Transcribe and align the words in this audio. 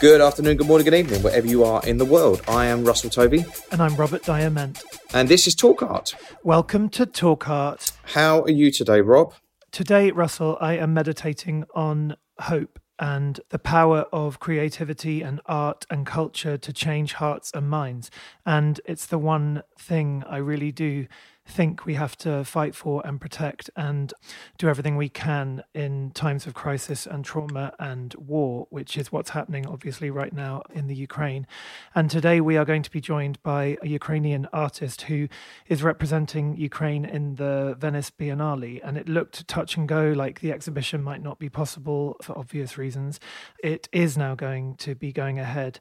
Good 0.00 0.20
afternoon, 0.20 0.58
good 0.58 0.68
morning, 0.68 0.84
good 0.84 0.94
evening, 0.94 1.24
wherever 1.24 1.48
you 1.48 1.64
are 1.64 1.84
in 1.84 1.98
the 1.98 2.04
world. 2.04 2.40
I 2.46 2.66
am 2.66 2.84
Russell 2.84 3.10
Tovey. 3.10 3.44
And 3.72 3.82
I'm 3.82 3.96
Robert 3.96 4.22
Diament. 4.22 4.84
And 5.12 5.28
this 5.28 5.48
is 5.48 5.56
Talk 5.56 5.82
Art. 5.82 6.14
Welcome 6.44 6.88
to 6.90 7.04
Talk 7.04 7.48
Art. 7.48 7.90
How 8.04 8.42
are 8.42 8.50
you 8.50 8.70
today, 8.70 9.00
Rob? 9.00 9.34
Today, 9.72 10.12
Russell, 10.12 10.56
I 10.60 10.74
am 10.74 10.94
meditating 10.94 11.64
on 11.74 12.16
hope 12.38 12.78
and 13.00 13.40
the 13.50 13.58
power 13.58 14.06
of 14.12 14.38
creativity 14.38 15.22
and 15.22 15.40
art 15.46 15.84
and 15.90 16.06
culture 16.06 16.56
to 16.56 16.72
change 16.72 17.14
hearts 17.14 17.50
and 17.52 17.68
minds. 17.68 18.08
And 18.46 18.80
it's 18.84 19.06
the 19.06 19.18
one 19.18 19.64
thing 19.76 20.22
I 20.28 20.36
really 20.36 20.70
do 20.70 21.08
think 21.48 21.86
we 21.86 21.94
have 21.94 22.16
to 22.18 22.44
fight 22.44 22.74
for 22.74 23.02
and 23.06 23.20
protect 23.20 23.70
and 23.74 24.12
do 24.58 24.68
everything 24.68 24.96
we 24.96 25.08
can 25.08 25.64
in 25.74 26.10
times 26.10 26.46
of 26.46 26.54
crisis 26.54 27.06
and 27.06 27.24
trauma 27.24 27.72
and 27.78 28.14
war, 28.14 28.66
which 28.70 28.96
is 28.96 29.10
what's 29.10 29.30
happening 29.30 29.66
obviously 29.66 30.10
right 30.10 30.32
now 30.32 30.62
in 30.72 30.86
the 30.86 30.94
Ukraine. 30.94 31.46
And 31.94 32.10
today 32.10 32.40
we 32.40 32.56
are 32.56 32.64
going 32.64 32.82
to 32.82 32.90
be 32.90 33.00
joined 33.00 33.42
by 33.42 33.78
a 33.82 33.88
Ukrainian 33.88 34.46
artist 34.52 35.02
who 35.02 35.28
is 35.66 35.82
representing 35.82 36.56
Ukraine 36.56 37.04
in 37.04 37.36
the 37.36 37.76
Venice 37.78 38.10
Biennale. 38.10 38.80
And 38.84 38.96
it 38.96 39.08
looked 39.08 39.48
touch 39.48 39.76
and 39.76 39.88
go 39.88 40.12
like 40.14 40.40
the 40.40 40.52
exhibition 40.52 41.02
might 41.02 41.22
not 41.22 41.38
be 41.38 41.48
possible 41.48 42.16
for 42.22 42.36
obvious 42.38 42.76
reasons. 42.76 43.18
It 43.64 43.88
is 43.92 44.16
now 44.16 44.34
going 44.34 44.76
to 44.76 44.94
be 44.94 45.12
going 45.12 45.38
ahead 45.38 45.80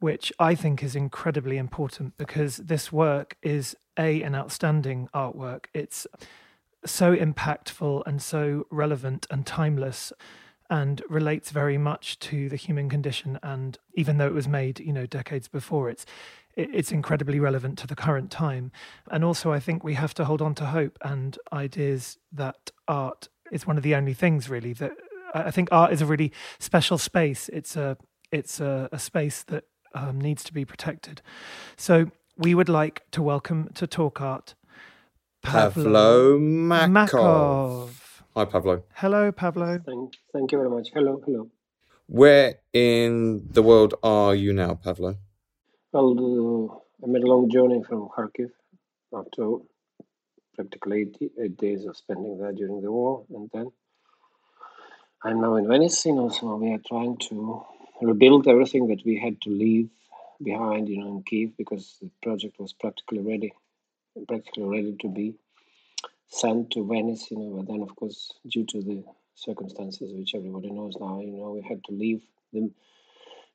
which 0.00 0.32
I 0.38 0.54
think 0.54 0.82
is 0.82 0.94
incredibly 0.94 1.56
important 1.56 2.16
because 2.16 2.58
this 2.58 2.92
work 2.92 3.36
is 3.42 3.76
a 3.98 4.22
an 4.22 4.34
outstanding 4.34 5.08
artwork. 5.14 5.66
It's 5.74 6.06
so 6.86 7.14
impactful 7.14 8.02
and 8.06 8.22
so 8.22 8.66
relevant 8.70 9.26
and 9.30 9.44
timeless 9.44 10.12
and 10.70 11.02
relates 11.08 11.50
very 11.50 11.78
much 11.78 12.18
to 12.18 12.48
the 12.48 12.56
human 12.56 12.88
condition 12.88 13.38
and 13.42 13.78
even 13.94 14.18
though 14.18 14.26
it 14.26 14.34
was 14.34 14.46
made 14.46 14.80
you 14.80 14.92
know 14.92 15.06
decades 15.06 15.48
before 15.48 15.88
it's 15.88 16.04
it's 16.56 16.90
incredibly 16.92 17.40
relevant 17.40 17.78
to 17.78 17.86
the 17.86 17.96
current 17.96 18.30
time 18.30 18.70
and 19.10 19.24
also 19.24 19.52
i 19.52 19.58
think 19.58 19.82
we 19.82 19.94
have 19.94 20.12
to 20.14 20.24
hold 20.24 20.42
on 20.42 20.54
to 20.54 20.66
hope 20.66 20.98
and 21.02 21.38
ideas 21.52 22.18
that 22.30 22.70
art 22.86 23.28
is 23.50 23.66
one 23.66 23.76
of 23.76 23.82
the 23.82 23.94
only 23.94 24.14
things 24.14 24.48
really 24.48 24.72
that 24.72 24.92
i 25.34 25.50
think 25.50 25.68
art 25.72 25.92
is 25.92 26.02
a 26.02 26.06
really 26.06 26.32
special 26.58 26.98
space 26.98 27.48
it's 27.52 27.76
a 27.76 27.96
it's 28.30 28.60
a, 28.60 28.88
a 28.92 28.98
space 28.98 29.42
that 29.44 29.64
um, 29.94 30.20
needs 30.20 30.44
to 30.44 30.52
be 30.52 30.64
protected 30.64 31.22
so 31.76 32.10
we 32.36 32.54
would 32.54 32.68
like 32.68 33.02
to 33.10 33.22
welcome 33.22 33.68
to 33.74 33.86
Talk 33.86 34.20
Art 34.20 34.54
Pavlo, 35.42 35.84
Pavlo 35.84 36.38
Makov. 36.38 37.10
Makov. 37.10 37.90
Hi, 38.34 38.44
Pavlo. 38.44 38.82
Hello, 38.94 39.32
Pavlo. 39.32 39.80
Thank, 39.84 40.14
thank 40.32 40.52
you 40.52 40.58
very 40.58 40.70
much. 40.70 40.90
Hello, 40.94 41.20
hello. 41.24 41.48
Where 42.06 42.56
in 42.72 43.48
the 43.50 43.62
world 43.62 43.94
are 44.02 44.34
you 44.34 44.52
now, 44.52 44.74
Pavlo? 44.74 45.16
Well, 45.92 46.10
uh, 46.18 47.04
I 47.04 47.10
made 47.10 47.22
a 47.22 47.26
long 47.26 47.50
journey 47.50 47.82
from 47.82 48.08
Kharkiv 48.08 48.50
after 49.12 49.56
practically 50.54 51.00
eight, 51.02 51.32
eight 51.42 51.56
days 51.56 51.84
of 51.86 51.96
spending 51.96 52.38
there 52.38 52.52
during 52.52 52.80
the 52.80 52.92
war, 52.92 53.24
and 53.34 53.50
then 53.52 53.72
I'm 55.24 55.40
now 55.40 55.56
in 55.56 55.66
Venice. 55.66 56.06
You 56.06 56.14
know, 56.14 56.28
so 56.28 56.56
we 56.56 56.72
are 56.72 56.80
trying 56.86 57.16
to 57.28 57.64
rebuild 58.00 58.46
everything 58.46 58.88
that 58.88 59.04
we 59.04 59.18
had 59.18 59.40
to 59.42 59.50
leave 59.50 59.90
behind, 60.42 60.88
you 60.88 60.98
know, 60.98 61.08
in 61.08 61.22
Kiev 61.22 61.56
because 61.56 61.96
the 62.00 62.10
project 62.22 62.58
was 62.58 62.72
practically 62.72 63.20
ready, 63.20 63.52
practically 64.26 64.64
ready 64.64 64.96
to 65.00 65.08
be 65.08 65.34
sent 66.28 66.70
to 66.72 66.86
Venice, 66.86 67.30
you 67.30 67.38
know. 67.38 67.56
But 67.56 67.68
then, 67.68 67.82
of 67.82 67.94
course, 67.96 68.32
due 68.48 68.64
to 68.66 68.82
the 68.82 69.04
circumstances 69.34 70.12
which 70.12 70.34
everybody 70.34 70.70
knows 70.70 70.96
now, 71.00 71.20
you 71.20 71.32
know, 71.32 71.52
we 71.52 71.62
had 71.62 71.82
to 71.84 71.92
leave 71.92 72.22
the 72.52 72.70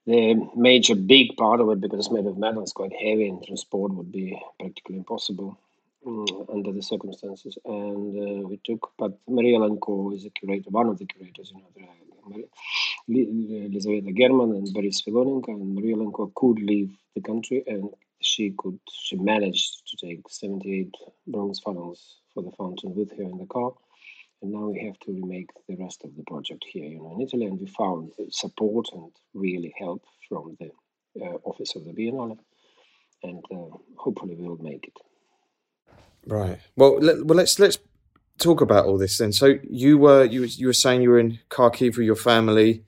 the 0.05 0.35
major 0.53 0.95
big 0.95 1.37
part 1.37 1.61
of 1.61 1.69
it 1.69 1.79
because 1.79 1.99
it's 1.99 2.11
made 2.11 2.25
of 2.25 2.37
metal, 2.37 2.61
it's 2.61 2.73
quite 2.73 2.91
heavy, 2.91 3.29
and 3.29 3.41
transport 3.41 3.93
would 3.93 4.11
be 4.11 4.37
practically 4.59 4.97
impossible 4.97 5.57
um, 6.05 6.25
under 6.51 6.73
the 6.73 6.81
circumstances. 6.81 7.57
And 7.63 8.43
uh, 8.43 8.47
we 8.49 8.59
took, 8.65 8.91
but 8.97 9.17
Maria 9.29 9.59
Lanko 9.59 10.13
is 10.13 10.25
a 10.25 10.29
curator, 10.29 10.69
one 10.71 10.89
of 10.89 10.99
the 10.99 11.05
curators, 11.05 11.53
you 11.55 11.61
know, 11.61 11.87
Elizaveta 13.09 14.11
German 14.13 14.55
and 14.55 14.73
Boris 14.73 15.01
Filonenko 15.01 15.49
and 15.49 15.75
Maria 15.75 15.95
Lanko 15.95 16.31
could 16.35 16.59
leave 16.59 16.95
the 17.15 17.21
country 17.21 17.63
and 17.67 17.89
she 18.21 18.53
could 18.57 18.79
she 18.91 19.17
managed 19.17 19.87
to 19.87 20.07
take 20.07 20.21
78 20.29 20.93
bronze 21.27 21.59
funnels 21.59 22.17
for 22.33 22.43
the 22.43 22.51
fountain 22.51 22.95
with 22.95 23.11
her 23.17 23.23
in 23.23 23.37
the 23.37 23.45
car. 23.45 23.73
And 24.41 24.51
now 24.51 24.67
we 24.67 24.83
have 24.85 24.99
to 25.01 25.11
remake 25.11 25.49
the 25.67 25.75
rest 25.75 26.03
of 26.03 26.15
the 26.15 26.23
project 26.23 26.65
here 26.67 26.85
you 26.85 26.99
know 26.99 27.15
in 27.15 27.21
Italy. 27.21 27.45
And 27.45 27.59
we 27.59 27.67
found 27.67 28.11
support 28.29 28.87
and 28.93 29.11
really 29.33 29.73
help 29.77 30.03
from 30.29 30.57
the 30.59 30.71
uh, 31.21 31.37
office 31.43 31.75
of 31.75 31.85
the 31.85 31.91
Biennale. 31.91 32.37
And 33.21 33.43
uh, 33.51 33.77
hopefully 33.97 34.35
we'll 34.37 34.57
make 34.57 34.87
it. 34.87 34.97
Right. 36.25 36.59
Well 36.75 36.99
let, 36.99 37.25
well 37.25 37.37
let's 37.37 37.59
let's 37.59 37.77
talk 38.37 38.61
about 38.61 38.85
all 38.85 38.97
this 38.97 39.17
then. 39.17 39.31
So 39.31 39.57
you 39.69 39.97
were 39.97 40.25
you 40.25 40.43
you 40.43 40.67
were 40.67 40.73
saying 40.73 41.01
you 41.01 41.09
were 41.09 41.19
in 41.19 41.39
Kharkiv 41.49 41.97
with 41.97 42.05
your 42.05 42.15
family, 42.15 42.83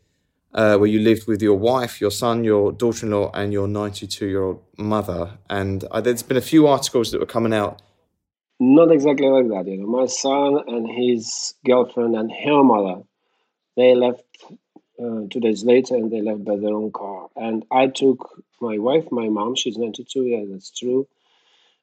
uh, 0.54 0.78
where 0.78 0.90
you 0.90 1.00
lived 1.00 1.28
with 1.28 1.42
your 1.42 1.58
wife, 1.58 2.02
your 2.02 2.12
son, 2.12 2.44
your 2.44 2.72
daughter-in-law, 2.72 3.32
and 3.34 3.54
your 3.54 3.68
92-year-old 3.68 4.62
mother. 4.78 5.38
And 5.50 5.84
uh, 5.86 6.02
there's 6.02 6.24
been 6.24 6.38
a 6.38 6.42
few 6.42 6.68
articles 6.68 7.12
that 7.12 7.20
were 7.20 7.26
coming 7.26 7.54
out. 7.54 7.82
Not 8.60 8.92
exactly 8.92 9.28
like 9.28 9.50
that. 9.50 9.70
You 9.70 9.78
know, 9.78 9.88
my 9.88 10.06
son 10.06 10.60
and 10.68 10.90
his 10.90 11.56
girlfriend 11.66 12.16
and 12.16 12.32
her 12.32 12.64
mother, 12.64 13.02
they 13.76 13.94
left 13.96 14.24
uh, 14.98 15.28
two 15.30 15.42
days 15.42 15.66
later, 15.66 15.96
and 15.96 16.10
they 16.12 16.22
left 16.22 16.46
by 16.46 16.56
their 16.56 16.74
own 16.74 16.92
car. 16.92 17.28
And 17.36 17.66
I 17.70 17.88
took 17.88 18.42
my 18.62 18.78
wife, 18.78 19.12
my 19.12 19.28
mom. 19.28 19.56
She's 19.56 19.78
92. 19.78 20.24
Yeah, 20.24 20.46
that's 20.50 20.72
true 20.72 21.06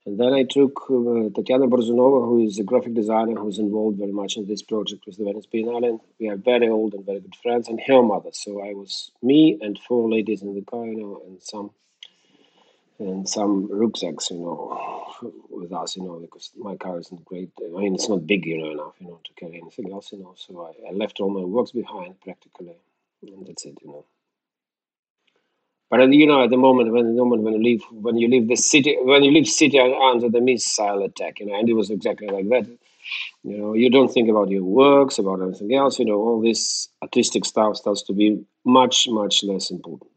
and 0.05 0.19
then 0.19 0.33
I 0.33 0.43
took 0.43 0.91
uh, 0.91 1.31
Tatiana 1.35 1.69
Borzunova, 1.69 2.27
who 2.27 2.45
is 2.45 2.59
a 2.59 2.65
graphic 2.65 2.95
designer 2.95 3.37
who's 3.37 3.59
involved 3.59 3.99
very 3.99 4.13
much 4.13 4.37
in 4.37 4.47
this 4.47 4.63
project 4.63 5.07
with 5.07 5.17
the 5.17 5.25
Venice 5.25 5.47
Biennale. 5.47 6.01
We 6.19 6.29
are 6.29 6.37
very 6.37 6.69
old 6.69 6.95
and 6.95 7.07
very 7.07 7.21
good 7.21 7.37
friends, 7.37 7.69
and 7.69 7.81
her 7.87 8.03
mother. 8.03 8.31
So 8.33 8.63
I 8.63 8.73
was 8.75 9.13
me 9.23 9.59
and 9.61 9.79
four 9.79 10.11
ladies 10.11 10.43
in 10.43 10.55
the 10.55 10.63
car, 10.63 10.87
you 10.87 10.97
know, 10.97 11.23
and 11.27 11.41
some 11.43 11.71
and 12.99 13.29
some 13.29 13.69
rucksacks, 13.71 14.31
you 14.31 14.39
know, 14.39 15.03
with 15.51 15.73
us, 15.73 15.97
you 15.97 16.05
know, 16.05 16.19
because 16.19 16.51
my 16.57 16.77
car 16.77 16.99
isn't 16.99 17.25
great. 17.25 17.51
I 17.61 17.81
mean, 17.81 17.95
it's 17.95 18.09
not 18.09 18.27
big, 18.27 18.45
you 18.47 18.59
know, 18.59 18.71
enough, 18.71 18.95
you 19.01 19.09
know, 19.09 19.21
to 19.25 19.33
carry 19.35 19.61
anything 19.61 19.93
else, 19.93 20.13
you 20.13 20.19
know. 20.19 20.35
So 20.37 20.51
I, 20.67 20.89
I 20.89 20.93
left 20.93 21.21
all 21.21 21.31
my 21.31 21.45
works 21.45 21.73
behind 21.73 22.21
practically, 22.21 22.77
and 23.23 23.47
that's 23.47 23.65
it, 23.65 23.79
you 23.83 23.89
know. 23.89 24.05
But 25.93 26.11
you 26.11 26.27
know, 26.27 26.43
at 26.43 26.49
the 26.49 26.57
moment, 26.57 26.91
when 26.91 27.05
the 27.15 27.23
moment 27.23 27.43
when 27.43 27.53
you 27.53 27.63
leave, 27.63 27.83
when 27.91 28.17
you 28.17 28.27
leave 28.27 28.49
the 28.49 28.57
city, 28.57 28.97
when 29.03 29.23
you 29.23 29.31
leave 29.31 29.47
city 29.47 29.79
under 29.79 30.31
the 30.31 30.41
missile 30.41 31.03
attack, 31.03 31.39
you 31.39 31.45
know, 31.45 31.55
and 31.55 31.69
it 31.69 31.75
was 31.75 31.91
exactly 31.91 32.29
like 32.29 32.49
that. 32.49 32.67
You 33.45 33.59
know, 33.59 33.75
you 33.75 33.91
don't 33.91 34.11
think 34.11 34.31
about 34.31 34.49
your 34.49 34.65
works, 34.65 35.19
about 35.19 35.43
anything 35.43 35.75
else. 35.75 35.99
You 35.99 36.07
know, 36.07 36.15
all 36.15 36.41
this 36.41 36.89
artistic 37.03 37.45
stuff 37.45 37.77
starts 37.77 38.03
to 38.05 38.15
be 38.15 38.43
much, 38.65 39.07
much 39.11 39.45
less 39.45 39.71
important. 39.71 40.11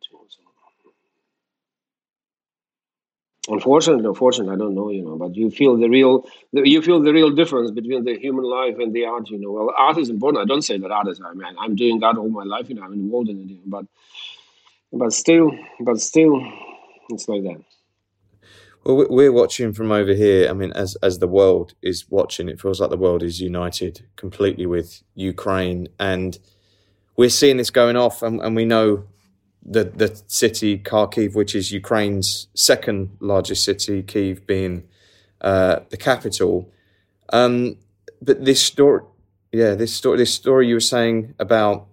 Unfortunately, 3.50 4.06
unfortunately, 4.06 4.54
I 4.54 4.58
don't 4.58 4.76
know. 4.76 4.90
You 4.90 5.04
know, 5.04 5.18
but 5.18 5.36
you 5.36 5.52
feel 5.52 5.78
the 5.78 5.90
real, 5.90 6.26
the, 6.54 6.68
you 6.68 6.82
feel 6.82 7.02
the 7.02 7.12
real 7.12 7.32
difference 7.32 7.70
between 7.72 8.06
the 8.06 8.18
human 8.18 8.46
life 8.46 8.76
and 8.80 8.94
the 8.94 9.06
art. 9.06 9.30
You 9.30 9.40
know, 9.40 9.52
well, 9.52 9.74
art 9.78 9.98
is 9.98 10.10
important. 10.10 10.42
I 10.42 10.48
don't 10.48 10.64
say 10.64 10.78
that 10.78 10.90
art 10.90 11.10
is. 11.10 11.22
I 11.22 11.34
mean, 11.34 11.56
I'm 11.60 11.76
doing 11.76 12.00
that 12.00 12.18
all 12.18 12.30
my 12.30 12.46
life. 12.46 12.70
You 12.70 12.76
know, 12.76 12.84
I'm 12.84 12.94
involved 12.94 13.30
in 13.30 13.42
it, 13.42 13.70
but 13.70 13.86
but 14.96 15.14
still, 15.14 15.52
but 15.82 16.00
still, 16.00 16.42
it's 17.10 17.28
like 17.28 17.44
that. 17.44 17.62
Well, 18.84 19.08
we're 19.10 19.32
watching 19.32 19.74
from 19.74 19.92
over 19.92 20.14
here. 20.14 20.50
I 20.50 20.54
mean, 20.54 20.72
as 20.74 20.96
as 21.04 21.20
the 21.20 21.28
world 21.28 21.74
is 21.82 22.10
watching, 22.10 22.48
it 22.50 22.62
feels 22.62 22.80
like 22.80 22.92
the 22.92 22.98
world 22.98 23.24
is 23.24 23.42
united 23.42 24.06
completely 24.16 24.66
with 24.66 25.04
Ukraine, 25.16 25.90
and 26.00 26.38
we're 27.18 27.30
seeing 27.30 27.58
this 27.58 27.72
going 27.72 27.96
off. 27.96 28.22
And, 28.22 28.42
and 28.42 28.56
we 28.56 28.66
know 28.66 29.06
the 29.64 29.84
the 29.84 30.22
city 30.28 30.78
Kharkiv, 30.78 31.36
which 31.36 31.56
is 31.56 31.72
Ukraine's 31.72 32.48
second 32.54 33.18
largest 33.20 33.66
city, 33.66 34.04
Kiev 34.04 34.46
being 34.48 34.84
uh, 35.42 35.80
the 35.90 35.98
capital. 35.98 36.72
Um, 37.34 37.78
but 38.22 38.46
this 38.46 38.62
story, 38.62 39.02
yeah, 39.52 39.74
this 39.74 39.94
story, 39.94 40.18
this 40.20 40.34
story 40.34 40.68
you 40.68 40.76
were 40.76 40.80
saying 40.80 41.34
about 41.40 41.88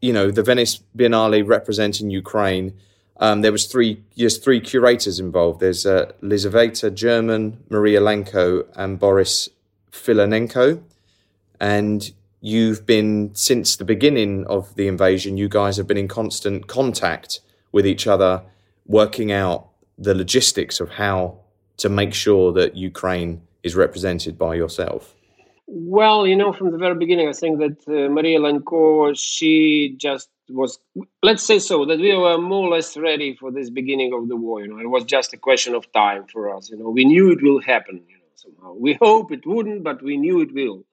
you 0.00 0.12
know, 0.12 0.30
the 0.30 0.42
Venice 0.42 0.80
Biennale 0.96 1.46
representing 1.46 2.10
Ukraine. 2.10 2.74
Um, 3.18 3.42
there 3.42 3.52
was 3.52 3.66
three, 3.66 4.02
there's 4.16 4.38
three 4.38 4.60
curators 4.60 5.20
involved. 5.20 5.60
There's 5.60 5.84
uh, 5.84 6.12
Lizaveta 6.22 6.92
German, 6.92 7.62
Maria 7.68 8.00
Lanko, 8.00 8.66
and 8.74 8.98
Boris 8.98 9.50
Filonenko. 9.92 10.82
And 11.60 12.10
you've 12.40 12.86
been, 12.86 13.34
since 13.34 13.76
the 13.76 13.84
beginning 13.84 14.46
of 14.46 14.74
the 14.76 14.88
invasion, 14.88 15.36
you 15.36 15.48
guys 15.48 15.76
have 15.76 15.86
been 15.86 15.98
in 15.98 16.08
constant 16.08 16.66
contact 16.66 17.40
with 17.72 17.86
each 17.86 18.06
other, 18.06 18.42
working 18.86 19.30
out 19.30 19.68
the 19.98 20.14
logistics 20.14 20.80
of 20.80 20.90
how 20.90 21.38
to 21.76 21.88
make 21.90 22.14
sure 22.14 22.52
that 22.52 22.74
Ukraine 22.76 23.42
is 23.62 23.76
represented 23.76 24.38
by 24.38 24.54
yourself. 24.54 25.14
Well, 25.72 26.26
you 26.26 26.34
know, 26.34 26.52
from 26.52 26.72
the 26.72 26.78
very 26.78 26.96
beginning, 26.96 27.28
I 27.28 27.32
think 27.32 27.60
that 27.60 27.78
uh, 27.86 28.08
Maria 28.10 28.40
Lanko, 28.40 29.14
she 29.16 29.94
just 29.98 30.28
was 30.48 30.80
let's 31.22 31.44
say 31.44 31.60
so 31.60 31.84
that 31.86 32.00
we 32.00 32.12
were 32.16 32.38
more 32.38 32.66
or 32.66 32.70
less 32.70 32.96
ready 32.96 33.36
for 33.36 33.52
this 33.52 33.70
beginning 33.70 34.12
of 34.12 34.28
the 34.28 34.34
war. 34.34 34.60
You 34.62 34.68
know, 34.68 34.80
it 34.80 34.90
was 34.90 35.04
just 35.04 35.32
a 35.32 35.36
question 35.36 35.76
of 35.76 35.90
time 35.92 36.26
for 36.26 36.52
us. 36.52 36.70
You 36.70 36.76
know, 36.76 36.90
we 36.90 37.04
knew 37.04 37.30
it 37.30 37.40
will 37.40 37.60
happen. 37.60 38.02
You 38.08 38.16
know, 38.16 38.24
somehow 38.34 38.72
we 38.74 38.94
hope 39.00 39.30
it 39.30 39.46
wouldn't, 39.46 39.84
but 39.84 40.02
we 40.02 40.16
knew 40.16 40.40
it 40.40 40.52
will. 40.52 40.84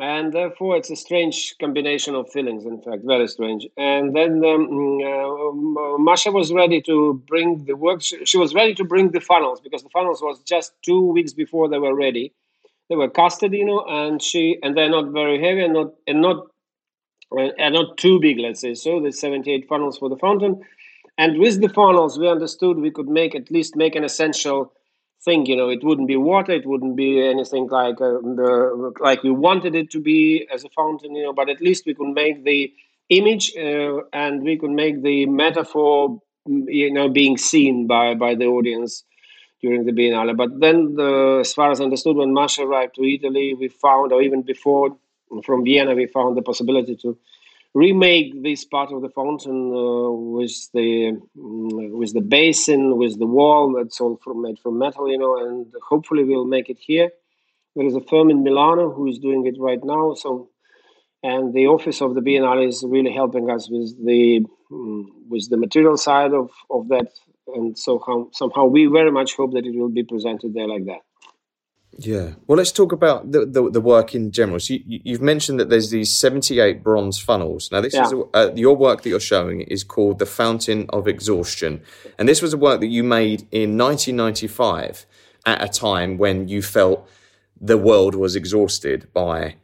And 0.00 0.32
therefore, 0.32 0.76
it's 0.76 0.90
a 0.90 0.96
strange 0.96 1.54
combination 1.60 2.14
of 2.16 2.30
feelings. 2.30 2.64
In 2.66 2.80
fact, 2.82 3.02
very 3.04 3.28
strange. 3.28 3.68
And 3.76 4.14
then 4.16 4.44
um, 4.44 5.76
uh, 5.78 5.98
Masha 5.98 6.32
was 6.32 6.52
ready 6.52 6.82
to 6.82 7.22
bring 7.28 7.64
the 7.66 7.76
work. 7.76 8.02
She 8.02 8.36
was 8.36 8.52
ready 8.52 8.74
to 8.74 8.84
bring 8.84 9.10
the 9.12 9.20
funnels 9.20 9.60
because 9.60 9.84
the 9.84 9.90
funnels 9.90 10.20
was 10.20 10.40
just 10.42 10.72
two 10.82 11.00
weeks 11.12 11.32
before 11.32 11.68
they 11.68 11.78
were 11.78 11.94
ready. 11.94 12.32
They 12.88 12.96
were 12.96 13.10
casted, 13.10 13.52
you 13.52 13.64
know, 13.64 13.84
and 13.88 14.22
she 14.22 14.58
and 14.62 14.76
they're 14.76 14.90
not 14.90 15.12
very 15.12 15.42
heavy 15.42 15.64
and 15.64 15.74
not 15.74 15.94
and 16.06 16.20
not 16.20 16.46
and 17.58 17.74
not 17.74 17.96
too 17.96 18.20
big, 18.20 18.38
let's 18.38 18.60
say. 18.60 18.74
So 18.74 19.00
the 19.00 19.12
78 19.12 19.68
funnels 19.68 19.98
for 19.98 20.08
the 20.08 20.16
fountain. 20.16 20.62
And 21.18 21.38
with 21.38 21.60
the 21.60 21.68
funnels, 21.68 22.18
we 22.18 22.28
understood 22.28 22.78
we 22.78 22.90
could 22.90 23.08
make 23.08 23.34
at 23.34 23.50
least 23.50 23.74
make 23.76 23.94
an 23.96 24.04
essential 24.04 24.72
thing. 25.24 25.46
You 25.46 25.56
know, 25.56 25.68
it 25.68 25.82
wouldn't 25.82 26.08
be 26.08 26.16
water, 26.16 26.52
it 26.52 26.66
wouldn't 26.66 26.96
be 26.96 27.22
anything 27.22 27.68
like 27.68 28.00
uh, 28.00 28.20
the 28.22 28.92
like 29.00 29.22
we 29.22 29.30
wanted 29.30 29.74
it 29.74 29.90
to 29.90 30.00
be 30.00 30.46
as 30.52 30.64
a 30.64 30.68
fountain. 30.70 31.14
You 31.14 31.24
know, 31.24 31.32
but 31.32 31.48
at 31.48 31.60
least 31.60 31.84
we 31.86 31.94
could 31.94 32.12
make 32.12 32.44
the 32.44 32.72
image 33.08 33.52
uh, 33.56 34.02
and 34.12 34.42
we 34.42 34.58
could 34.58 34.70
make 34.70 35.02
the 35.02 35.26
metaphor, 35.26 36.20
you 36.46 36.92
know, 36.92 37.08
being 37.08 37.36
seen 37.36 37.86
by 37.86 38.14
by 38.14 38.34
the 38.34 38.46
audience 38.46 39.04
during 39.66 39.84
the 39.84 39.96
Biennale. 39.98 40.36
But 40.42 40.50
then, 40.64 40.76
the, 41.00 41.38
as 41.44 41.52
far 41.58 41.68
as 41.72 41.80
I 41.80 41.84
understood, 41.84 42.16
when 42.16 42.32
Masha 42.40 42.62
arrived 42.62 42.94
to 42.96 43.04
Italy, 43.16 43.46
we 43.62 43.68
found, 43.68 44.12
or 44.12 44.20
even 44.22 44.42
before 44.42 44.88
from 45.44 45.64
Vienna, 45.64 45.94
we 45.94 46.06
found 46.06 46.36
the 46.36 46.46
possibility 46.50 46.94
to 47.02 47.18
remake 47.74 48.28
this 48.42 48.64
part 48.64 48.90
of 48.92 49.02
the 49.02 49.12
fountain 49.20 49.60
uh, 49.84 50.10
with 50.36 50.56
the 50.72 50.90
um, 51.38 51.98
with 52.00 52.12
the 52.18 52.26
basin, 52.36 52.96
with 53.02 53.14
the 53.22 53.30
wall 53.38 53.74
that's 53.76 54.00
all 54.00 54.16
from, 54.22 54.36
made 54.42 54.58
from 54.62 54.78
metal, 54.78 55.10
you 55.12 55.18
know, 55.22 55.34
and 55.44 55.66
hopefully 55.92 56.24
we'll 56.24 56.52
make 56.56 56.68
it 56.74 56.78
here. 56.90 57.10
There 57.74 57.86
is 57.90 57.94
a 57.94 58.00
firm 58.00 58.30
in 58.30 58.42
Milano 58.42 58.84
who 58.94 59.04
is 59.12 59.18
doing 59.18 59.42
it 59.50 59.56
right 59.68 59.82
now, 59.94 60.14
so 60.14 60.48
and 61.22 61.52
the 61.58 61.66
office 61.66 62.00
of 62.00 62.14
the 62.14 62.20
Biennale 62.20 62.66
is 62.66 62.84
really 62.86 63.12
helping 63.20 63.50
us 63.50 63.68
with 63.74 63.90
the 64.04 64.44
um, 64.70 65.12
with 65.28 65.44
the 65.50 65.58
material 65.64 65.96
side 66.08 66.32
of 66.32 66.50
of 66.70 66.88
that, 66.92 67.08
and 67.48 67.78
so 67.78 68.02
how, 68.06 68.28
somehow 68.32 68.64
we 68.66 68.86
very 68.86 69.10
much 69.10 69.34
hope 69.34 69.52
that 69.52 69.66
it 69.66 69.76
will 69.76 69.88
be 69.88 70.02
presented 70.02 70.54
there 70.54 70.68
like 70.68 70.84
that. 70.86 71.00
Yeah. 71.98 72.32
Well, 72.46 72.58
let's 72.58 72.72
talk 72.72 72.92
about 72.92 73.32
the, 73.32 73.46
the, 73.46 73.70
the 73.70 73.80
work 73.80 74.14
in 74.14 74.30
general. 74.30 74.60
So 74.60 74.74
you, 74.86 75.14
have 75.14 75.22
mentioned 75.22 75.58
that 75.60 75.70
there's 75.70 75.90
these 75.90 76.10
78 76.10 76.82
bronze 76.82 77.18
funnels. 77.18 77.70
Now, 77.72 77.80
this 77.80 77.94
yeah. 77.94 78.06
is 78.06 78.14
uh, 78.34 78.50
your 78.54 78.76
work 78.76 79.02
that 79.02 79.08
you're 79.08 79.20
showing 79.20 79.62
is 79.62 79.82
called 79.82 80.18
The 80.18 80.26
Fountain 80.26 80.86
of 80.90 81.08
Exhaustion. 81.08 81.80
And 82.18 82.28
this 82.28 82.42
was 82.42 82.52
a 82.52 82.58
work 82.58 82.80
that 82.80 82.88
you 82.88 83.02
made 83.02 83.42
in 83.50 83.78
1995 83.78 85.06
at 85.46 85.62
a 85.62 85.68
time 85.68 86.18
when 86.18 86.48
you 86.48 86.60
felt 86.60 87.08
the 87.58 87.78
world 87.78 88.14
was 88.14 88.36
exhausted 88.36 89.08
by, 89.14 89.56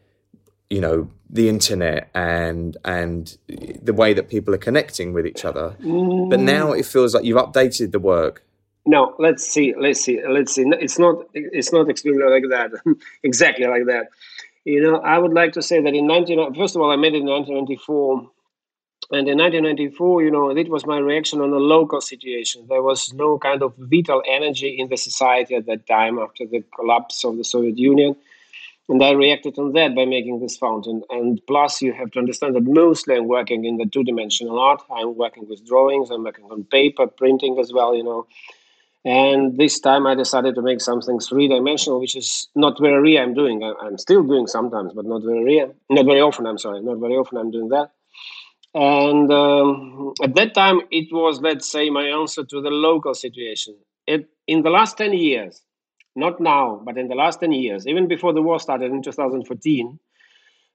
you 0.73 0.81
know, 0.81 1.11
the 1.29 1.51
internet 1.51 2.09
and 2.15 2.79
and 2.85 3.37
the 3.83 3.93
way 3.93 4.15
that 4.15 4.31
people 4.31 4.55
are 4.55 4.65
connecting 4.69 5.13
with 5.13 5.27
each 5.27 5.45
other. 5.45 5.77
Mm. 5.83 6.31
But 6.31 6.41
now 6.41 6.73
it 6.73 6.87
feels 6.87 7.15
like 7.15 7.25
you've 7.25 7.37
updated 7.37 7.93
the 7.93 7.99
work. 7.99 8.43
No 8.87 9.15
let's 9.19 9.47
see 9.47 9.75
let's 9.79 10.01
see 10.01 10.21
let's 10.27 10.55
see. 10.55 10.65
It's 10.87 10.99
not 10.99 11.17
it's 11.35 11.73
not 11.73 11.91
extremely 11.91 12.25
like 12.25 12.45
that. 12.49 12.71
Exactly 13.23 13.67
like 13.67 13.87
that. 13.93 14.07
You 14.65 14.81
know 14.85 14.97
i 15.15 15.19
would 15.19 15.35
like 15.41 15.53
to 15.55 15.63
say 15.63 15.83
that 15.83 15.95
in 16.01 16.07
19 16.07 16.55
first 16.55 16.77
of 16.77 16.83
all 16.83 16.93
i 16.93 16.97
made 16.97 17.15
it 17.15 17.23
in 17.23 17.27
1994 17.27 18.31
and 19.11 19.29
in 19.29 19.39
1994 19.39 20.23
you 20.23 20.31
know 20.31 20.51
it 20.51 20.71
was 20.71 20.87
my 20.87 20.99
reaction 20.99 21.41
on 21.41 21.51
the 21.51 21.65
local 21.77 22.01
situation. 22.01 22.67
There 22.69 22.83
was 22.91 23.13
no 23.13 23.39
kind 23.39 23.63
of 23.63 23.75
vital 23.77 24.23
energy 24.39 24.71
in 24.81 24.89
the 24.89 24.97
society 24.97 25.55
at 25.57 25.67
that 25.67 25.87
time 25.87 26.19
after 26.19 26.47
the 26.47 26.65
collapse 26.77 27.25
of 27.25 27.37
the 27.37 27.45
soviet 27.45 27.77
union 27.77 28.17
and 28.89 29.03
i 29.03 29.13
reacted 29.13 29.59
on 29.59 29.73
that 29.73 29.95
by 29.95 30.05
making 30.05 30.41
this 30.41 30.57
fountain 30.57 31.03
and 31.11 31.41
plus 31.47 31.81
you 31.83 31.93
have 31.93 32.11
to 32.11 32.19
understand 32.19 32.55
that 32.55 32.65
mostly 32.65 33.17
i'm 33.17 33.29
working 33.29 33.65
in 33.65 33.77
the 33.77 33.87
two-dimensional 33.87 34.59
art 34.59 34.83
i'm 34.91 35.17
working 35.17 35.47
with 35.49 35.67
drawings 35.67 36.11
i'm 36.11 36.25
working 36.25 36.45
on 36.51 36.65
paper 36.65 37.07
printing 37.07 37.59
as 37.59 37.73
well 37.73 37.95
you 37.95 38.05
know 38.05 38.27
and 39.05 39.59
this 39.59 39.81
time 39.81 40.07
I 40.07 40.15
decided 40.15 40.55
to 40.55 40.63
make 40.63 40.81
something 40.81 41.19
three 41.19 41.49
dimensional, 41.49 41.99
which 41.99 42.15
is 42.15 42.47
not 42.55 42.81
very 42.81 43.15
rare. 43.15 43.23
I'm 43.23 43.35
doing. 43.35 43.63
I'm 43.65 43.99
still 43.99 44.23
doing 44.23 44.47
sometimes, 44.47 44.93
but 44.95 45.05
not 45.07 45.23
very 45.25 45.43
rare. 45.45 45.73
Not 45.91 46.07
very 46.07 46.21
often. 46.21 46.47
I'm 46.47 46.59
sorry. 46.59 46.81
Not 46.83 46.99
very 46.99 47.15
often. 47.15 47.39
I'm 47.39 47.51
doing 47.51 47.69
that. 47.71 47.91
And 48.75 49.31
um, 49.33 50.15
at 50.23 50.35
that 50.37 50.55
time, 50.55 50.83
it 50.91 51.13
was, 51.13 51.41
let's 51.41 51.69
say, 51.71 51.91
my 51.91 52.05
answer 52.05 52.45
to 52.45 52.61
the 52.63 52.71
local 52.71 53.15
situation. 53.15 53.77
It, 54.07 54.29
in 54.47 54.63
the 54.63 54.71
last 54.71 54.97
10 54.99 55.13
years, 55.15 55.61
not 56.15 56.41
now, 56.41 56.81
but 56.85 56.99
in 56.99 57.09
the 57.09 57.15
last 57.15 57.41
10 57.41 57.53
years, 57.53 57.87
even 57.87 58.09
before 58.09 58.33
the 58.33 58.43
war 58.43 58.61
started 58.61 58.91
in 58.91 59.03
2014, 59.03 59.99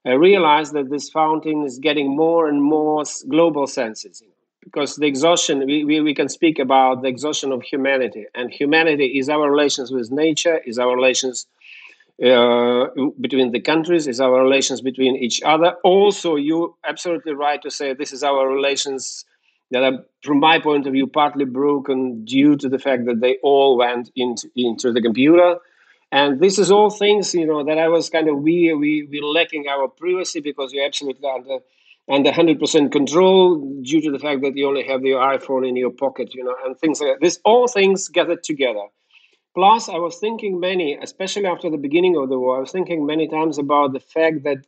I 0.04 0.12
realized 0.12 0.72
that 0.74 0.90
this 0.90 1.10
fountain 1.10 1.64
is 1.64 1.78
getting 1.78 2.14
more 2.14 2.48
and 2.48 2.62
more 2.62 3.04
global 3.28 3.66
senses. 3.66 4.22
Because 4.64 4.96
the 4.96 5.06
exhaustion 5.06 5.64
we, 5.66 5.84
we, 5.84 6.00
we 6.00 6.14
can 6.14 6.28
speak 6.28 6.58
about 6.58 7.02
the 7.02 7.08
exhaustion 7.08 7.52
of 7.52 7.62
humanity 7.62 8.26
and 8.34 8.52
humanity 8.52 9.18
is 9.18 9.28
our 9.28 9.50
relations 9.50 9.90
with 9.90 10.10
nature 10.10 10.58
is 10.66 10.78
our 10.78 10.94
relations 10.94 11.46
uh, 12.22 12.86
between 13.20 13.52
the 13.52 13.60
countries 13.60 14.06
is 14.06 14.20
our 14.20 14.42
relations 14.42 14.80
between 14.80 15.16
each 15.16 15.40
other 15.42 15.76
also 15.84 16.34
you 16.34 16.74
absolutely 16.84 17.32
right 17.32 17.62
to 17.62 17.70
say 17.70 17.94
this 17.94 18.12
is 18.12 18.22
our 18.22 18.46
relations 18.48 19.24
that 19.70 19.82
are 19.82 19.98
from 20.22 20.40
my 20.40 20.58
point 20.58 20.86
of 20.86 20.92
view 20.92 21.06
partly 21.06 21.44
broken 21.44 22.24
due 22.24 22.56
to 22.56 22.68
the 22.68 22.78
fact 22.78 23.04
that 23.06 23.20
they 23.20 23.36
all 23.42 23.76
went 23.76 24.10
into, 24.16 24.48
into 24.56 24.92
the 24.92 25.02
computer. 25.02 25.56
And 26.10 26.40
this 26.40 26.58
is 26.58 26.70
all 26.70 26.88
things 26.88 27.34
you 27.34 27.46
know 27.46 27.62
that 27.64 27.76
i 27.76 27.86
was 27.86 28.08
kind 28.08 28.28
of 28.30 28.38
we 28.38 28.72
we 28.72 29.06
we 29.10 29.20
lacking 29.20 29.66
our 29.68 29.88
privacy 29.88 30.40
because 30.40 30.72
you 30.72 30.82
absolutely 30.82 31.28
under 31.28 31.58
and 32.10 32.24
100% 32.24 32.90
control 32.90 33.58
due 33.82 34.00
to 34.00 34.10
the 34.10 34.18
fact 34.18 34.40
that 34.40 34.56
you 34.56 34.66
only 34.66 34.82
have 34.82 35.04
your 35.04 35.20
iphone 35.34 35.68
in 35.68 35.76
your 35.76 35.90
pocket 35.90 36.34
you 36.34 36.42
know 36.42 36.56
and 36.64 36.78
things 36.78 37.00
like 37.02 37.10
that. 37.10 37.20
This 37.20 37.38
all 37.44 37.68
things 37.68 38.08
gathered 38.08 38.42
together. 38.42 38.86
Plus 39.54 39.90
i 39.90 39.98
was 39.98 40.16
thinking 40.18 40.58
many 40.58 40.96
especially 41.02 41.46
after 41.46 41.68
the 41.68 41.76
beginning 41.86 42.16
of 42.16 42.30
the 42.30 42.38
war 42.38 42.56
i 42.56 42.60
was 42.60 42.72
thinking 42.72 43.04
many 43.04 43.28
times 43.28 43.58
about 43.58 43.92
the 43.92 44.00
fact 44.00 44.44
that 44.44 44.64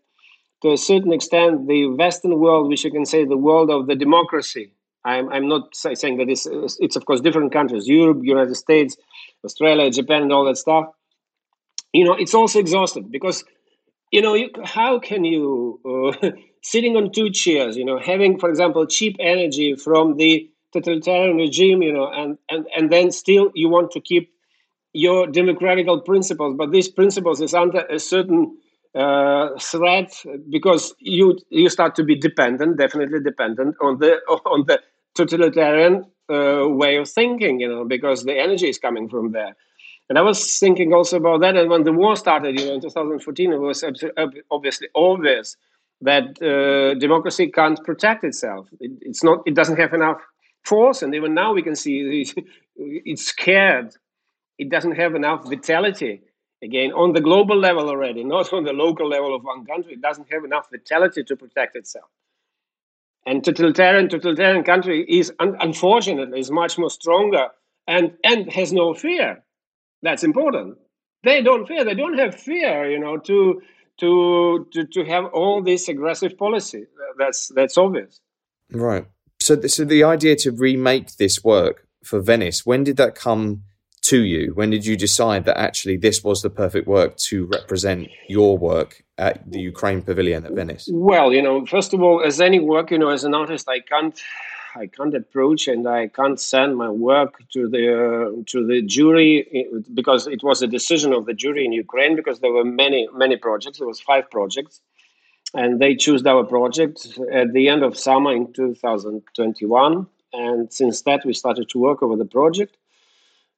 to 0.61 0.73
a 0.73 0.77
certain 0.77 1.13
extent 1.13 1.67
the 1.69 1.87
western 1.87 2.39
world 2.39 2.69
which 2.69 2.85
you 2.85 2.91
can 2.91 3.07
say 3.07 3.25
the 3.25 3.45
world 3.49 3.71
of 3.71 3.87
the 3.87 3.95
democracy 3.95 4.73
i'm, 5.05 5.29
I'm 5.33 5.49
not 5.49 5.75
saying 5.75 6.19
that 6.19 6.29
it's, 6.29 6.47
it's 6.81 6.97
of 6.97 7.05
course 7.07 7.21
different 7.21 7.53
countries 7.53 7.89
europe 7.89 8.19
united 8.23 8.55
states 8.55 8.97
australia 9.45 9.91
japan 9.91 10.23
and 10.23 10.33
all 10.33 10.45
that 10.45 10.57
stuff. 10.57 10.87
You 11.93 12.05
know 12.05 12.15
it's 12.15 12.35
also 12.35 12.61
exhausted 12.61 13.11
because 13.11 13.45
you 14.13 14.23
know 14.23 14.35
you, 14.35 14.51
how 14.65 15.01
can 15.01 15.25
you 15.25 15.81
uh, 16.23 16.31
sitting 16.63 16.97
on 16.97 17.13
two 17.13 17.31
chairs, 17.31 17.77
you 17.77 17.85
know, 17.85 17.99
having, 17.99 18.39
for 18.39 18.49
example, 18.49 18.87
cheap 18.87 19.17
energy 19.19 19.75
from 19.75 20.17
the 20.17 20.49
totalitarian 20.73 21.37
regime, 21.37 21.83
you 21.83 21.93
know, 21.93 22.11
and, 22.11 22.39
and, 22.49 22.67
and 22.77 22.93
then 22.93 23.11
still 23.11 23.51
you 23.55 23.69
want 23.69 23.91
to 23.93 24.01
keep 24.01 24.33
your 24.93 25.27
democratical 25.27 26.01
principles, 26.01 26.57
but 26.57 26.73
these 26.73 26.89
principles 26.89 27.41
is 27.41 27.55
under 27.55 27.81
a 27.87 27.99
certain 27.99 28.57
uh, 28.95 29.51
threat 29.61 30.13
because 30.49 30.95
you 30.99 31.39
you 31.51 31.69
start 31.69 31.95
to 31.97 32.05
be 32.05 32.17
dependent, 32.17 32.77
definitely 32.77 33.21
dependent 33.21 33.77
on 33.81 33.99
the 33.99 34.17
on 34.47 34.65
the 34.67 34.81
totalitarian 35.15 36.05
uh, 36.31 36.69
way 36.69 36.97
of 36.97 37.09
thinking, 37.09 37.61
you 37.61 37.69
know, 37.69 37.85
because 37.85 38.25
the 38.25 38.37
energy 38.37 38.69
is 38.69 38.79
coming 38.79 39.09
from 39.09 39.33
there. 39.33 39.57
And 40.09 40.19
I 40.19 40.23
was 40.23 40.59
thinking 40.59 40.93
also 40.93 41.19
about 41.19 41.41
that. 41.41 41.57
And 41.57 41.71
when 41.71 41.85
the 41.85 41.93
war 41.93 42.17
started, 42.17 42.59
you 42.59 42.67
know, 42.67 42.75
in 42.75 42.81
2014, 42.81 43.53
it 43.53 43.61
was 43.61 43.85
obviously 44.51 44.89
obvious 44.95 45.57
that 46.01 46.43
uh, 46.43 46.99
democracy 46.99 47.49
can't 47.49 47.83
protect 47.85 48.25
itself. 48.25 48.69
It, 48.81 48.93
it's 49.03 49.23
not. 49.23 49.43
It 49.47 49.55
doesn't 49.55 49.79
have 49.79 49.93
enough 49.95 50.21
force, 50.65 51.03
and 51.03 51.15
even 51.15 51.35
now 51.35 51.53
we 51.53 51.63
can 51.63 51.77
see 51.77 52.25
it's 52.77 53.27
scared. 53.27 53.95
It 54.59 54.69
doesn't 54.69 54.97
have 54.97 55.15
enough 55.15 55.45
vitality. 55.49 56.23
Again, 56.63 56.93
on 56.93 57.13
the 57.13 57.21
global 57.21 57.59
level 57.59 57.89
already, 57.89 58.23
not 58.23 58.53
on 58.53 58.65
the 58.65 58.73
local 58.73 59.09
level 59.09 59.35
of 59.35 59.43
one 59.43 59.65
country. 59.65 59.95
It 59.95 60.03
doesn't 60.03 60.31
have 60.31 60.45
enough 60.45 60.69
vitality 60.71 61.25
to 61.25 61.37
protect 61.37 61.75
itself. 61.75 62.11
And 63.27 63.43
totalitarian 63.43 64.09
totalitarian 64.09 64.65
country 64.65 65.05
is 65.09 65.33
un- 65.41 65.57
unfortunately 65.61 66.41
is 66.41 66.51
much 66.51 66.79
more 66.79 66.91
stronger 66.91 67.49
and 67.87 68.13
and 68.25 68.51
has 68.53 68.73
no 68.73 68.95
fear. 68.95 69.43
That's 70.03 70.25
important. 70.25 70.79
They 71.23 71.43
don't 71.43 71.67
fear. 71.67 71.85
They 71.85 71.95
don't 71.95 72.19
have 72.19 72.35
fear. 72.35 72.91
You 72.91 72.99
know 72.99 73.19
to 73.19 73.63
to, 74.01 74.67
to, 74.73 74.85
to 74.87 75.05
have 75.05 75.27
all 75.27 75.63
this 75.63 75.89
aggressive 75.89 76.37
policy. 76.37 76.87
That's, 77.19 77.49
that's 77.49 77.79
obvious. 77.79 78.21
Right. 78.73 79.07
So, 79.39 79.61
so 79.63 79.85
the 79.85 80.05
idea 80.05 80.37
to 80.37 80.51
remake 80.51 81.17
this 81.17 81.45
work 81.45 81.87
for 82.03 82.21
Venice, 82.21 82.67
when 82.67 82.85
did 82.85 82.97
that 82.97 83.15
come 83.15 83.63
to 84.11 84.25
you? 84.25 84.53
When 84.55 84.71
did 84.71 84.85
you 84.85 84.97
decide 84.97 85.45
that 85.45 85.57
actually 85.57 85.97
this 85.97 86.25
was 86.25 86.43
the 86.43 86.51
perfect 86.51 86.87
work 86.89 87.17
to 87.29 87.47
represent 87.47 88.09
your 88.29 88.59
work 88.59 89.05
at 89.19 89.49
the 89.53 89.61
Ukraine 89.61 90.03
Pavilion 90.03 90.45
at 90.45 90.53
Venice? 90.53 90.89
Well, 90.93 91.33
you 91.33 91.43
know, 91.43 91.65
first 91.65 91.95
of 91.95 92.03
all, 92.03 92.21
as 92.31 92.41
any 92.41 92.59
work, 92.59 92.91
you 92.91 92.99
know, 92.99 93.11
as 93.11 93.23
an 93.23 93.35
artist, 93.35 93.69
I 93.69 93.79
can't, 93.93 94.19
I 94.75 94.87
can't 94.87 95.15
approach 95.15 95.69
and 95.69 95.87
I 95.89 96.09
can't 96.09 96.41
send 96.41 96.77
my 96.77 96.91
work 96.91 97.33
to 97.55 97.69
the 97.75 97.85
uh, 98.05 98.43
to 98.53 98.59
the 98.71 98.83
jury 98.97 99.33
because 99.95 100.27
it 100.27 100.43
was 100.43 100.61
a 100.61 100.67
decision 100.79 101.13
of 101.13 101.27
the 101.27 101.35
jury 101.35 101.65
in 101.65 101.73
Ukraine 101.73 102.15
because 102.21 102.41
there 102.41 102.55
were 102.59 102.69
many 102.83 103.09
many 103.25 103.37
projects. 103.37 103.79
There 103.79 103.93
was 103.95 104.01
five 104.01 104.25
projects, 104.37 104.81
and 105.55 105.81
they 105.83 105.95
chose 105.95 106.21
our 106.27 106.45
project 106.57 106.97
at 107.41 107.49
the 107.53 107.65
end 107.73 107.83
of 107.85 107.97
summer 107.97 108.33
in 108.35 108.53
2021. 108.53 110.07
And 110.33 110.73
since 110.73 111.03
that, 111.03 111.21
we 111.25 111.35
started 111.35 111.69
to 111.71 111.79
work 111.79 111.99
over 112.05 112.17
the 112.17 112.31
project 112.39 112.77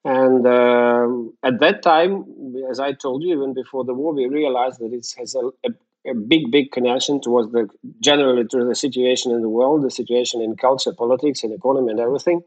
and 0.04 0.47
um, 0.47 1.32
at 1.42 1.61
that 1.61 1.82
time, 1.82 2.25
as 2.71 2.80
I 2.80 2.92
told 2.92 3.23
you, 3.23 3.35
even 3.37 3.54
before 3.54 3.85
the 3.85 3.94
war, 3.94 4.12
we 4.12 4.26
realized 4.26 4.80
that 4.80 4.92
it 4.92 5.06
has 5.18 5.37
a, 5.37 5.47
a, 5.64 6.11
a, 6.11 6.14
big, 6.14 6.50
big 6.50 6.73
connection 6.73 7.21
towards 7.21 7.52
the 7.52 7.68
generally 8.00 8.44
to 8.49 8.64
the 8.64 8.75
situation 8.75 9.30
in 9.30 9.42
the 9.42 9.49
world, 9.49 9.82
the 9.82 9.90
situation 9.90 10.40
in 10.40 10.56
culture, 10.56 10.92
politics, 10.92 11.44
and 11.44 11.52
economy, 11.52 11.92
and 11.92 12.00
everything. 12.00 12.42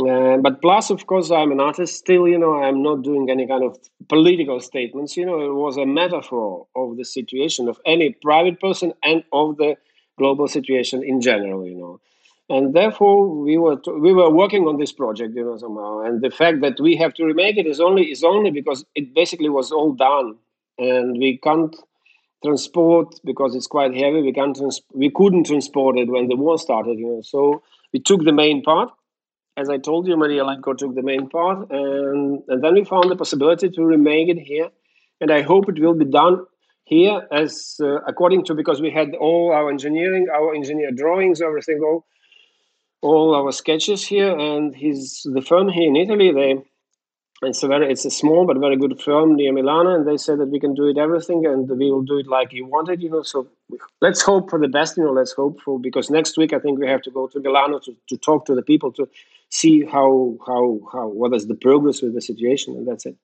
Uh, 0.00 0.36
but 0.36 0.62
plus, 0.62 0.90
of 0.90 1.06
course, 1.06 1.32
I'm 1.32 1.50
an 1.50 1.58
artist 1.58 1.96
still. 1.96 2.28
You 2.28 2.38
know, 2.38 2.54
I'm 2.62 2.80
not 2.82 3.02
doing 3.02 3.28
any 3.28 3.48
kind 3.48 3.64
of 3.64 3.76
political 4.08 4.60
statements. 4.60 5.16
You 5.16 5.26
know, 5.26 5.40
it 5.40 5.54
was 5.54 5.76
a 5.76 5.86
metaphor 5.86 6.68
of 6.76 6.96
the 6.96 7.04
situation 7.04 7.68
of 7.68 7.80
any 7.84 8.14
private 8.22 8.60
person 8.60 8.92
and 9.02 9.24
of 9.32 9.56
the 9.56 9.76
global 10.16 10.46
situation 10.46 11.02
in 11.02 11.20
general. 11.20 11.66
You 11.66 11.74
know, 11.74 12.00
and 12.48 12.74
therefore 12.74 13.28
we 13.28 13.58
were 13.58 13.76
t- 13.76 13.90
we 13.92 14.12
were 14.12 14.30
working 14.30 14.66
on 14.66 14.78
this 14.78 14.92
project 14.92 15.34
you 15.34 15.44
know 15.44 15.56
somehow. 15.56 16.00
And 16.00 16.22
the 16.22 16.30
fact 16.30 16.60
that 16.62 16.80
we 16.80 16.96
have 16.96 17.14
to 17.14 17.24
remake 17.24 17.58
it 17.58 17.66
is 17.66 17.80
only 17.80 18.10
is 18.10 18.24
only 18.24 18.50
because 18.50 18.84
it 18.94 19.14
basically 19.14 19.48
was 19.48 19.70
all 19.70 19.92
done. 19.92 20.36
And 20.78 21.18
we 21.18 21.38
can't 21.38 21.74
transport 22.44 23.20
because 23.24 23.54
it's 23.56 23.66
quite 23.66 23.92
heavy 23.94 24.22
we 24.22 24.32
can't 24.32 24.56
trans- 24.56 24.80
we 24.94 25.10
couldn't 25.10 25.46
transport 25.46 25.98
it 25.98 26.08
when 26.08 26.28
the 26.28 26.36
war 26.36 26.58
started 26.58 26.98
you 26.98 27.06
know. 27.06 27.22
So 27.22 27.62
we 27.92 28.00
took 28.00 28.24
the 28.24 28.32
main 28.32 28.62
part. 28.62 28.90
As 29.56 29.68
i 29.68 29.76
told 29.76 30.06
you 30.06 30.16
maria 30.16 30.44
lanko 30.44 30.76
took 30.78 30.94
the 30.94 31.02
main 31.02 31.28
part. 31.28 31.70
And, 31.70 32.42
and 32.48 32.62
then 32.62 32.74
we 32.74 32.84
found 32.84 33.10
the 33.10 33.16
possibility 33.16 33.68
to 33.68 33.84
remake 33.84 34.28
it 34.28 34.38
here. 34.38 34.68
And 35.20 35.30
i 35.30 35.42
hope 35.42 35.68
it 35.68 35.80
will 35.80 35.94
be 35.94 36.06
done 36.06 36.46
here 36.84 37.26
as 37.30 37.76
uh, 37.82 38.00
according 38.06 38.44
to 38.46 38.54
because 38.54 38.80
we 38.80 38.90
had 38.90 39.14
all 39.16 39.52
our 39.52 39.68
engineering 39.68 40.26
our 40.34 40.54
engineer 40.54 40.90
drawings 40.90 41.42
everything 41.42 41.80
all 41.82 42.06
all 43.00 43.34
our 43.34 43.52
sketches 43.52 44.04
here, 44.04 44.36
and 44.36 44.74
he's 44.74 45.22
the 45.24 45.42
firm 45.42 45.68
here 45.68 45.88
in 45.88 45.96
Italy. 45.96 46.32
They 46.32 46.62
it's 47.42 47.62
a 47.62 47.68
very 47.68 47.90
it's 47.90 48.04
a 48.04 48.10
small 48.10 48.46
but 48.46 48.58
very 48.58 48.76
good 48.76 49.00
firm 49.00 49.36
near 49.36 49.52
Milano, 49.52 49.94
and 49.94 50.06
they 50.06 50.16
said 50.16 50.38
that 50.40 50.48
we 50.48 50.58
can 50.58 50.74
do 50.74 50.88
it 50.88 50.98
everything, 50.98 51.46
and 51.46 51.68
we 51.68 51.90
will 51.90 52.02
do 52.02 52.18
it 52.18 52.26
like 52.26 52.52
you 52.52 52.66
wanted, 52.66 53.00
you 53.00 53.10
know. 53.10 53.22
So 53.22 53.46
let's 54.00 54.22
hope 54.22 54.50
for 54.50 54.58
the 54.58 54.66
best, 54.68 54.96
you 54.96 55.04
know. 55.04 55.12
Let's 55.12 55.32
hope 55.32 55.60
for 55.60 55.78
because 55.78 56.10
next 56.10 56.36
week 56.36 56.52
I 56.52 56.58
think 56.58 56.80
we 56.80 56.88
have 56.88 57.02
to 57.02 57.10
go 57.10 57.28
to 57.28 57.38
Milano 57.38 57.78
to, 57.80 57.94
to 58.08 58.16
talk 58.16 58.44
to 58.46 58.54
the 58.54 58.62
people 58.62 58.90
to 58.92 59.08
see 59.50 59.84
how 59.84 60.36
how 60.46 60.80
how 60.92 61.08
what 61.08 61.32
is 61.34 61.46
the 61.46 61.54
progress 61.54 62.02
with 62.02 62.14
the 62.14 62.20
situation, 62.20 62.74
and 62.74 62.88
that's 62.88 63.06
it. 63.06 63.16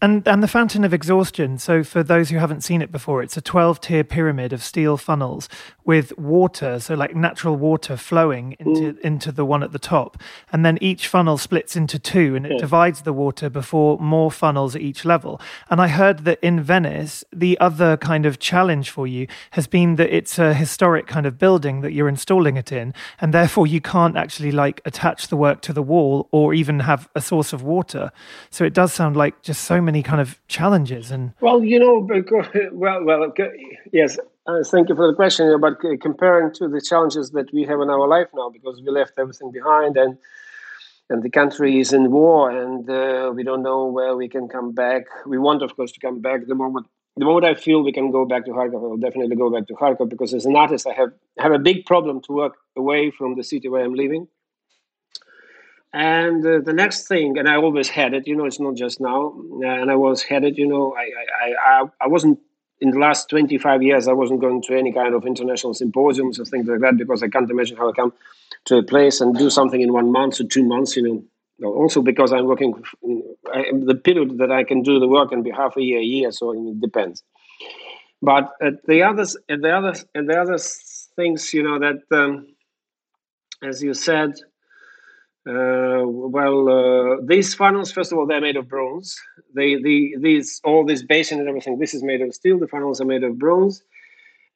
And 0.00 0.28
and 0.28 0.44
the 0.44 0.48
fountain 0.48 0.84
of 0.84 0.94
exhaustion. 0.94 1.58
So 1.58 1.82
for 1.82 2.04
those 2.04 2.30
who 2.30 2.38
haven't 2.38 2.62
seen 2.62 2.82
it 2.82 2.92
before, 2.92 3.20
it's 3.20 3.36
a 3.36 3.40
twelve 3.40 3.80
tier 3.80 4.04
pyramid 4.04 4.52
of 4.52 4.62
steel 4.62 4.96
funnels 4.96 5.48
with 5.84 6.16
water, 6.16 6.78
so 6.78 6.94
like 6.94 7.16
natural 7.16 7.56
water 7.56 7.96
flowing 7.96 8.54
into 8.60 8.92
mm. 8.92 9.00
into 9.00 9.32
the 9.32 9.44
one 9.44 9.64
at 9.64 9.72
the 9.72 9.78
top, 9.78 10.16
and 10.52 10.64
then 10.64 10.78
each 10.80 11.08
funnel 11.08 11.36
splits 11.36 11.74
into 11.74 11.98
two, 11.98 12.36
and 12.36 12.46
it 12.46 12.52
yeah. 12.52 12.58
divides 12.58 13.02
the 13.02 13.12
water 13.12 13.50
before 13.50 13.98
more 13.98 14.30
funnels 14.30 14.76
at 14.76 14.82
each 14.82 15.04
level. 15.04 15.40
And 15.68 15.80
I 15.80 15.88
heard 15.88 16.24
that 16.26 16.38
in 16.42 16.60
Venice, 16.60 17.24
the 17.32 17.58
other 17.58 17.96
kind 17.96 18.24
of 18.24 18.38
challenge 18.38 18.90
for 18.90 19.06
you 19.06 19.26
has 19.52 19.66
been 19.66 19.96
that 19.96 20.14
it's 20.14 20.38
a 20.38 20.54
historic 20.54 21.08
kind 21.08 21.26
of 21.26 21.38
building 21.38 21.80
that 21.80 21.92
you're 21.92 22.08
installing 22.08 22.56
it 22.56 22.70
in, 22.70 22.94
and 23.20 23.34
therefore 23.34 23.66
you 23.66 23.80
can't 23.80 24.16
actually 24.16 24.52
like 24.52 24.80
attach 24.84 25.26
the 25.26 25.36
work 25.36 25.60
to 25.62 25.72
the 25.72 25.82
wall 25.82 26.28
or 26.30 26.54
even 26.54 26.80
have 26.80 27.08
a 27.16 27.20
source 27.20 27.52
of 27.52 27.64
water. 27.64 28.12
So 28.50 28.64
it 28.64 28.74
does 28.74 28.92
sound 28.92 29.16
like 29.16 29.42
just 29.42 29.64
so 29.64 29.80
many 29.90 30.02
kind 30.10 30.20
of 30.20 30.30
challenges 30.56 31.04
and 31.14 31.22
well 31.40 31.60
you 31.72 31.78
know 31.84 31.94
well 32.84 33.00
well 33.08 33.22
yes 34.00 34.10
uh, 34.48 34.62
thank 34.72 34.88
you 34.90 34.96
for 35.00 35.06
the 35.10 35.16
question 35.22 35.44
but 35.66 35.74
comparing 36.08 36.48
to 36.58 36.64
the 36.74 36.80
challenges 36.90 37.26
that 37.36 37.48
we 37.56 37.62
have 37.70 37.80
in 37.84 37.88
our 37.94 38.06
life 38.16 38.28
now 38.40 38.48
because 38.56 38.76
we 38.84 38.90
left 39.00 39.14
everything 39.22 39.50
behind 39.60 39.92
and 39.96 40.12
and 41.10 41.22
the 41.22 41.30
country 41.30 41.80
is 41.80 41.92
in 41.92 42.10
war 42.10 42.50
and 42.50 42.88
uh, 42.90 43.32
we 43.34 43.42
don't 43.42 43.62
know 43.62 43.86
where 43.86 44.14
we 44.14 44.28
can 44.28 44.48
come 44.48 44.72
back. 44.72 45.04
We 45.26 45.38
want 45.38 45.62
of 45.62 45.74
course 45.76 45.92
to 45.92 46.00
come 46.00 46.20
back. 46.20 46.46
The 46.46 46.54
moment 46.54 46.86
the 47.16 47.24
moment 47.24 47.46
I 47.46 47.54
feel 47.54 47.82
we 47.82 47.92
can 47.92 48.10
go 48.12 48.24
back 48.24 48.44
to 48.44 48.52
Kharkov, 48.52 48.76
I 48.76 48.88
will 48.90 48.96
definitely 48.96 49.34
go 49.34 49.50
back 49.50 49.66
to 49.68 49.74
Kharkov 49.74 50.08
because 50.08 50.32
as 50.34 50.46
an 50.46 50.54
artist, 50.54 50.86
I 50.86 50.92
have 50.92 51.12
have 51.38 51.52
a 51.52 51.58
big 51.58 51.84
problem 51.86 52.20
to 52.22 52.32
work 52.32 52.54
away 52.76 53.10
from 53.10 53.34
the 53.36 53.42
city 53.42 53.68
where 53.68 53.84
I'm 53.84 53.94
living. 53.94 54.28
And 55.92 56.44
uh, 56.44 56.60
the 56.62 56.72
next 56.72 57.08
thing, 57.08 57.38
and 57.38 57.48
I 57.48 57.56
always 57.56 57.88
had 57.88 58.12
it, 58.12 58.26
you 58.26 58.36
know, 58.36 58.44
it's 58.44 58.60
not 58.60 58.74
just 58.74 59.00
now, 59.00 59.34
uh, 59.62 59.66
and 59.66 59.90
I 59.90 59.94
was 59.94 60.22
had 60.22 60.44
it, 60.44 60.58
you 60.58 60.66
know, 60.66 60.94
I, 60.94 61.10
I, 61.46 61.54
I, 61.64 61.84
I 62.02 62.06
wasn't 62.08 62.38
in 62.80 62.90
the 62.90 62.98
last 62.98 63.28
25 63.30 63.82
years, 63.82 64.06
I 64.06 64.12
wasn't 64.12 64.40
going 64.40 64.62
to 64.62 64.78
any 64.78 64.92
kind 64.92 65.14
of 65.14 65.26
international 65.26 65.74
symposiums 65.74 66.38
or 66.38 66.44
things 66.44 66.68
like 66.68 66.80
that 66.80 66.96
because 66.96 67.22
I 67.22 67.28
can't 67.28 67.50
imagine 67.50 67.76
how 67.76 67.88
I 67.88 67.92
come 67.92 68.12
to 68.66 68.76
a 68.76 68.82
place 68.82 69.20
and 69.20 69.36
do 69.36 69.50
something 69.50 69.80
in 69.80 69.92
one 69.92 70.12
month 70.12 70.40
or 70.40 70.44
two 70.44 70.62
months, 70.62 70.96
you 70.96 71.02
know. 71.02 71.24
Also 71.60 72.02
because 72.02 72.32
I'm 72.32 72.46
working, 72.46 72.80
I, 73.52 73.64
the 73.72 73.96
period 73.96 74.38
that 74.38 74.52
I 74.52 74.62
can 74.62 74.82
do 74.82 75.00
the 75.00 75.08
work 75.08 75.30
can 75.30 75.42
be 75.42 75.50
half 75.50 75.76
a 75.76 75.82
year, 75.82 75.98
a 75.98 76.04
year, 76.04 76.30
so 76.30 76.52
it 76.52 76.80
depends. 76.80 77.24
But 78.22 78.52
the 78.86 79.02
others, 79.02 79.36
at 79.48 79.60
the 79.62 79.70
others, 79.70 80.04
at 80.14 80.26
the 80.26 80.40
other 80.40 80.58
things, 81.16 81.52
you 81.52 81.64
know, 81.64 81.80
that 81.80 82.02
um, 82.16 82.46
as 83.62 83.82
you 83.82 83.94
said, 83.94 84.34
uh, 85.46 86.02
well, 86.04 86.68
uh, 86.68 87.16
these 87.24 87.54
funnels, 87.54 87.92
first 87.92 88.12
of 88.12 88.18
all, 88.18 88.26
they're 88.26 88.40
made 88.40 88.56
of 88.56 88.68
bronze. 88.68 89.18
They, 89.54 89.76
the, 89.76 90.16
these, 90.20 90.60
all 90.64 90.84
this 90.84 91.02
basin 91.02 91.38
and 91.40 91.48
everything, 91.48 91.78
this 91.78 91.94
is 91.94 92.02
made 92.02 92.20
of 92.20 92.34
steel. 92.34 92.58
The 92.58 92.68
funnels 92.68 93.00
are 93.00 93.06
made 93.06 93.24
of 93.24 93.38
bronze. 93.38 93.82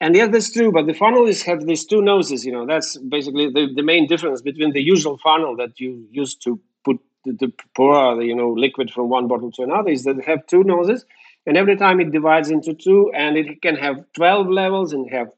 And 0.03 0.17
yeah, 0.17 0.27
that's 0.27 0.51
true. 0.51 0.73
But 0.73 0.89
the 0.89 0.95
funnels 0.95 1.43
have 1.43 1.65
these 1.65 1.87
two 1.87 2.03
noses. 2.03 2.45
You 2.45 2.53
know, 2.53 2.67
that's 2.67 2.99
basically 2.99 3.49
the, 3.51 3.73
the 3.75 3.85
main 3.85 4.09
difference 4.09 4.43
between 4.43 4.73
the 4.73 4.83
usual 4.83 5.17
funnel 5.19 5.57
that 5.57 5.79
you 5.79 6.07
use 6.11 6.35
to 6.37 6.61
put 6.85 6.99
the, 7.25 7.33
the 7.33 7.53
pour 7.77 8.17
the 8.17 8.25
you 8.25 8.35
know 8.35 8.51
liquid 8.51 8.91
from 8.91 9.09
one 9.09 9.29
bottle 9.29 9.53
to 9.53 9.63
another 9.63 9.91
is 9.91 10.03
that 10.03 10.17
they 10.17 10.25
have 10.25 10.45
two 10.49 10.65
noses, 10.65 11.07
and 11.47 11.57
every 11.57 11.77
time 11.77 12.01
it 12.01 12.11
divides 12.11 12.51
into 12.51 12.75
two, 12.75 13.13
and 13.15 13.37
it 13.37 13.63
can 13.63 13.77
have 13.77 14.05
twelve 14.13 14.49
levels 14.49 14.93
and 14.93 15.09
have. 15.11 15.29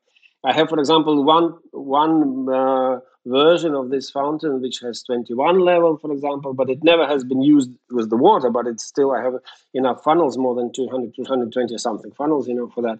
I 0.46 0.52
have, 0.52 0.70
for 0.70 0.78
example, 0.78 1.22
one 1.24 1.58
one. 1.72 2.48
Uh, 2.48 3.00
version 3.26 3.74
of 3.74 3.88
this 3.90 4.10
fountain 4.10 4.60
which 4.60 4.80
has 4.80 5.02
21 5.02 5.58
level 5.58 5.96
for 5.96 6.12
example 6.12 6.52
but 6.52 6.68
it 6.68 6.84
never 6.84 7.06
has 7.06 7.24
been 7.24 7.40
used 7.40 7.70
with 7.90 8.10
the 8.10 8.16
water 8.16 8.50
but 8.50 8.66
it's 8.66 8.84
still 8.84 9.12
i 9.12 9.22
have 9.22 9.34
enough 9.72 10.02
funnels 10.04 10.36
more 10.36 10.54
than 10.54 10.70
200 10.72 11.14
220 11.14 11.78
something 11.78 12.10
funnels 12.12 12.48
you 12.48 12.54
know 12.54 12.68
for 12.68 12.82
that. 12.82 12.98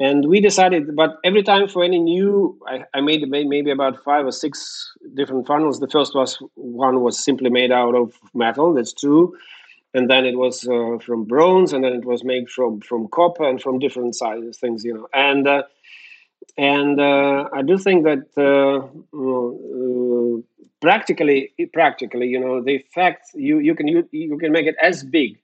And 0.00 0.28
we 0.28 0.40
decided 0.40 0.96
but 0.96 1.18
every 1.24 1.42
time 1.42 1.68
for 1.68 1.84
any 1.84 1.98
new 1.98 2.58
i, 2.66 2.84
I 2.94 3.00
made 3.00 3.28
maybe 3.28 3.70
about 3.70 4.02
five 4.02 4.26
or 4.26 4.32
six 4.32 4.90
different 5.14 5.46
funnels. 5.46 5.80
The 5.80 5.88
first 5.88 6.14
was 6.14 6.38
one 6.54 7.02
was 7.02 7.18
simply 7.18 7.50
made 7.50 7.72
out 7.72 7.94
of 7.94 8.14
metal 8.34 8.74
that's 8.74 8.92
true. 8.92 9.36
And 9.94 10.08
then 10.08 10.24
it 10.24 10.38
was 10.38 10.66
uh, 10.66 10.98
from 11.04 11.24
bronze 11.24 11.72
and 11.72 11.84
then 11.84 11.92
it 11.92 12.04
was 12.04 12.24
made 12.24 12.48
from 12.48 12.80
from 12.80 13.08
copper 13.08 13.48
and 13.48 13.60
from 13.60 13.78
different 13.78 14.14
sizes 14.16 14.58
things 14.58 14.84
you 14.84 14.94
know. 14.94 15.08
And 15.12 15.46
uh, 15.46 15.62
and 16.56 17.00
uh, 17.00 17.48
I 17.52 17.62
do 17.62 17.78
think 17.78 18.04
that 18.04 18.24
uh, 18.36 18.86
uh, 19.16 20.42
practically, 20.80 21.52
practically, 21.72 22.28
you 22.28 22.38
know, 22.38 22.62
the 22.62 22.84
fact 22.94 23.30
you 23.34 23.58
you 23.58 23.74
can 23.74 23.88
you, 23.88 24.08
you 24.12 24.36
can 24.38 24.52
make 24.52 24.66
it 24.66 24.76
as 24.82 25.02
big 25.02 25.38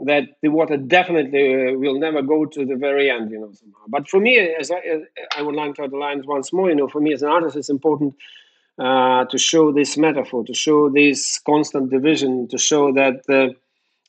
that 0.00 0.24
the 0.42 0.48
water 0.48 0.76
definitely 0.76 1.54
uh, 1.54 1.72
will 1.72 1.98
never 1.98 2.22
go 2.22 2.44
to 2.44 2.64
the 2.64 2.76
very 2.76 3.10
end, 3.10 3.30
you 3.30 3.40
know, 3.40 3.50
somehow. 3.52 3.84
But 3.88 4.08
for 4.08 4.20
me, 4.20 4.38
as 4.38 4.70
I, 4.70 4.78
as 4.78 5.02
I 5.36 5.42
would 5.42 5.56
like 5.56 5.74
to 5.74 5.84
underline 5.84 6.22
once 6.24 6.52
more, 6.52 6.68
you 6.68 6.76
know, 6.76 6.88
for 6.88 7.00
me 7.00 7.12
as 7.12 7.22
an 7.22 7.30
artist, 7.30 7.56
it's 7.56 7.68
important 7.68 8.14
uh, 8.78 9.24
to 9.24 9.38
show 9.38 9.72
this 9.72 9.96
metaphor, 9.96 10.44
to 10.44 10.54
show 10.54 10.88
this 10.88 11.40
constant 11.40 11.90
division, 11.90 12.46
to 12.48 12.58
show 12.58 12.92
that 12.92 13.26
the 13.26 13.54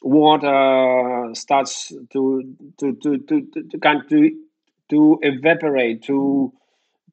water 0.01 1.29
starts 1.33 1.91
to 2.11 2.55
to 2.77 2.93
to 2.93 3.17
to, 3.17 3.41
to, 3.41 3.63
to 3.63 3.79
kind 3.79 4.01
of 4.01 4.09
to 4.09 4.31
to 4.89 5.19
evaporate, 5.21 6.03
to 6.03 6.53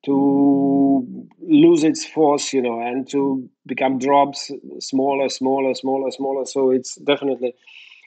to 0.04 1.28
lose 1.40 1.83
its 1.83 2.06
force, 2.06 2.52
you 2.52 2.62
know, 2.62 2.80
and 2.80 3.09
to 3.11 3.49
become 3.66 3.99
drops 3.99 4.52
smaller, 4.78 5.28
smaller, 5.28 5.75
smaller, 5.75 6.11
smaller. 6.11 6.45
So 6.45 6.71
it's 6.71 6.95
definitely, 6.97 7.54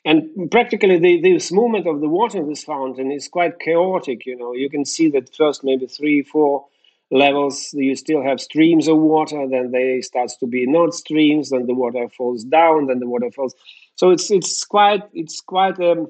and 0.06 0.50
practically 0.50 0.98
the, 0.98 1.22
this 1.22 1.52
movement 1.52 1.88
of 1.88 2.00
the 2.00 2.08
water 2.08 2.38
in 2.38 2.48
this 2.48 2.64
fountain 2.64 3.12
is 3.12 3.28
quite 3.28 3.60
chaotic. 3.60 4.26
You 4.26 4.38
know, 4.38 4.54
you 4.54 4.70
can 4.70 4.86
see 4.86 5.10
that 5.12 5.36
first 5.36 5.64
maybe 5.64 5.88
three, 5.88 6.24
four 6.24 6.66
levels. 7.12 7.74
You 7.74 7.96
still 7.96 8.24
have 8.24 8.40
streams 8.40 8.88
of 8.88 8.98
water. 8.98 9.46
Then 9.50 9.72
they 9.72 10.00
starts 10.02 10.38
to 10.38 10.48
be 10.48 10.66
not 10.66 10.94
streams. 10.94 11.50
Then 11.50 11.66
the 11.66 11.74
water 11.74 12.08
falls 12.08 12.46
down. 12.46 12.88
Then 12.88 13.00
the 13.00 13.10
water 13.10 13.32
falls. 13.32 13.56
So 13.96 14.12
it's 14.12 14.32
it's 14.32 14.64
quite 14.64 15.04
it's 15.14 15.42
quite 15.42 15.80
a 15.80 16.06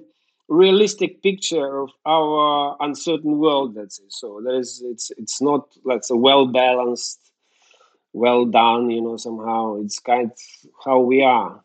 realistic 0.50 1.22
picture 1.22 1.82
of 1.82 1.90
our 2.06 2.76
uncertain 2.80 3.38
world. 3.38 3.76
Let's 3.76 3.98
say 3.98 4.04
so. 4.10 4.42
There 4.44 4.60
is 4.60 4.82
it's 4.84 5.12
it's 5.18 5.42
not 5.42 5.68
let's 5.86 6.08
say 6.10 6.16
well 6.16 6.48
balanced, 6.48 7.20
well 8.14 8.46
done. 8.46 8.90
You 8.90 9.02
know 9.02 9.18
somehow 9.18 9.78
it's 9.82 10.00
kind 10.00 10.32
of 10.32 10.38
how 10.84 11.00
we 11.00 11.24
are. 11.24 11.64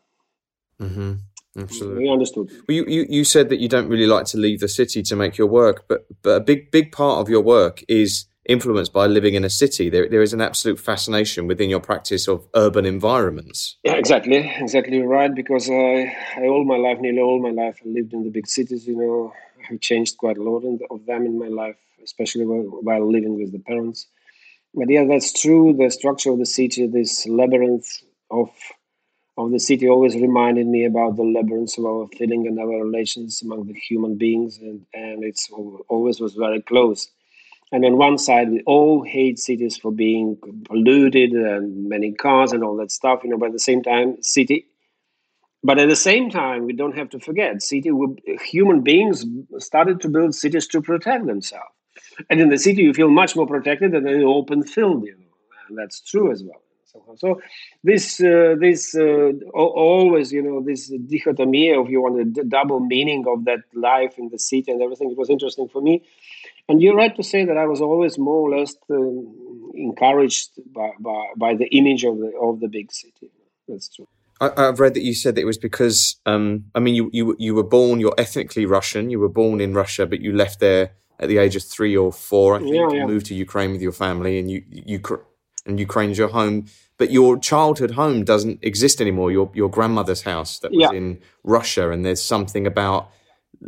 Mm-hmm. 0.79 1.13
Absolutely. 1.57 2.03
We 2.03 2.09
understood. 2.09 2.49
Well, 2.67 2.75
you, 2.75 2.85
you, 2.85 3.05
you 3.09 3.23
said 3.23 3.47
that 3.49 3.59
you 3.59 3.69
don't 3.69 3.87
really 3.87 4.07
like 4.07 4.25
to 4.27 4.37
leave 4.37 4.59
the 4.59 4.67
city 4.67 5.01
to 5.03 5.15
make 5.15 5.37
your 5.37 5.47
work, 5.47 5.85
but 5.87 6.05
but 6.21 6.31
a 6.31 6.39
big 6.41 6.71
big 6.71 6.91
part 6.91 7.19
of 7.19 7.29
your 7.29 7.41
work 7.41 7.83
is 7.87 8.25
influenced 8.45 8.93
by 8.93 9.07
living 9.07 9.33
in 9.33 9.43
a 9.43 9.49
city. 9.49 9.89
There 9.89 10.07
there 10.07 10.21
is 10.21 10.33
an 10.33 10.41
absolute 10.41 10.79
fascination 10.79 11.47
within 11.47 11.69
your 11.69 11.79
practice 11.79 12.27
of 12.27 12.47
urban 12.55 12.85
environments. 12.85 13.77
Yeah, 13.83 13.95
exactly, 13.95 14.51
exactly 14.59 15.01
right. 15.01 15.33
Because 15.33 15.69
I 15.69 16.15
I 16.37 16.47
all 16.47 16.65
my 16.65 16.77
life, 16.77 16.99
nearly 16.99 17.21
all 17.21 17.41
my 17.41 17.51
life, 17.63 17.79
I 17.85 17.89
lived 17.89 18.13
in 18.13 18.23
the 18.23 18.29
big 18.29 18.47
cities. 18.47 18.87
You 18.87 18.97
know, 18.97 19.33
I 19.59 19.71
have 19.71 19.81
changed 19.81 20.17
quite 20.17 20.37
a 20.37 20.43
lot 20.43 20.63
of 20.89 21.05
them 21.05 21.25
in 21.25 21.39
my 21.39 21.47
life, 21.47 21.77
especially 22.03 22.45
while, 22.45 22.81
while 22.81 23.11
living 23.11 23.35
with 23.35 23.51
the 23.51 23.59
parents. 23.59 24.07
But 24.73 24.89
yeah, 24.89 25.05
that's 25.05 25.31
true. 25.31 25.73
The 25.77 25.89
structure 25.89 26.31
of 26.31 26.39
the 26.39 26.45
city, 26.45 26.85
this 26.87 27.25
labyrinth 27.27 27.87
of 28.29 28.49
of 29.37 29.51
the 29.51 29.59
city 29.59 29.89
always 29.89 30.15
reminded 30.15 30.65
me 30.65 30.85
about 30.85 31.17
the 31.17 31.23
labyrinth 31.23 31.77
of 31.77 31.85
our 31.85 32.07
feeling 32.17 32.47
and 32.47 32.57
our 32.57 32.83
relations 32.85 33.41
among 33.41 33.67
the 33.67 33.73
human 33.73 34.15
beings, 34.15 34.57
and, 34.59 34.85
and 34.93 35.23
it's 35.23 35.49
always 35.89 36.21
was 36.21 36.35
very 36.35 36.61
close. 36.61 37.09
And 37.71 37.83
on 37.83 37.97
one 37.97 38.17
side, 38.17 38.51
we 38.51 38.61
all 38.65 39.03
hate 39.03 39.39
cities 39.39 39.75
for 39.77 39.91
being 39.91 40.37
polluted 40.65 41.31
and 41.31 41.89
many 41.89 42.11
cars 42.13 42.51
and 42.51 42.63
all 42.63 42.77
that 42.77 42.91
stuff, 42.91 43.21
you 43.23 43.29
know. 43.29 43.37
But 43.37 43.47
at 43.47 43.53
the 43.53 43.59
same 43.59 43.81
time, 43.81 44.21
city. 44.21 44.67
But 45.63 45.79
at 45.79 45.89
the 45.89 45.95
same 45.95 46.29
time, 46.29 46.65
we 46.65 46.73
don't 46.73 46.95
have 46.95 47.09
to 47.09 47.19
forget, 47.19 47.63
city. 47.63 47.89
Human 48.43 48.81
beings 48.81 49.25
started 49.57 49.99
to 50.01 50.09
build 50.09 50.35
cities 50.35 50.67
to 50.67 50.81
protect 50.81 51.25
themselves, 51.25 51.73
and 52.29 52.39
in 52.39 52.49
the 52.49 52.59
city, 52.59 52.83
you 52.83 52.93
feel 52.93 53.09
much 53.09 53.35
more 53.35 53.47
protected 53.47 53.93
than 53.93 54.07
in 54.07 54.21
an 54.21 54.23
open 54.23 54.61
field, 54.61 55.03
you 55.03 55.13
know. 55.13 55.25
And 55.67 55.77
that's 55.77 56.01
true 56.01 56.31
as 56.31 56.43
well 56.43 56.61
so 57.15 57.41
this 57.83 58.21
uh, 58.21 58.55
this 58.59 58.95
uh, 58.95 59.31
always 59.53 60.31
you 60.31 60.41
know 60.41 60.61
this 60.61 60.91
dichotomy 61.07 61.73
of 61.73 61.89
you 61.89 62.01
want 62.01 62.33
the 62.33 62.43
double 62.43 62.79
meaning 62.79 63.25
of 63.27 63.45
that 63.45 63.59
life 63.73 64.17
in 64.17 64.29
the 64.29 64.39
city 64.39 64.71
and 64.71 64.81
everything. 64.81 65.11
It 65.11 65.17
was 65.17 65.29
interesting 65.29 65.67
for 65.67 65.81
me. 65.81 66.03
And 66.67 66.81
you're 66.81 66.95
right 66.95 67.15
to 67.15 67.23
say 67.23 67.45
that 67.45 67.57
I 67.57 67.65
was 67.65 67.81
always 67.81 68.17
more 68.17 68.49
or 68.49 68.57
less 68.57 68.75
um, 68.89 69.71
encouraged 69.75 70.51
by, 70.73 70.91
by, 70.99 71.27
by 71.37 71.55
the 71.55 71.67
image 71.67 72.03
of 72.03 72.17
the 72.17 72.31
of 72.41 72.59
the 72.59 72.67
big 72.67 72.91
city. 72.91 73.31
That's 73.67 73.89
true. 73.89 74.07
I, 74.41 74.51
have 74.57 74.79
read 74.79 74.95
that 74.95 75.03
you 75.03 75.13
said 75.13 75.35
that 75.35 75.41
it 75.41 75.45
was 75.45 75.57
because 75.57 76.17
um, 76.25 76.65
I 76.73 76.79
mean 76.79 76.95
you, 76.95 77.09
you 77.13 77.35
you 77.39 77.55
were 77.55 77.63
born 77.63 77.99
you're 77.99 78.15
ethnically 78.17 78.65
Russian 78.65 79.09
you 79.09 79.17
were 79.17 79.29
born 79.29 79.61
in 79.61 79.73
Russia 79.73 80.05
but 80.05 80.19
you 80.19 80.33
left 80.33 80.59
there 80.59 80.91
at 81.19 81.29
the 81.29 81.37
age 81.37 81.55
of 81.55 81.63
three 81.63 81.95
or 81.95 82.11
four 82.11 82.55
I 82.55 82.59
think 82.59 82.75
yeah, 82.75 82.89
yeah. 82.91 83.05
moved 83.05 83.27
to 83.27 83.33
Ukraine 83.33 83.71
with 83.71 83.81
your 83.81 83.93
family 83.93 84.37
and 84.37 84.51
you 84.51 84.61
you 84.67 84.99
and 85.65 85.79
Ukraine's 85.79 86.17
your 86.17 86.27
home 86.27 86.65
but 86.97 87.11
your 87.11 87.37
childhood 87.37 87.91
home 87.91 88.23
doesn't 88.23 88.59
exist 88.61 89.01
anymore. 89.01 89.31
Your 89.31 89.51
your 89.53 89.69
grandmother's 89.69 90.21
house 90.21 90.59
that 90.59 90.71
was 90.71 90.81
yeah. 90.81 90.91
in 90.91 91.19
Russia, 91.43 91.91
and 91.91 92.05
there's 92.05 92.21
something 92.21 92.65
about 92.65 93.09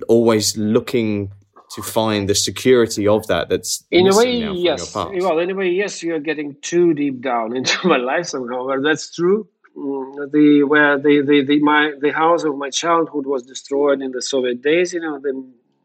always 0.08 0.58
looking 0.58 1.32
to 1.72 1.82
find 1.82 2.30
the 2.30 2.36
security 2.36 3.08
of 3.08 3.28
that. 3.28 3.50
That's 3.50 3.84
in 3.92 4.12
a 4.12 4.16
way, 4.16 4.38
yes. 4.38 4.96
Well, 4.96 5.40
in 5.40 5.52
a 5.52 5.56
way, 5.56 5.70
yes. 5.70 6.02
You're 6.02 6.20
getting 6.20 6.56
too 6.62 6.94
deep 6.94 7.22
down 7.22 7.56
into 7.58 7.88
my 7.88 7.98
life 7.98 8.28
somehow, 8.28 8.68
but 8.68 8.84
that's 8.84 9.14
true. 9.14 9.48
Mm, 9.76 10.32
the 10.32 10.64
where 10.64 10.98
the, 10.98 11.22
the, 11.22 11.44
the 11.46 11.60
my 11.60 11.94
the 12.02 12.12
house 12.12 12.44
of 12.44 12.58
my 12.58 12.70
childhood 12.70 13.26
was 13.28 13.44
destroyed 13.44 14.02
in 14.02 14.12
the 14.12 14.22
Soviet 14.22 14.62
days. 14.62 14.94
You 14.94 15.02
know, 15.02 15.20
the, 15.20 15.34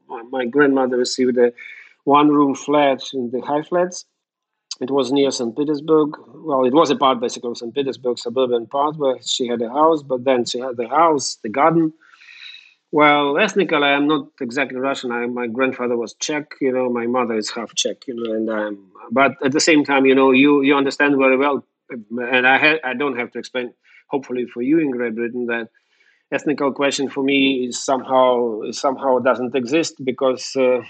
my, 0.08 0.22
my 0.30 0.44
grandmother 0.46 0.96
received 0.96 1.36
a 1.38 1.52
one 2.04 2.28
room 2.28 2.54
flat 2.54 3.02
in 3.12 3.30
the 3.30 3.40
high 3.40 3.62
flats 3.62 4.06
it 4.82 4.90
was 4.90 5.12
near 5.12 5.30
St. 5.30 5.56
Petersburg. 5.56 6.16
Well, 6.34 6.64
it 6.64 6.74
was 6.74 6.90
a 6.90 6.96
part 6.96 7.20
basically 7.20 7.50
of 7.50 7.58
St. 7.58 7.72
Petersburg, 7.72 8.18
suburban 8.18 8.66
part 8.66 8.96
where 8.96 9.16
she 9.22 9.46
had 9.46 9.62
a 9.62 9.68
house, 9.68 10.02
but 10.02 10.24
then 10.24 10.44
she 10.44 10.58
had 10.58 10.76
the 10.76 10.88
house, 10.88 11.38
the 11.42 11.48
garden. 11.48 11.92
Well, 12.92 13.38
ethnically, 13.38 13.78
I'm 13.88 14.06
not 14.06 14.28
exactly 14.40 14.78
Russian. 14.78 15.12
I, 15.12 15.26
my 15.26 15.46
grandfather 15.48 15.96
was 15.96 16.14
Czech, 16.14 16.52
you 16.60 16.72
know, 16.72 16.90
my 16.90 17.06
mother 17.06 17.34
is 17.36 17.50
half 17.50 17.74
Czech, 17.74 18.06
you 18.06 18.14
know, 18.14 18.32
and 18.34 18.50
I'm, 18.50 18.92
but 19.10 19.32
at 19.44 19.52
the 19.52 19.60
same 19.60 19.84
time, 19.84 20.06
you 20.06 20.14
know, 20.14 20.32
you, 20.32 20.62
you 20.62 20.76
understand 20.76 21.16
very 21.18 21.38
well, 21.38 21.64
and 21.90 22.46
I, 22.46 22.58
ha- 22.58 22.80
I 22.84 22.94
don't 22.94 23.18
have 23.18 23.32
to 23.32 23.38
explain, 23.38 23.74
hopefully 24.08 24.46
for 24.46 24.62
you 24.62 24.78
in 24.80 24.90
Great 24.90 25.14
Britain, 25.16 25.46
that 25.46 25.70
ethnical 26.32 26.72
question 26.72 27.08
for 27.10 27.24
me 27.24 27.66
is 27.68 27.82
somehow, 27.82 28.70
somehow 28.72 29.20
doesn't 29.20 29.54
exist 29.56 30.04
because 30.04 30.56
uh, 30.56 30.82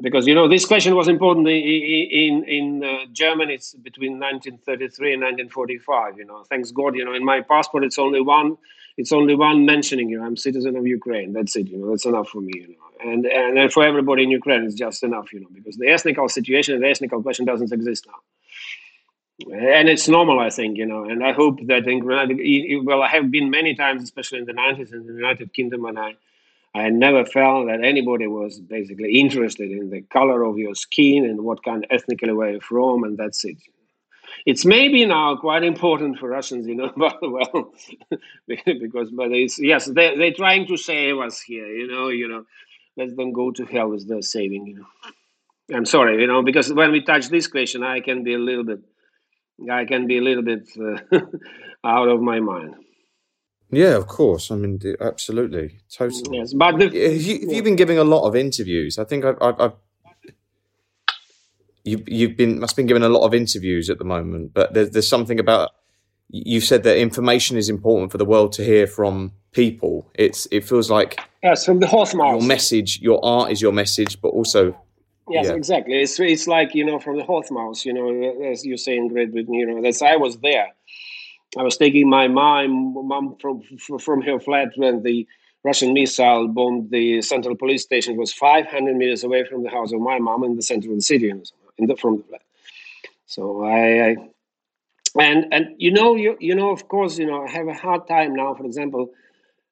because 0.00 0.26
you 0.26 0.34
know 0.34 0.48
this 0.48 0.64
question 0.64 0.94
was 0.94 1.08
important 1.08 1.46
in 1.48 1.54
in, 1.54 2.44
in 2.44 2.84
uh, 2.84 3.06
Germany. 3.12 3.54
It's 3.54 3.74
between 3.74 4.18
1933 4.18 5.14
and 5.14 5.22
1945. 5.22 6.18
You 6.18 6.24
know, 6.24 6.44
thanks 6.48 6.70
God. 6.70 6.94
You 6.96 7.04
know, 7.04 7.14
in 7.14 7.24
my 7.24 7.42
passport, 7.42 7.84
it's 7.84 7.98
only 7.98 8.20
one. 8.20 8.56
It's 8.96 9.12
only 9.12 9.34
one 9.34 9.64
mentioning 9.64 10.08
you. 10.08 10.22
I'm 10.22 10.36
citizen 10.36 10.76
of 10.76 10.86
Ukraine. 10.86 11.32
That's 11.32 11.56
it. 11.56 11.68
You 11.68 11.78
know, 11.78 11.90
that's 11.90 12.06
enough 12.06 12.28
for 12.28 12.40
me. 12.40 12.52
You 12.54 12.68
know, 12.68 13.10
and 13.12 13.26
and 13.26 13.72
for 13.72 13.84
everybody 13.84 14.22
in 14.22 14.30
Ukraine, 14.30 14.64
it's 14.64 14.74
just 14.74 15.02
enough. 15.02 15.32
You 15.32 15.40
know, 15.40 15.48
because 15.52 15.76
the 15.76 15.88
ethnical 15.88 16.28
situation, 16.28 16.80
the 16.80 16.88
ethnical 16.88 17.22
question 17.22 17.44
doesn't 17.44 17.72
exist 17.72 18.06
now. 18.06 18.20
And 19.52 19.88
it's 19.88 20.08
normal, 20.08 20.38
I 20.38 20.48
think, 20.48 20.78
you 20.78 20.86
know, 20.86 21.04
and 21.04 21.24
I 21.24 21.32
hope 21.32 21.58
that 21.66 21.88
in 21.88 22.04
well, 22.84 23.02
I 23.02 23.08
have 23.08 23.32
been 23.32 23.50
many 23.50 23.74
times, 23.74 24.04
especially 24.04 24.38
in 24.38 24.44
the 24.44 24.52
90s 24.52 24.92
in 24.92 25.06
the 25.06 25.12
United 25.12 25.52
Kingdom, 25.52 25.84
and 25.86 25.98
I, 25.98 26.14
I 26.72 26.88
never 26.90 27.24
felt 27.24 27.66
that 27.66 27.82
anybody 27.82 28.28
was 28.28 28.60
basically 28.60 29.18
interested 29.18 29.72
in 29.72 29.90
the 29.90 30.02
color 30.02 30.44
of 30.44 30.56
your 30.56 30.76
skin 30.76 31.24
and 31.24 31.42
what 31.42 31.64
kind 31.64 31.84
of 31.84 31.90
ethnically 31.90 32.32
were 32.32 32.50
you 32.50 32.60
from, 32.60 33.02
and 33.02 33.18
that's 33.18 33.44
it. 33.44 33.56
It's 34.46 34.64
maybe 34.64 35.04
now 35.06 35.36
quite 35.36 35.64
important 35.64 36.18
for 36.18 36.28
Russians, 36.28 36.66
you 36.66 36.74
know, 36.74 36.92
but 36.96 37.18
well, 37.22 37.72
because 38.46 39.10
but 39.10 39.32
it's 39.32 39.58
yes, 39.58 39.86
they 39.86 40.16
they're 40.16 40.32
trying 40.32 40.66
to 40.66 40.76
save 40.76 41.18
us 41.18 41.40
here, 41.40 41.66
you 41.66 41.86
know, 41.86 42.08
you 42.08 42.28
know, 42.28 42.44
let 42.96 43.16
them 43.16 43.32
go 43.32 43.50
to 43.50 43.64
hell 43.64 43.88
with 43.88 44.08
their 44.08 44.22
saving, 44.22 44.66
you 44.66 44.76
know. 44.76 45.76
I'm 45.76 45.86
sorry, 45.86 46.20
you 46.20 46.26
know, 46.26 46.42
because 46.42 46.72
when 46.72 46.92
we 46.92 47.02
touch 47.02 47.28
this 47.28 47.46
question, 47.46 47.82
I 47.82 48.00
can 48.00 48.22
be 48.22 48.34
a 48.34 48.38
little 48.38 48.64
bit, 48.64 48.80
I 49.70 49.86
can 49.86 50.06
be 50.06 50.18
a 50.18 50.20
little 50.20 50.42
bit 50.42 50.68
uh, 50.78 51.20
out 51.84 52.08
of 52.08 52.20
my 52.20 52.40
mind. 52.40 52.74
Yeah, 53.70 53.96
of 53.96 54.06
course. 54.06 54.50
I 54.50 54.56
mean, 54.56 54.78
absolutely, 55.00 55.80
totally. 55.90 56.38
Yes, 56.38 56.52
but 56.52 56.78
the, 56.78 56.84
have, 56.84 57.22
you, 57.22 57.40
have 57.40 57.52
you 57.52 57.62
been 57.62 57.76
giving 57.76 57.98
a 57.98 58.04
lot 58.04 58.26
of 58.26 58.36
interviews? 58.36 58.98
I 58.98 59.04
think 59.04 59.24
I've, 59.24 59.38
I've, 59.40 59.60
I've 59.60 59.72
you, 61.84 62.02
you've 62.06 62.36
been 62.36 62.60
must 62.60 62.72
have 62.72 62.76
been 62.76 62.86
given 62.86 63.02
a 63.02 63.08
lot 63.08 63.24
of 63.24 63.34
interviews 63.34 63.90
at 63.90 63.98
the 63.98 64.04
moment. 64.04 64.52
But 64.54 64.74
there's, 64.74 64.90
there's 64.90 65.08
something 65.08 65.38
about 65.38 65.70
you've 66.30 66.64
said 66.64 66.82
that 66.82 66.98
information 66.98 67.56
is 67.56 67.68
important 67.68 68.10
for 68.10 68.18
the 68.18 68.24
world 68.24 68.52
to 68.52 68.64
hear 68.64 68.86
from 68.86 69.32
people. 69.52 70.10
It's 70.14 70.48
it 70.50 70.64
feels 70.64 70.90
like 70.90 71.20
yes, 71.42 71.64
from 71.64 71.80
the 71.80 71.86
horse 71.86 72.14
mouth. 72.14 72.40
Your 72.40 72.48
message, 72.48 73.00
your 73.00 73.24
art 73.24 73.52
is 73.52 73.60
your 73.60 73.72
message, 73.72 74.20
but 74.20 74.28
also 74.28 74.76
Yes, 75.30 75.46
yeah. 75.46 75.54
exactly. 75.54 75.94
It's 75.94 76.20
it's 76.20 76.46
like 76.46 76.74
you 76.74 76.84
know 76.84 76.98
from 76.98 77.16
the 77.16 77.24
horse 77.24 77.50
mouth. 77.50 77.84
You 77.84 77.94
know, 77.94 78.50
as 78.50 78.64
you 78.64 78.76
say 78.76 78.96
in 78.96 79.08
Great 79.08 79.32
Britain. 79.32 79.54
You 79.54 79.66
know, 79.66 79.82
that's 79.82 80.02
I 80.02 80.16
was 80.16 80.38
there. 80.38 80.68
I 81.56 81.62
was 81.62 81.76
taking 81.76 82.08
my 82.08 82.28
mom 82.28 83.36
from 83.40 83.62
from 84.00 84.22
her 84.22 84.38
flat 84.38 84.68
when 84.76 85.02
the 85.02 85.26
Russian 85.62 85.94
missile 85.94 86.48
bombed 86.48 86.90
the 86.90 87.22
central 87.22 87.56
police 87.56 87.82
station. 87.82 88.14
It 88.14 88.18
was 88.18 88.34
500 88.34 88.96
meters 88.96 89.24
away 89.24 89.44
from 89.44 89.62
the 89.62 89.70
house 89.70 89.92
of 89.92 90.00
my 90.00 90.18
mom 90.18 90.44
in 90.44 90.56
the 90.56 90.62
center 90.62 90.90
of 90.90 90.96
the 90.96 91.02
city, 91.02 91.32
in 91.78 91.86
the 91.86 91.96
from 91.96 92.18
the 92.18 92.22
flat. 92.24 92.42
So 93.26 93.64
I, 93.64 94.08
I 94.08 94.16
and 95.20 95.46
and 95.52 95.74
you 95.78 95.90
know 95.90 96.14
you 96.14 96.36
you 96.40 96.54
know 96.54 96.70
of 96.70 96.88
course 96.88 97.18
you 97.18 97.26
know 97.26 97.44
I 97.44 97.50
have 97.50 97.68
a 97.68 97.74
hard 97.74 98.06
time 98.08 98.34
now. 98.34 98.54
For 98.54 98.64
example, 98.64 99.10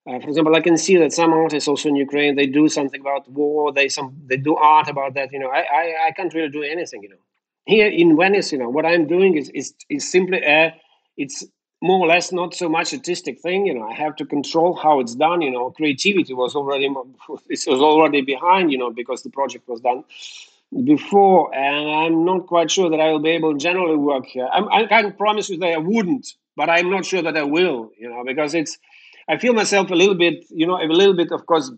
uh, 0.06 0.18
for 0.20 0.28
example, 0.28 0.54
I 0.54 0.60
can 0.60 0.76
see 0.76 0.96
that 0.96 1.12
some 1.12 1.32
artists 1.32 1.68
also 1.68 1.88
in 1.88 1.96
Ukraine 1.96 2.36
they 2.36 2.46
do 2.46 2.68
something 2.68 3.00
about 3.00 3.28
war. 3.30 3.72
They 3.72 3.88
some 3.88 4.16
they 4.26 4.36
do 4.36 4.56
art 4.56 4.88
about 4.88 5.14
that. 5.14 5.32
You 5.32 5.40
know, 5.40 5.48
I 5.48 5.60
I, 5.60 5.84
I 6.06 6.10
can't 6.12 6.32
really 6.34 6.50
do 6.50 6.62
anything. 6.62 7.02
You 7.02 7.10
know, 7.10 7.22
here 7.66 7.88
in 7.88 8.16
Venice, 8.16 8.52
you 8.52 8.58
know, 8.58 8.70
what 8.70 8.86
I'm 8.86 9.06
doing 9.06 9.36
is 9.36 9.48
is 9.50 9.74
is 9.88 10.10
simply 10.10 10.38
a 10.38 10.74
it's 11.16 11.44
more 11.82 11.98
or 11.98 12.06
less 12.06 12.30
not 12.30 12.54
so 12.54 12.68
much 12.68 12.94
artistic 12.94 13.40
thing 13.40 13.66
you 13.66 13.74
know 13.74 13.82
i 13.88 13.92
have 13.92 14.14
to 14.14 14.24
control 14.24 14.74
how 14.74 15.00
it's 15.00 15.16
done 15.16 15.42
you 15.42 15.50
know 15.50 15.70
creativity 15.72 16.32
was 16.32 16.54
already 16.54 16.86
it 17.50 17.64
was 17.66 17.80
already 17.80 18.20
behind 18.22 18.70
you 18.70 18.78
know 18.78 18.90
because 18.90 19.22
the 19.22 19.30
project 19.30 19.68
was 19.68 19.80
done 19.80 20.04
before 20.84 21.54
and 21.54 21.90
i'm 21.90 22.24
not 22.24 22.46
quite 22.46 22.70
sure 22.70 22.88
that 22.90 23.00
i 23.00 23.10
will 23.10 23.20
be 23.20 23.30
able 23.30 23.52
to 23.52 23.58
generally 23.58 23.96
work 23.96 24.26
here 24.26 24.48
I'm, 24.52 24.68
i 24.70 24.86
can 24.86 25.12
promise 25.12 25.50
you 25.50 25.58
that 25.58 25.72
i 25.72 25.76
wouldn't 25.76 26.26
but 26.56 26.70
i'm 26.70 26.90
not 26.90 27.04
sure 27.04 27.22
that 27.22 27.36
i 27.36 27.42
will 27.42 27.90
you 27.98 28.08
know 28.08 28.22
because 28.24 28.54
it's 28.54 28.78
i 29.28 29.36
feel 29.36 29.52
myself 29.52 29.90
a 29.90 29.94
little 29.94 30.14
bit 30.14 30.44
you 30.50 30.66
know 30.66 30.76
a 30.82 30.86
little 30.86 31.14
bit 31.14 31.30
of 31.30 31.46
course 31.46 31.70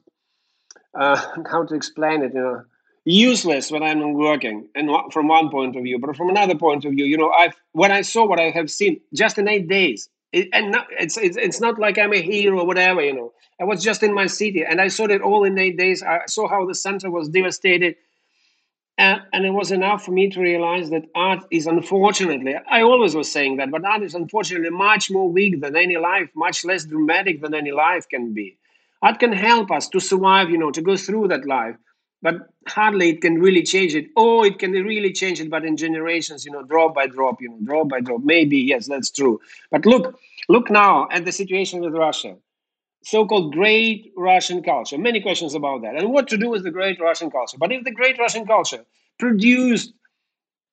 uh, 0.98 1.20
how 1.50 1.64
to 1.64 1.74
explain 1.74 2.22
it 2.22 2.32
you 2.34 2.40
know 2.40 2.62
useless 3.04 3.70
when 3.70 3.82
I'm 3.82 4.14
working, 4.14 4.68
and 4.74 4.90
from 5.12 5.28
one 5.28 5.50
point 5.50 5.76
of 5.76 5.82
view, 5.82 5.98
but 5.98 6.16
from 6.16 6.30
another 6.30 6.54
point 6.54 6.84
of 6.84 6.92
view, 6.92 7.04
you 7.04 7.18
know, 7.18 7.30
I 7.30 7.52
when 7.72 7.92
I 7.92 8.02
saw 8.02 8.26
what 8.26 8.40
I 8.40 8.50
have 8.50 8.70
seen 8.70 9.00
just 9.14 9.38
in 9.38 9.48
eight 9.48 9.68
days, 9.68 10.08
it, 10.32 10.48
and 10.52 10.72
not, 10.72 10.86
it's, 10.90 11.16
it's 11.16 11.36
it's 11.36 11.60
not 11.60 11.78
like 11.78 11.98
I'm 11.98 12.12
a 12.12 12.22
hero 12.22 12.60
or 12.60 12.66
whatever, 12.66 13.02
you 13.02 13.14
know. 13.14 13.32
I 13.60 13.64
was 13.64 13.82
just 13.82 14.02
in 14.02 14.14
my 14.14 14.26
city, 14.26 14.64
and 14.68 14.80
I 14.80 14.88
saw 14.88 15.04
it 15.04 15.20
all 15.20 15.44
in 15.44 15.58
eight 15.58 15.78
days. 15.78 16.02
I 16.02 16.20
saw 16.26 16.48
how 16.48 16.66
the 16.66 16.74
center 16.74 17.10
was 17.10 17.28
devastated, 17.28 17.96
and, 18.96 19.22
and 19.32 19.44
it 19.44 19.50
was 19.50 19.72
enough 19.72 20.04
for 20.04 20.12
me 20.12 20.30
to 20.30 20.40
realize 20.40 20.90
that 20.90 21.04
art 21.14 21.44
is 21.50 21.66
unfortunately, 21.66 22.54
I 22.70 22.82
always 22.82 23.14
was 23.14 23.30
saying 23.30 23.56
that, 23.56 23.70
but 23.70 23.84
art 23.84 24.02
is 24.02 24.14
unfortunately 24.14 24.70
much 24.70 25.10
more 25.10 25.28
weak 25.28 25.60
than 25.60 25.76
any 25.76 25.96
life, 25.96 26.30
much 26.34 26.64
less 26.64 26.84
dramatic 26.84 27.40
than 27.40 27.54
any 27.54 27.72
life 27.72 28.08
can 28.08 28.32
be. 28.32 28.56
Art 29.02 29.18
can 29.18 29.32
help 29.32 29.70
us 29.70 29.88
to 29.88 30.00
survive, 30.00 30.50
you 30.50 30.58
know, 30.58 30.70
to 30.70 30.80
go 30.80 30.96
through 30.96 31.28
that 31.28 31.46
life 31.46 31.76
but 32.24 32.36
hardly 32.66 33.10
it 33.10 33.20
can 33.20 33.34
really 33.38 33.62
change 33.62 33.94
it. 33.94 34.06
Oh, 34.16 34.42
it 34.44 34.58
can 34.58 34.72
really 34.72 35.12
change 35.12 35.40
it, 35.40 35.50
but 35.50 35.62
in 35.62 35.76
generations, 35.76 36.46
you 36.46 36.52
know, 36.52 36.62
drop 36.62 36.94
by 36.94 37.06
drop, 37.06 37.40
you 37.40 37.50
know, 37.50 37.58
drop 37.62 37.90
by 37.90 38.00
drop. 38.00 38.22
Maybe 38.24 38.56
yes, 38.56 38.88
that's 38.88 39.10
true. 39.10 39.40
But 39.70 39.84
look, 39.84 40.18
look 40.48 40.70
now 40.70 41.06
at 41.10 41.26
the 41.26 41.32
situation 41.32 41.80
with 41.80 41.92
Russia, 41.92 42.36
so-called 43.04 43.52
great 43.54 44.12
Russian 44.16 44.62
culture. 44.62 44.98
Many 44.98 45.20
questions 45.20 45.54
about 45.54 45.82
that, 45.82 45.96
and 45.96 46.10
what 46.10 46.28
to 46.28 46.38
do 46.38 46.50
with 46.50 46.64
the 46.64 46.70
great 46.70 47.00
Russian 47.00 47.30
culture. 47.30 47.58
But 47.58 47.72
if 47.72 47.84
the 47.84 47.92
great 47.92 48.18
Russian 48.18 48.46
culture 48.46 48.84
produced 49.18 49.92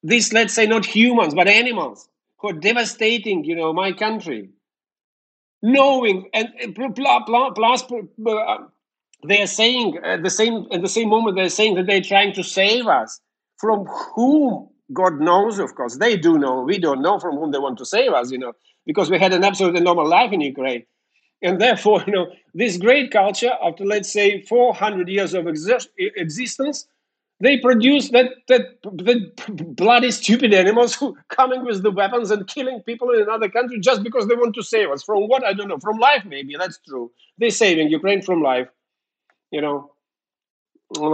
these, 0.04 0.34
let's 0.34 0.54
say, 0.54 0.66
not 0.66 0.86
humans 0.86 1.36
but 1.36 1.48
animals 1.48 2.10
who 2.40 2.50
are 2.50 2.54
devastating, 2.54 3.44
you 3.44 3.56
know, 3.56 3.74
my 3.74 3.92
country, 3.92 4.50
knowing 5.62 6.30
and 6.34 6.50
plus 6.76 7.84
uh, 7.92 8.58
they 9.28 9.42
are 9.42 9.48
saying 9.48 9.98
at 10.04 10.24
the 10.24 10.30
same 10.30 10.66
at 10.72 10.82
the 10.82 10.90
same 10.90 11.10
moment 11.10 11.36
they're 11.38 11.50
saying 11.50 11.76
that 11.76 11.86
they're 11.86 12.02
trying 12.02 12.34
to 12.34 12.44
save 12.44 12.88
us. 12.88 13.20
From 13.58 13.86
whom? 14.16 14.70
God 14.94 15.20
knows 15.22 15.60
of 15.60 15.76
course. 15.76 15.98
They 15.98 16.18
do 16.18 16.38
know. 16.40 16.62
We 16.62 16.78
don't 16.80 17.02
know 17.02 17.20
from 17.20 17.38
whom 17.38 17.52
they 17.52 17.60
want 17.60 17.78
to 17.78 17.86
save 17.86 18.12
us 18.12 18.32
you 18.32 18.40
know 18.40 18.54
because 18.86 19.12
we 19.12 19.20
had 19.20 19.34
an 19.34 19.44
absolutely 19.44 19.82
normal 19.82 20.08
life 20.08 20.32
in 20.32 20.42
ukraine 20.42 20.84
and 21.44 21.62
therefore 21.62 22.04
you 22.08 22.14
know 22.14 22.28
this 22.54 22.78
great 22.78 23.12
culture 23.12 23.52
after 23.64 23.86
let's 23.86 24.12
say 24.12 24.42
400 24.44 25.10
years 25.10 25.34
of 25.34 25.46
exi- 25.46 25.88
existence 26.00 26.88
they 27.42 27.60
produce 27.60 28.10
that 28.12 28.28
that 28.50 28.62
that 28.84 29.76
bloody 29.76 30.12
stupid 30.12 30.54
animals 30.54 30.96
who 30.96 31.18
coming 31.30 31.66
with 31.66 31.84
the 31.84 31.92
weapons 31.92 32.32
and 32.32 32.48
killing 32.48 32.82
people 32.82 33.12
in 33.12 33.22
another 33.22 33.50
country 33.50 33.80
just 33.80 34.04
because 34.04 34.28
they 34.28 34.36
want 34.36 34.56
to 34.56 34.64
save 34.64 34.92
us. 34.92 35.04
From 35.04 35.28
what? 35.28 35.44
I 35.46 35.54
don't 35.54 35.68
know. 35.68 35.80
From 35.80 36.00
life 36.00 36.26
maybe. 36.26 36.56
That's 36.58 36.80
true. 36.88 37.12
They're 37.40 37.52
saving 37.52 37.90
ukraine 37.90 38.22
from 38.22 38.44
life 38.44 38.68
you 39.52 39.62
know, 39.62 39.92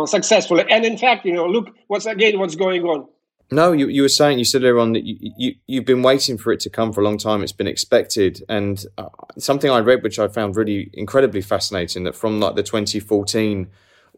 successfully. 0.05 0.65
And 0.69 0.85
in 0.85 0.97
fact, 0.97 1.25
you 1.25 1.33
know, 1.33 1.47
look 1.47 1.69
what's 1.87 2.05
again 2.05 2.39
what's 2.39 2.55
going 2.55 2.83
on. 2.83 3.07
No, 3.49 3.71
you, 3.71 3.88
you 3.88 4.01
were 4.01 4.10
saying 4.10 4.39
you 4.39 4.45
said 4.45 4.63
earlier 4.63 4.79
on 4.79 4.91
that 4.91 5.05
you, 5.05 5.31
you 5.38 5.55
you've 5.67 5.86
been 5.86 6.03
waiting 6.03 6.38
for 6.38 6.51
it 6.51 6.60
to 6.62 6.69
come 6.69 6.91
for 6.91 6.99
a 6.99 7.03
long 7.03 7.17
time. 7.17 7.43
It's 7.43 7.53
been 7.53 7.67
expected, 7.67 8.43
and 8.49 8.86
uh, 8.97 9.07
something 9.38 9.71
I 9.71 9.79
read 9.79 10.03
which 10.03 10.19
I 10.19 10.27
found 10.27 10.57
really 10.57 10.89
incredibly 10.93 11.41
fascinating 11.41 12.03
that 12.03 12.15
from 12.15 12.41
like 12.41 12.55
the 12.55 12.63
2014 12.63 13.67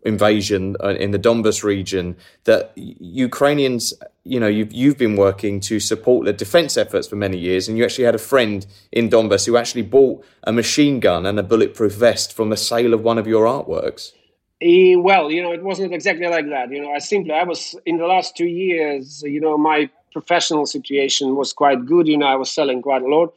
invasion 0.03 0.75
uh, 0.83 0.89
in 0.89 1.11
the 1.11 1.19
Donbas 1.19 1.63
region 1.63 2.15
that 2.45 2.71
Ukrainians, 2.75 3.93
you 4.23 4.39
know, 4.39 4.47
you've, 4.47 4.71
you've 4.71 4.97
been 4.97 5.15
working 5.15 5.59
to 5.59 5.79
support 5.79 6.25
the 6.25 6.33
defense 6.33 6.77
efforts 6.77 7.07
for 7.07 7.15
many 7.15 7.37
years, 7.37 7.67
and 7.67 7.77
you 7.77 7.83
actually 7.83 8.05
had 8.05 8.15
a 8.15 8.19
friend 8.19 8.65
in 8.91 9.09
Donbas 9.09 9.45
who 9.45 9.57
actually 9.57 9.83
bought 9.83 10.23
a 10.43 10.51
machine 10.51 10.99
gun 10.99 11.25
and 11.25 11.37
a 11.37 11.43
bulletproof 11.43 11.93
vest 11.93 12.33
from 12.33 12.49
the 12.49 12.57
sale 12.57 12.93
of 12.93 13.03
one 13.03 13.17
of 13.17 13.27
your 13.27 13.45
artworks. 13.45 14.13
Well, 14.61 15.31
you 15.31 15.41
know, 15.41 15.53
it 15.53 15.63
wasn't 15.63 15.93
exactly 15.93 16.27
like 16.27 16.49
that. 16.49 16.69
You 16.71 16.81
know, 16.81 16.91
I 16.91 16.99
simply, 16.99 17.31
I 17.31 17.43
was 17.43 17.75
in 17.85 17.97
the 17.97 18.05
last 18.05 18.35
two 18.35 18.47
years, 18.47 19.21
you 19.23 19.39
know, 19.39 19.57
my 19.57 19.89
professional 20.11 20.65
situation 20.65 21.35
was 21.35 21.53
quite 21.53 21.85
good. 21.85 22.07
You 22.07 22.17
know, 22.17 22.25
I 22.25 22.35
was 22.35 22.51
selling 22.51 22.81
quite 22.81 23.01
a 23.01 23.07
lot. 23.07 23.33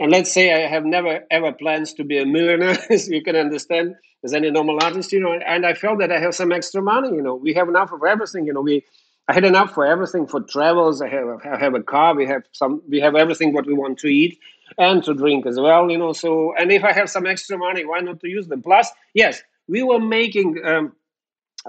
And 0.00 0.10
let's 0.10 0.32
say 0.32 0.52
I 0.52 0.66
have 0.66 0.84
never 0.84 1.20
ever 1.30 1.52
plans 1.52 1.92
to 1.94 2.04
be 2.04 2.18
a 2.18 2.26
millionaire, 2.26 2.76
as 2.90 3.08
you 3.08 3.22
can 3.22 3.36
understand 3.36 3.94
as 4.24 4.34
any 4.34 4.50
normal 4.50 4.82
artist, 4.82 5.12
you 5.12 5.20
know. 5.20 5.32
And 5.32 5.64
I 5.64 5.74
felt 5.74 6.00
that 6.00 6.10
I 6.10 6.18
have 6.18 6.34
some 6.34 6.50
extra 6.50 6.82
money, 6.82 7.10
you 7.14 7.22
know. 7.22 7.36
We 7.36 7.54
have 7.54 7.68
enough 7.68 7.92
of 7.92 8.02
everything, 8.02 8.44
you 8.46 8.52
know. 8.52 8.62
We 8.62 8.84
I 9.28 9.32
had 9.32 9.44
enough 9.44 9.72
for 9.72 9.86
everything 9.86 10.26
for 10.26 10.40
travels. 10.40 11.00
I 11.00 11.08
have 11.08 11.28
I 11.44 11.56
have 11.56 11.74
a 11.74 11.82
car. 11.82 12.16
We 12.16 12.26
have 12.26 12.42
some. 12.50 12.82
We 12.88 12.98
have 12.98 13.14
everything 13.14 13.52
what 13.52 13.66
we 13.66 13.74
want 13.74 13.98
to 14.00 14.08
eat 14.08 14.40
and 14.76 15.04
to 15.04 15.14
drink 15.14 15.46
as 15.46 15.60
well, 15.60 15.88
you 15.88 15.98
know. 15.98 16.12
So 16.12 16.52
and 16.58 16.72
if 16.72 16.82
I 16.82 16.92
have 16.92 17.08
some 17.08 17.26
extra 17.26 17.56
money, 17.56 17.84
why 17.84 18.00
not 18.00 18.18
to 18.20 18.28
use 18.28 18.48
them? 18.48 18.62
Plus, 18.62 18.90
yes, 19.14 19.40
we 19.68 19.82
were 19.82 20.00
making. 20.00 20.60
Um, 20.64 20.92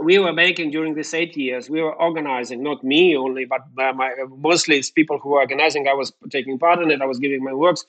we 0.01 0.19
were 0.19 0.33
making 0.33 0.71
during 0.71 0.93
these 0.93 1.13
eight 1.13 1.37
years. 1.37 1.69
We 1.69 1.81
were 1.81 1.93
organizing, 1.93 2.61
not 2.61 2.83
me 2.83 3.15
only, 3.15 3.45
but 3.45 3.61
my, 3.75 4.13
mostly 4.27 4.77
it's 4.77 4.91
people 4.91 5.19
who 5.19 5.29
were 5.29 5.39
organizing. 5.39 5.87
I 5.87 5.93
was 5.93 6.11
taking 6.29 6.59
part 6.59 6.81
in 6.81 6.91
it. 6.91 7.01
I 7.01 7.05
was 7.05 7.17
giving 7.17 7.41
my 7.41 7.53
works 7.53 7.85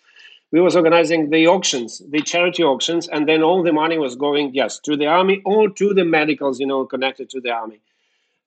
we 0.53 0.61
was 0.61 0.77
organizing 0.77 1.31
the 1.31 1.47
auctions, 1.49 2.03
the 2.09 2.23
charity 2.23 2.63
auctions, 2.63 3.09
and 3.09 3.29
then 3.29 3.43
all 3.43 3.63
the 3.63 3.73
money 3.73 3.99
was 3.99 4.15
going, 4.15 4.55
yes, 4.55 4.79
to 4.81 4.97
the 4.97 5.07
army 5.07 5.43
or 5.45 5.69
to 5.71 5.93
the 5.93 6.05
medicals, 6.05 6.61
you 6.61 6.67
know, 6.67 6.85
connected 6.87 7.29
to 7.31 7.41
the 7.41 7.51
army. 7.51 7.81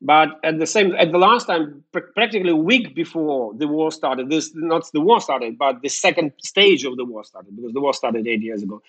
But 0.02 0.40
at 0.46 0.60
the 0.60 0.66
same, 0.66 0.96
at 0.96 1.12
the 1.12 1.18
last 1.18 1.46
time, 1.48 1.84
pr- 1.92 2.00
practically 2.16 2.52
a 2.52 2.56
week 2.56 2.96
before 2.96 3.54
the 3.54 3.68
war 3.68 3.92
started, 3.92 4.30
this 4.30 4.52
not 4.56 4.90
the 4.94 5.02
war 5.02 5.20
started, 5.20 5.58
but 5.58 5.82
the 5.82 5.90
second 5.90 6.32
stage 6.42 6.86
of 6.86 6.96
the 6.96 7.04
war 7.04 7.26
started 7.26 7.54
because 7.54 7.74
the 7.74 7.82
war 7.82 7.94
started 7.94 8.26
eight 8.26 8.42
years 8.42 8.64
ago. 8.64 8.82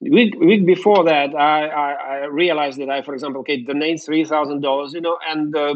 Week, 0.00 0.34
week 0.38 0.66
before 0.66 1.04
that, 1.04 1.34
I, 1.34 1.66
I, 1.68 1.92
I 1.92 2.24
realized 2.26 2.78
that 2.78 2.90
I, 2.90 3.00
for 3.02 3.14
example, 3.14 3.40
okay, 3.40 3.62
donate 3.62 4.02
three 4.02 4.24
thousand 4.24 4.60
dollars, 4.60 4.92
you 4.92 5.00
know, 5.00 5.18
and 5.26 5.56
uh, 5.56 5.74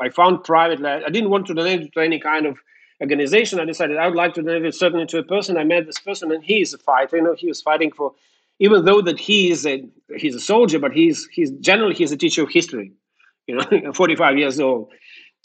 I, 0.00 0.06
I 0.06 0.08
found 0.08 0.42
privately. 0.42 0.88
I 0.88 1.08
didn't 1.08 1.30
want 1.30 1.46
to 1.46 1.54
donate 1.54 1.92
to 1.92 2.00
any 2.00 2.18
kind 2.18 2.46
of 2.46 2.58
organization, 3.00 3.60
I 3.60 3.64
decided 3.64 3.96
I 3.96 4.06
would 4.06 4.16
like 4.16 4.34
to 4.34 4.42
donate 4.42 4.64
it 4.64 4.74
certainly 4.74 5.06
to 5.06 5.18
a 5.18 5.22
person. 5.22 5.56
I 5.56 5.64
met 5.64 5.86
this 5.86 5.98
person, 5.98 6.32
and 6.32 6.42
he 6.42 6.60
is 6.60 6.74
a 6.74 6.78
fighter. 6.78 7.16
You 7.16 7.22
know, 7.22 7.34
he 7.34 7.48
was 7.48 7.60
fighting 7.60 7.90
for, 7.92 8.12
even 8.58 8.84
though 8.84 9.02
that 9.02 9.18
he 9.18 9.50
is 9.50 9.66
a 9.66 9.84
he's 10.16 10.34
a 10.34 10.40
soldier, 10.40 10.78
but 10.78 10.92
he's 10.92 11.26
he's 11.32 11.50
generally 11.52 11.94
he's 11.94 12.12
a 12.12 12.16
teacher 12.16 12.42
of 12.42 12.50
history. 12.50 12.92
You 13.46 13.56
know, 13.56 13.92
45 13.94 14.38
years 14.38 14.58
old. 14.60 14.90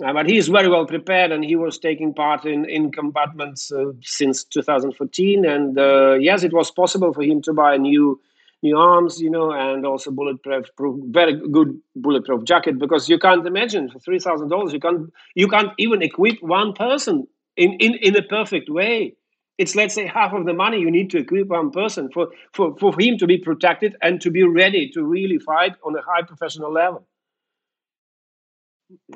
Uh, 0.03 0.13
but 0.13 0.27
he 0.29 0.37
is 0.37 0.47
very 0.47 0.69
well 0.69 0.85
prepared, 0.85 1.31
and 1.31 1.43
he 1.43 1.55
was 1.55 1.77
taking 1.77 2.13
part 2.13 2.45
in 2.45 2.65
in 2.69 2.91
combatants 2.91 3.71
uh, 3.71 3.91
since 4.01 4.43
2014. 4.45 5.45
And 5.45 5.77
uh, 5.77 6.13
yes, 6.13 6.43
it 6.43 6.53
was 6.53 6.71
possible 6.71 7.13
for 7.13 7.23
him 7.23 7.41
to 7.43 7.53
buy 7.53 7.77
new 7.77 8.19
new 8.61 8.77
arms, 8.77 9.21
you 9.21 9.29
know, 9.29 9.51
and 9.51 9.85
also 9.85 10.11
bulletproof, 10.11 10.67
very 11.11 11.33
good 11.49 11.79
bulletproof 11.95 12.43
jacket 12.43 12.77
because 12.77 13.09
you 13.09 13.17
can't 13.17 13.45
imagine 13.45 13.89
for 13.89 13.99
three 13.99 14.19
thousand 14.19 14.49
dollars 14.49 14.73
you 14.73 14.79
can't 14.79 15.11
you 15.35 15.47
can't 15.47 15.71
even 15.77 16.01
equip 16.01 16.41
one 16.41 16.73
person 16.73 17.27
in, 17.57 17.73
in, 17.73 17.95
in 17.95 18.15
a 18.15 18.21
perfect 18.21 18.69
way. 18.69 19.15
It's 19.57 19.75
let's 19.75 19.93
say 19.93 20.07
half 20.07 20.31
of 20.33 20.45
the 20.45 20.53
money 20.53 20.79
you 20.79 20.89
need 20.89 21.09
to 21.09 21.17
equip 21.17 21.47
one 21.47 21.71
person 21.71 22.09
for, 22.13 22.29
for, 22.53 22.77
for 22.79 22.97
him 22.97 23.17
to 23.17 23.27
be 23.27 23.37
protected 23.37 23.97
and 24.01 24.21
to 24.21 24.31
be 24.31 24.43
ready 24.43 24.89
to 24.91 25.03
really 25.03 25.37
fight 25.37 25.75
on 25.83 25.93
a 25.97 26.01
high 26.01 26.21
professional 26.21 26.71
level. 26.71 27.05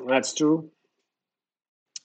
That's 0.06 0.34
true. 0.34 0.70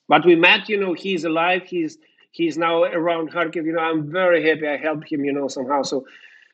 But 0.08 0.26
we 0.26 0.36
met, 0.36 0.70
you 0.70 0.78
know, 0.80 0.94
he's 0.94 1.24
alive. 1.24 1.64
He's 1.66 1.98
he's 2.32 2.58
now 2.58 2.84
around 2.84 3.32
Kharkiv. 3.32 3.66
You 3.66 3.74
know, 3.74 3.82
I'm 3.82 4.12
very 4.12 4.48
happy 4.48 4.68
I 4.68 4.78
helped 4.78 5.12
him, 5.12 5.24
you 5.24 5.34
know, 5.34 5.48
somehow. 5.48 5.84
So 5.84 6.06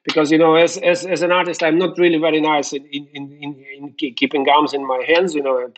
because 0.04 0.32
you 0.32 0.38
know, 0.38 0.56
as 0.56 0.78
as, 0.78 1.06
as 1.06 1.21
an 1.21 1.32
artist, 1.32 1.63
I'm 1.63 1.78
not 1.78 1.97
really 1.97 2.17
very 2.17 2.41
nice 2.41 2.73
in 2.73 2.86
in, 2.88 3.08
in, 3.13 3.65
in 3.78 3.93
keeping 3.93 4.47
arms 4.49 4.73
in 4.73 4.86
my 4.86 5.04
hands, 5.08 5.34
you 5.34 5.41
know, 5.43 5.69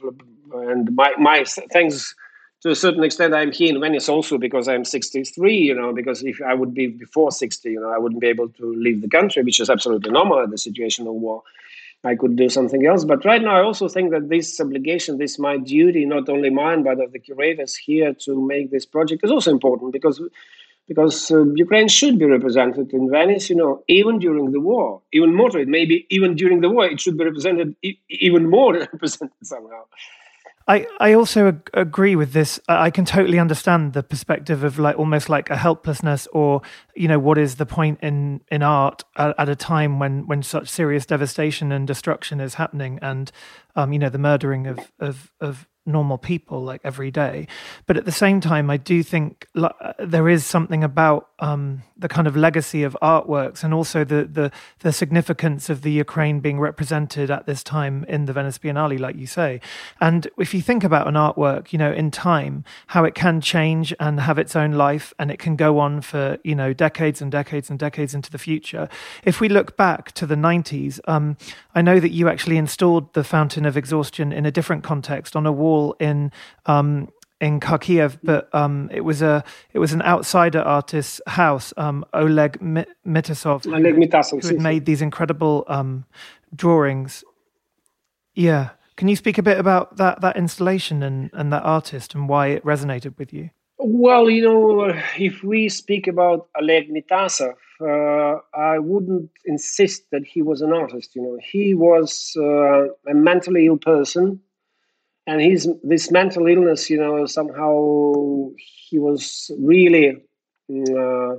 and 0.54 0.96
my 0.96 1.14
my 1.18 1.44
things 1.72 2.16
to 2.62 2.72
a 2.72 2.76
certain 2.76 3.04
extent, 3.04 3.36
I'm 3.36 3.52
here 3.52 3.70
in 3.74 3.80
Venice 3.80 4.10
also 4.10 4.40
because 4.40 4.68
I'm 4.68 4.84
63, 4.84 5.56
you 5.56 5.76
know, 5.76 5.94
because 5.94 6.24
if 6.24 6.42
I 6.42 6.56
would 6.56 6.74
be 6.74 6.88
before 6.88 7.32
60, 7.32 7.70
you 7.70 7.80
know, 7.80 7.90
I 7.90 8.00
wouldn't 8.00 8.20
be 8.20 8.28
able 8.28 8.50
to 8.50 8.74
leave 8.74 9.02
the 9.04 9.08
country, 9.08 9.44
which 9.44 9.60
is 9.60 9.70
absolutely 9.70 10.10
normal 10.10 10.40
in 10.40 10.50
the 10.50 10.58
situation 10.58 11.06
of 11.06 11.14
war. 11.14 11.44
I 12.04 12.16
could 12.16 12.36
do 12.36 12.48
something 12.50 12.86
else. 12.86 13.04
But 13.04 13.26
right 13.26 13.42
now, 13.42 13.56
I 13.58 13.64
also 13.64 13.88
think 13.88 14.12
that 14.12 14.30
this 14.30 14.60
obligation, 14.60 15.18
this 15.18 15.38
my 15.40 15.58
duty, 15.58 16.06
not 16.06 16.30
only 16.30 16.50
mine, 16.50 16.84
but 16.84 17.00
of 17.02 17.12
the 17.12 17.20
curators 17.20 17.76
here 17.76 18.14
to 18.26 18.48
make 18.48 18.72
this 18.72 18.86
project 18.86 19.24
is 19.24 19.32
also 19.32 19.52
important 19.52 19.94
because 19.94 20.22
because 20.88 21.30
uh, 21.32 21.44
Ukraine 21.56 21.90
should 21.90 22.18
be 22.18 22.24
represented 22.26 22.94
in 22.94 23.10
Venice, 23.10 23.50
you 23.50 23.58
know, 23.58 23.84
even 23.90 24.20
during 24.20 24.52
the 24.52 24.62
war, 24.62 25.02
even 25.12 25.36
more 25.36 25.50
to 25.50 25.58
it, 25.60 25.68
maybe 25.68 26.08
even 26.10 26.34
during 26.36 26.62
the 26.62 26.70
war, 26.70 26.86
it 26.86 27.02
should 27.02 27.18
be 27.18 27.26
represented 27.26 27.76
e- 27.84 28.00
even 28.10 28.50
more 28.50 28.74
represented 28.94 29.36
somehow. 29.44 29.84
I, 30.70 30.86
I 31.00 31.14
also 31.14 31.48
ag- 31.48 31.70
agree 31.74 32.18
with 32.18 32.34
this. 32.34 32.60
I 32.68 32.90
can 32.90 33.06
totally 33.06 33.40
understand 33.40 33.94
the 33.94 34.04
perspective 34.04 34.66
of 34.66 34.78
like 34.78 35.00
almost 35.00 35.30
like 35.30 35.50
a 35.50 35.56
helplessness, 35.56 36.28
or 36.34 36.62
you 36.94 37.08
know, 37.08 37.20
what 37.20 37.38
is 37.38 37.56
the 37.56 37.66
point 37.66 38.00
in 38.02 38.42
in 38.52 38.64
art 38.64 39.04
at, 39.16 39.34
at 39.38 39.48
a 39.48 39.56
time 39.56 39.98
when 39.98 40.28
when 40.28 40.44
such 40.44 40.68
serious 40.68 41.06
devastation 41.06 41.72
and 41.72 41.88
destruction 41.88 42.42
is 42.42 42.56
happening, 42.56 43.00
and 43.02 43.32
um, 43.76 43.94
you 43.94 44.00
know, 44.00 44.10
the 44.10 44.18
murdering 44.18 44.68
of 44.68 44.80
of 45.00 45.32
of 45.40 45.68
normal 45.88 46.18
people 46.18 46.62
like 46.62 46.82
every 46.84 47.10
day. 47.10 47.48
But 47.86 47.98
at 47.98 48.06
the 48.06 48.12
same 48.12 48.42
time, 48.42 48.70
I 48.70 48.78
do 48.78 49.02
think 49.02 49.48
there 49.98 50.28
is 50.28 50.46
something 50.46 50.84
about 50.84 51.30
um, 51.40 51.84
the 51.96 52.10
kind 52.10 52.28
of 52.28 52.36
legacy 52.36 52.84
of 52.84 52.98
artworks 53.02 53.64
and 53.64 53.74
also 53.74 54.04
the, 54.04 54.26
the 54.26 54.52
the 54.80 54.92
significance 54.92 55.70
of 55.70 55.82
the 55.82 55.92
Ukraine 55.92 56.40
being 56.40 56.60
represented 56.60 57.32
at 57.32 57.46
this 57.46 57.64
time 57.64 58.04
in 58.06 58.26
the 58.26 58.34
Venice 58.34 58.58
Biennale, 58.58 59.00
like 59.00 59.16
you 59.16 59.28
say. 59.28 59.62
And 60.02 60.28
if 60.38 60.54
you 60.54 60.62
think 60.62 60.84
about 60.84 61.08
an 61.08 61.14
artwork, 61.14 61.72
you 61.72 61.80
know, 61.80 61.92
in 61.92 62.12
time, 62.12 62.66
how 62.88 63.06
it 63.06 63.16
can 63.16 63.40
change 63.40 63.94
and 64.00 64.20
have 64.20 64.38
its 64.38 64.56
own 64.56 64.74
life, 64.74 65.14
and 65.18 65.32
it 65.32 65.40
can 65.40 65.56
go 65.56 65.80
on 65.80 66.02
for 66.02 66.38
you 66.44 66.56
know 66.56 66.74
decades 66.74 67.22
and 67.22 67.32
decades 67.32 67.70
and 67.70 67.80
decades 67.80 68.14
into 68.14 68.30
the 68.30 68.38
future. 68.38 68.90
If 69.24 69.40
we 69.40 69.48
look 69.48 69.78
back 69.78 70.12
to 70.14 70.26
the 70.26 70.36
90s, 70.36 71.00
um, 71.08 71.38
I 71.74 71.82
know 71.82 72.00
that 72.00 72.12
you 72.12 72.28
actually 72.28 72.58
installed 72.58 73.14
the 73.14 73.24
Fountain 73.24 73.66
of 73.68 73.78
Exhaustion 73.78 74.32
in 74.32 74.46
a 74.46 74.52
different 74.52 74.84
context 74.84 75.36
on 75.36 75.46
a 75.46 75.52
wall 75.52 75.96
in 76.00 76.32
um, 76.66 77.10
in 77.40 77.60
Kharkiv, 77.60 78.18
but 78.24 78.54
um, 78.54 78.90
it 78.92 79.02
was 79.02 79.22
a 79.22 79.44
it 79.74 79.80
was 79.80 79.94
an 79.94 80.02
outsider 80.02 80.60
artist's 80.60 81.22
house, 81.28 81.74
um, 81.78 82.04
Oleg 82.14 82.60
Mitasov, 82.60 83.68
Oleg 83.68 83.96
Mitasov, 83.96 84.42
who 84.42 84.48
had 84.48 84.62
made 84.62 84.86
these 84.86 85.02
incredible 85.02 85.64
um, 85.68 86.06
drawings. 86.56 87.24
Yeah, 88.34 88.70
can 88.96 89.08
you 89.08 89.16
speak 89.16 89.38
a 89.38 89.44
bit 89.44 89.60
about 89.60 89.98
that 89.98 90.22
that 90.22 90.36
installation 90.36 91.04
and 91.04 91.30
and 91.34 91.54
that 91.54 91.64
artist 91.64 92.16
and 92.16 92.28
why 92.28 92.48
it 92.48 92.64
resonated 92.66 93.18
with 93.18 93.32
you? 93.32 93.52
Well, 93.80 94.30
you 94.30 94.42
know, 94.44 94.94
if 95.20 95.44
we 95.44 95.70
speak 95.70 96.08
about 96.08 96.48
Oleg 96.60 96.90
Mitasov, 96.92 97.56
uh, 97.80 98.40
I 98.56 98.80
wouldn't 98.80 99.30
insist 99.46 100.10
that 100.12 100.26
he 100.26 100.42
was 100.42 100.62
an 100.62 100.74
artist. 100.74 101.16
You 101.16 101.22
know, 101.22 101.38
he 101.44 101.74
was 101.76 102.34
uh, 102.38 102.86
a 103.10 103.14
mentally 103.14 103.68
ill 103.68 103.78
person 103.78 104.40
and 105.28 105.42
his 105.42 105.70
this 105.84 106.12
mental 106.12 106.48
illness, 106.48 106.90
you 106.90 106.98
know, 107.00 107.26
somehow 107.26 108.50
he 108.58 109.00
was 109.00 109.52
really 109.60 110.18
uh, 110.72 111.36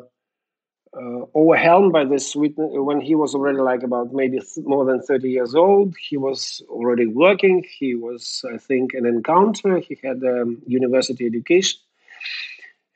uh, 0.96 1.20
overwhelmed 1.34 1.92
by 1.92 2.04
this 2.04 2.34
when 2.34 3.00
he 3.00 3.14
was 3.14 3.34
already 3.34 3.58
like 3.58 3.82
about 3.82 4.12
maybe 4.12 4.40
more 4.64 4.84
than 4.84 5.02
30 5.02 5.30
years 5.30 5.54
old. 5.54 5.94
He 6.08 6.16
was 6.16 6.62
already 6.68 7.06
working. 7.06 7.64
He 7.78 7.94
was 7.94 8.44
i 8.52 8.58
think 8.58 8.94
an 8.94 9.06
encounter. 9.06 9.78
He 9.78 9.98
had 10.02 10.22
a 10.22 10.42
um, 10.42 10.62
university 10.66 11.26
education 11.26 11.80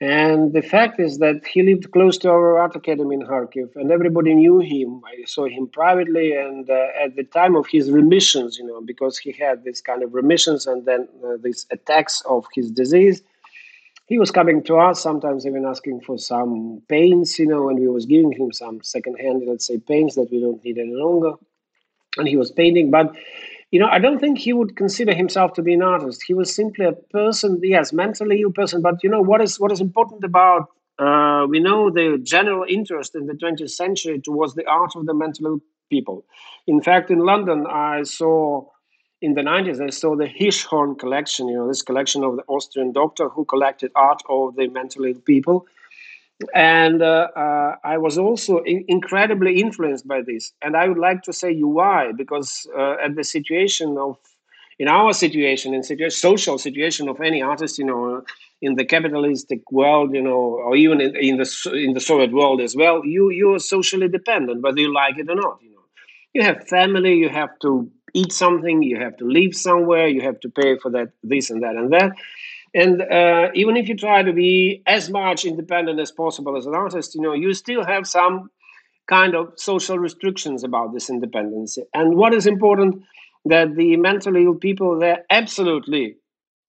and 0.02 0.52
the 0.52 0.62
fact 0.62 0.98
is 0.98 1.18
that 1.18 1.46
he 1.46 1.62
lived 1.62 1.92
close 1.92 2.18
to 2.18 2.28
our 2.28 2.58
art 2.58 2.74
academy 2.74 3.14
in 3.14 3.22
Kharkiv, 3.22 3.76
and 3.76 3.92
everybody 3.92 4.34
knew 4.34 4.58
him. 4.58 5.00
I 5.06 5.24
saw 5.26 5.46
him 5.46 5.68
privately, 5.68 6.32
and 6.32 6.68
uh, 6.68 6.88
at 7.04 7.14
the 7.14 7.22
time 7.22 7.54
of 7.54 7.68
his 7.68 7.88
remissions, 7.88 8.58
you 8.58 8.66
know, 8.66 8.80
because 8.80 9.16
he 9.16 9.30
had 9.30 9.62
this 9.62 9.80
kind 9.80 10.02
of 10.02 10.12
remissions 10.12 10.66
and 10.66 10.84
then 10.84 11.06
uh, 11.24 11.36
these 11.40 11.66
attacks 11.70 12.20
of 12.28 12.44
his 12.52 12.68
disease, 12.72 13.22
he 14.06 14.18
was 14.18 14.32
coming 14.32 14.64
to 14.64 14.76
us 14.76 15.00
sometimes 15.00 15.46
even 15.46 15.64
asking 15.64 16.00
for 16.00 16.18
some 16.18 16.82
paints, 16.88 17.38
you 17.38 17.46
know, 17.46 17.68
and 17.68 17.78
we 17.78 17.86
was 17.86 18.04
giving 18.04 18.32
him 18.32 18.50
some 18.52 18.82
second-hand, 18.82 19.44
let's 19.46 19.66
say, 19.68 19.78
paints 19.78 20.16
that 20.16 20.28
we 20.32 20.40
don't 20.40 20.64
need 20.64 20.78
any 20.78 20.94
longer. 20.94 21.34
And 22.18 22.26
he 22.26 22.36
was 22.36 22.50
painting, 22.50 22.90
but 22.90 23.14
you 23.72 23.80
know, 23.80 23.88
I 23.88 23.98
don't 23.98 24.20
think 24.20 24.38
he 24.38 24.52
would 24.52 24.76
consider 24.76 25.14
himself 25.14 25.54
to 25.54 25.62
be 25.62 25.72
an 25.72 25.82
artist. 25.82 26.22
He 26.26 26.34
was 26.34 26.54
simply 26.54 26.84
a 26.84 26.92
person, 26.92 27.58
yes, 27.62 27.92
mentally 27.92 28.42
ill 28.42 28.52
person. 28.52 28.82
But 28.82 29.02
you 29.02 29.08
know 29.08 29.22
what 29.22 29.40
is 29.40 29.58
what 29.58 29.72
is 29.72 29.80
important 29.80 30.22
about 30.22 30.68
uh, 30.98 31.46
we 31.48 31.58
know 31.58 31.90
the 31.90 32.20
general 32.22 32.64
interest 32.68 33.14
in 33.14 33.26
the 33.26 33.32
20th 33.32 33.70
century 33.70 34.20
towards 34.20 34.54
the 34.54 34.66
art 34.66 34.92
of 34.94 35.06
the 35.06 35.14
mentally 35.14 35.52
ill 35.52 35.60
people. 35.90 36.24
In 36.66 36.82
fact, 36.82 37.10
in 37.10 37.20
London, 37.20 37.66
I 37.66 38.02
saw 38.02 38.66
in 39.22 39.34
the 39.34 39.40
90s, 39.40 39.80
I 39.80 39.88
saw 39.88 40.16
the 40.16 40.26
Prinzhorn 40.26 40.98
collection. 40.98 41.48
You 41.48 41.56
know, 41.56 41.68
this 41.68 41.80
collection 41.80 42.22
of 42.24 42.36
the 42.36 42.42
Austrian 42.48 42.92
doctor 42.92 43.30
who 43.30 43.46
collected 43.46 43.90
art 43.94 44.22
of 44.28 44.54
the 44.56 44.68
mentally 44.68 45.12
ill 45.12 45.20
people 45.20 45.66
and 46.54 47.02
uh, 47.02 47.28
uh, 47.36 47.76
I 47.84 47.98
was 47.98 48.18
also 48.18 48.58
in- 48.62 48.84
incredibly 48.88 49.60
influenced 49.60 50.06
by 50.06 50.22
this. 50.22 50.52
And 50.62 50.76
I 50.76 50.88
would 50.88 50.98
like 50.98 51.22
to 51.22 51.32
say 51.32 51.50
you 51.52 51.68
why, 51.68 52.12
because 52.12 52.66
uh, 52.76 52.96
at 53.04 53.14
the 53.16 53.24
situation 53.24 53.96
of, 53.98 54.16
in 54.78 54.88
our 54.88 55.12
situation, 55.12 55.74
in 55.74 55.82
social 56.10 56.58
situation 56.58 57.08
of 57.08 57.20
any 57.20 57.42
artist, 57.42 57.78
you 57.78 57.84
know, 57.84 58.22
in 58.60 58.74
the 58.76 58.84
capitalistic 58.84 59.60
world, 59.70 60.14
you 60.14 60.22
know, 60.22 60.30
or 60.64 60.76
even 60.76 61.00
in, 61.00 61.14
in 61.16 61.36
the 61.36 61.72
in 61.74 61.92
the 61.94 62.00
Soviet 62.00 62.32
world 62.32 62.60
as 62.60 62.74
well, 62.74 63.04
you 63.04 63.30
you 63.30 63.54
are 63.54 63.58
socially 63.58 64.08
dependent, 64.08 64.62
whether 64.62 64.80
you 64.80 64.92
like 64.92 65.18
it 65.18 65.28
or 65.28 65.34
not. 65.36 65.58
You 65.62 65.70
know, 65.72 65.84
you 66.34 66.42
have 66.42 66.66
family, 66.68 67.14
you 67.14 67.28
have 67.28 67.50
to 67.60 67.90
eat 68.14 68.32
something, 68.32 68.82
you 68.82 68.98
have 69.00 69.16
to 69.18 69.24
live 69.24 69.54
somewhere, 69.54 70.08
you 70.08 70.22
have 70.22 70.40
to 70.40 70.48
pay 70.48 70.76
for 70.78 70.90
that, 70.90 71.10
this 71.22 71.50
and 71.50 71.62
that 71.62 71.76
and 71.76 71.92
that 71.92 72.12
and 72.74 73.02
uh, 73.02 73.50
even 73.54 73.76
if 73.76 73.88
you 73.88 73.96
try 73.96 74.22
to 74.22 74.32
be 74.32 74.82
as 74.86 75.10
much 75.10 75.44
independent 75.44 76.00
as 76.00 76.10
possible 76.10 76.56
as 76.56 76.66
an 76.66 76.74
artist, 76.74 77.14
you 77.14 77.20
know, 77.20 77.34
you 77.34 77.52
still 77.52 77.84
have 77.84 78.06
some 78.06 78.50
kind 79.06 79.34
of 79.34 79.52
social 79.56 79.98
restrictions 79.98 80.64
about 80.64 80.94
this 80.94 81.10
independence. 81.10 81.76
And 81.92 82.16
what 82.16 82.32
is 82.32 82.46
important 82.46 83.02
that 83.44 83.74
the 83.74 83.96
mentally 83.96 84.44
ill 84.44 84.54
people 84.54 84.98
they're 84.98 85.24
absolutely 85.30 86.16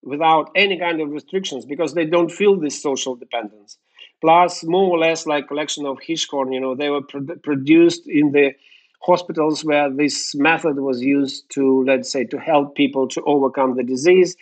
without 0.02 0.50
any 0.56 0.78
kind 0.78 1.00
of 1.00 1.10
restrictions 1.12 1.66
because 1.66 1.94
they 1.94 2.06
don't 2.06 2.32
feel 2.32 2.60
this 2.60 2.82
social 2.82 3.16
dependence. 3.16 3.78
Plus, 4.20 4.64
more 4.64 4.90
or 4.90 5.00
less 5.00 5.26
like 5.26 5.48
collection 5.48 5.86
of 5.86 5.98
Prinzhorn, 5.98 6.54
you 6.54 6.60
know, 6.60 6.76
they 6.76 6.90
were 6.90 7.02
pro- 7.02 7.36
produced 7.44 8.08
in 8.08 8.32
the 8.32 8.52
hospitals 9.02 9.64
where 9.64 9.90
this 9.90 10.34
method 10.36 10.80
was 10.80 11.02
used 11.02 11.50
to, 11.52 11.84
let's 11.86 12.12
say, 12.12 12.24
to 12.26 12.38
help 12.40 12.76
people 12.76 13.08
to 13.10 13.22
overcome 13.24 13.76
the 13.76 13.84
disease 13.84 14.36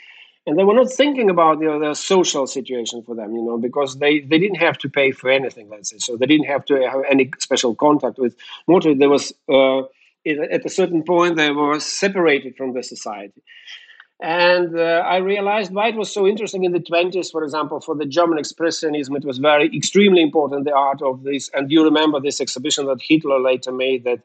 and 0.48 0.58
they 0.58 0.64
were 0.64 0.74
not 0.74 0.92
thinking 0.92 1.30
about 1.30 1.60
you 1.60 1.68
know, 1.68 1.80
the 1.80 1.94
social 1.94 2.48
situation 2.48 3.04
for 3.04 3.16
them, 3.16 3.36
you 3.36 3.44
know, 3.44 3.58
because 3.58 3.98
they, 3.98 4.22
they 4.22 4.40
didn't 4.40 4.58
have 4.58 4.78
to 4.80 4.90
pay 4.90 5.12
for 5.12 5.30
anything, 5.30 5.70
let's 5.70 5.92
say. 5.92 5.98
So 6.00 6.18
they 6.18 6.26
didn't 6.26 6.48
have 6.48 6.66
to 6.66 6.82
have 6.90 7.04
any 7.10 7.30
special 7.40 7.76
contact 7.76 8.18
with 8.18 8.36
motor. 8.68 8.96
There 8.96 9.10
was 9.10 9.34
uh, 9.48 9.82
at 10.26 10.66
a 10.66 10.70
certain 10.70 11.04
point 11.04 11.36
they 11.36 11.52
were 11.52 11.80
separated 11.80 12.56
from 12.56 12.74
the 12.74 12.82
society. 12.82 13.42
And 14.20 14.78
uh, 14.78 15.04
I 15.06 15.18
realized 15.18 15.74
why 15.74 15.88
it 15.90 15.96
was 15.96 16.14
so 16.14 16.28
interesting 16.28 16.64
in 16.64 16.74
the 16.74 16.80
20s, 16.80 17.32
for 17.32 17.44
example, 17.44 17.80
for 17.80 17.96
the 17.96 18.06
German 18.06 18.38
Expressionism, 18.38 19.18
it 19.18 19.26
was 19.26 19.40
very 19.40 19.76
extremely 19.76 20.22
important, 20.22 20.66
the 20.66 20.74
art 20.74 21.02
of 21.02 21.24
this. 21.24 21.50
And 21.56 21.72
you 21.72 21.84
remember 21.84 22.20
this 22.20 22.40
exhibition 22.40 22.86
that 22.86 23.02
Hitler 23.02 23.40
later 23.40 23.72
made 23.72 24.04
that 24.04 24.20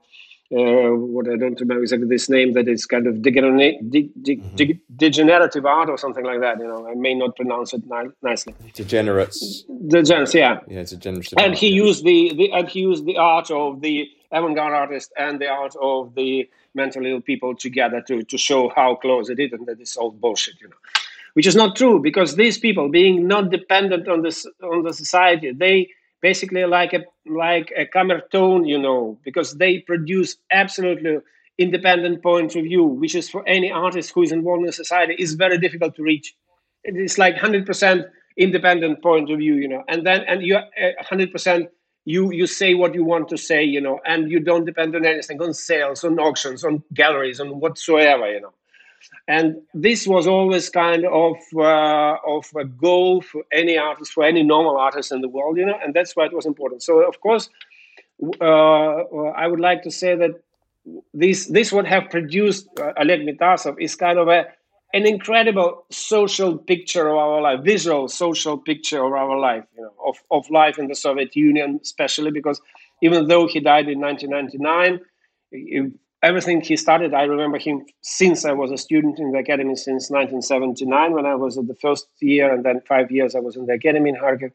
uh, 0.52 0.94
what 0.94 1.28
I 1.28 1.36
don't 1.36 1.58
remember 1.58 1.82
exactly 1.82 2.06
this 2.06 2.28
name, 2.28 2.52
that 2.52 2.68
is 2.68 2.86
kind 2.86 3.06
of 3.06 3.22
degenerate, 3.22 3.90
de- 3.90 4.10
de- 4.22 4.36
mm-hmm. 4.36 4.96
degenerative 4.96 5.66
art 5.66 5.88
or 5.88 5.98
something 5.98 6.24
like 6.24 6.40
that. 6.40 6.58
You 6.58 6.68
know, 6.68 6.88
I 6.88 6.94
may 6.94 7.14
not 7.14 7.34
pronounce 7.34 7.72
it 7.72 7.82
ni- 7.84 8.10
nicely. 8.22 8.54
Degenerates. 8.74 9.64
Degenerates, 9.88 10.34
yeah. 10.34 10.60
Yeah, 10.68 10.80
it's 10.80 10.92
a 10.92 10.96
degenerative. 10.96 11.38
And 11.38 11.52
art, 11.52 11.58
he 11.58 11.68
yeah. 11.70 11.84
used 11.84 12.04
the, 12.04 12.32
the 12.36 12.52
and 12.52 12.68
he 12.68 12.80
used 12.80 13.06
the 13.06 13.16
art 13.16 13.50
of 13.50 13.80
the 13.80 14.08
avant-garde 14.30 14.72
artist 14.72 15.12
and 15.18 15.40
the 15.40 15.48
art 15.48 15.74
of 15.80 16.14
the 16.14 16.48
mentally 16.74 17.10
ill 17.10 17.20
people 17.20 17.56
together 17.56 18.00
to 18.02 18.22
to 18.22 18.38
show 18.38 18.70
how 18.76 18.94
close 18.94 19.28
it 19.30 19.40
is, 19.40 19.52
and 19.52 19.66
that 19.66 19.80
is 19.80 19.96
all 19.96 20.10
bullshit, 20.10 20.60
you 20.60 20.68
know. 20.68 20.76
Which 21.34 21.46
is 21.46 21.56
not 21.56 21.76
true 21.76 22.00
because 22.00 22.36
these 22.36 22.56
people, 22.56 22.88
being 22.88 23.26
not 23.26 23.50
dependent 23.50 24.08
on 24.08 24.22
this 24.22 24.46
on 24.62 24.84
the 24.84 24.92
society, 24.92 25.52
they 25.52 25.88
basically 26.20 26.64
like 26.64 26.92
a 26.92 27.04
like 27.26 27.72
a 27.76 27.86
Camerton, 27.86 28.68
you 28.68 28.78
know, 28.78 29.18
because 29.24 29.54
they 29.54 29.80
produce 29.80 30.36
absolutely 30.50 31.18
independent 31.58 32.22
point 32.22 32.54
of 32.54 32.64
view, 32.64 32.84
which 32.84 33.14
is 33.14 33.28
for 33.28 33.46
any 33.48 33.70
artist 33.70 34.12
who 34.14 34.22
is 34.22 34.32
involved 34.32 34.66
in 34.66 34.72
society 34.72 35.14
is 35.18 35.34
very 35.34 35.58
difficult 35.58 35.94
to 35.96 36.02
reach. 36.02 36.34
It's 36.84 37.18
like 37.18 37.36
hundred 37.36 37.66
percent 37.66 38.06
independent 38.36 39.02
point 39.02 39.30
of 39.30 39.38
view, 39.38 39.54
you 39.54 39.68
know, 39.68 39.82
and 39.88 40.06
then 40.06 40.22
and 40.28 40.42
you 40.42 40.56
uh, 40.56 40.90
hundred 41.00 41.32
percent 41.32 41.68
you 42.04 42.32
you 42.32 42.46
say 42.46 42.74
what 42.74 42.94
you 42.94 43.04
want 43.04 43.28
to 43.30 43.36
say, 43.36 43.64
you 43.64 43.80
know, 43.80 44.00
and 44.06 44.30
you 44.30 44.40
don't 44.40 44.64
depend 44.64 44.94
on 44.94 45.04
anything, 45.04 45.40
on 45.42 45.52
sales, 45.54 46.04
on 46.04 46.18
auctions, 46.18 46.64
on 46.64 46.82
galleries, 46.94 47.40
on 47.40 47.60
whatsoever, 47.60 48.30
you 48.32 48.40
know 48.40 48.52
and 49.28 49.56
this 49.74 50.06
was 50.06 50.26
always 50.26 50.70
kind 50.70 51.04
of 51.04 51.36
uh, 51.56 52.16
of 52.26 52.46
a 52.56 52.64
goal 52.64 53.22
for 53.22 53.42
any 53.52 53.76
artist, 53.76 54.12
for 54.12 54.24
any 54.24 54.42
normal 54.42 54.76
artist 54.76 55.12
in 55.12 55.20
the 55.20 55.28
world, 55.28 55.56
you 55.56 55.66
know, 55.66 55.78
and 55.82 55.94
that's 55.94 56.14
why 56.14 56.26
it 56.26 56.32
was 56.32 56.46
important. 56.46 56.82
So, 56.82 57.00
of 57.06 57.20
course, 57.20 57.48
uh, 58.40 58.44
I 58.44 59.46
would 59.46 59.60
like 59.60 59.82
to 59.82 59.90
say 59.90 60.16
that 60.16 60.40
this 61.12 61.46
this 61.46 61.72
would 61.72 61.86
have 61.86 62.10
produced 62.10 62.68
uh, 62.78 62.92
Oleg 62.98 63.20
Mitasov 63.20 63.76
is 63.80 63.96
kind 63.96 64.18
of 64.18 64.28
a 64.28 64.46
an 64.94 65.06
incredible 65.06 65.84
social 65.90 66.56
picture 66.56 67.08
of 67.08 67.16
our 67.16 67.40
life, 67.40 67.60
visual 67.64 68.08
social 68.08 68.56
picture 68.56 69.04
of 69.04 69.12
our 69.12 69.38
life, 69.38 69.64
you 69.76 69.82
know, 69.82 69.92
of, 70.06 70.16
of 70.30 70.48
life 70.48 70.78
in 70.78 70.86
the 70.86 70.94
Soviet 70.94 71.34
Union, 71.34 71.80
especially 71.82 72.30
because 72.30 72.60
even 73.02 73.26
though 73.26 73.46
he 73.46 73.60
died 73.60 73.88
in 73.88 74.00
1999, 74.00 75.00
everything 76.26 76.60
he 76.60 76.76
started, 76.76 77.14
I 77.14 77.22
remember 77.22 77.58
him 77.58 77.86
since 78.02 78.44
I 78.44 78.52
was 78.52 78.70
a 78.72 78.76
student 78.76 79.18
in 79.18 79.32
the 79.32 79.38
academy 79.38 79.76
since 79.76 80.10
1979 80.10 81.12
when 81.12 81.26
I 81.26 81.34
was 81.34 81.56
at 81.56 81.66
the 81.68 81.74
first 81.74 82.08
year, 82.20 82.52
and 82.52 82.64
then 82.64 82.80
five 82.88 83.10
years 83.10 83.34
I 83.34 83.40
was 83.40 83.56
in 83.56 83.66
the 83.66 83.74
academy 83.74 84.10
in 84.10 84.16
Kharkiv. 84.16 84.52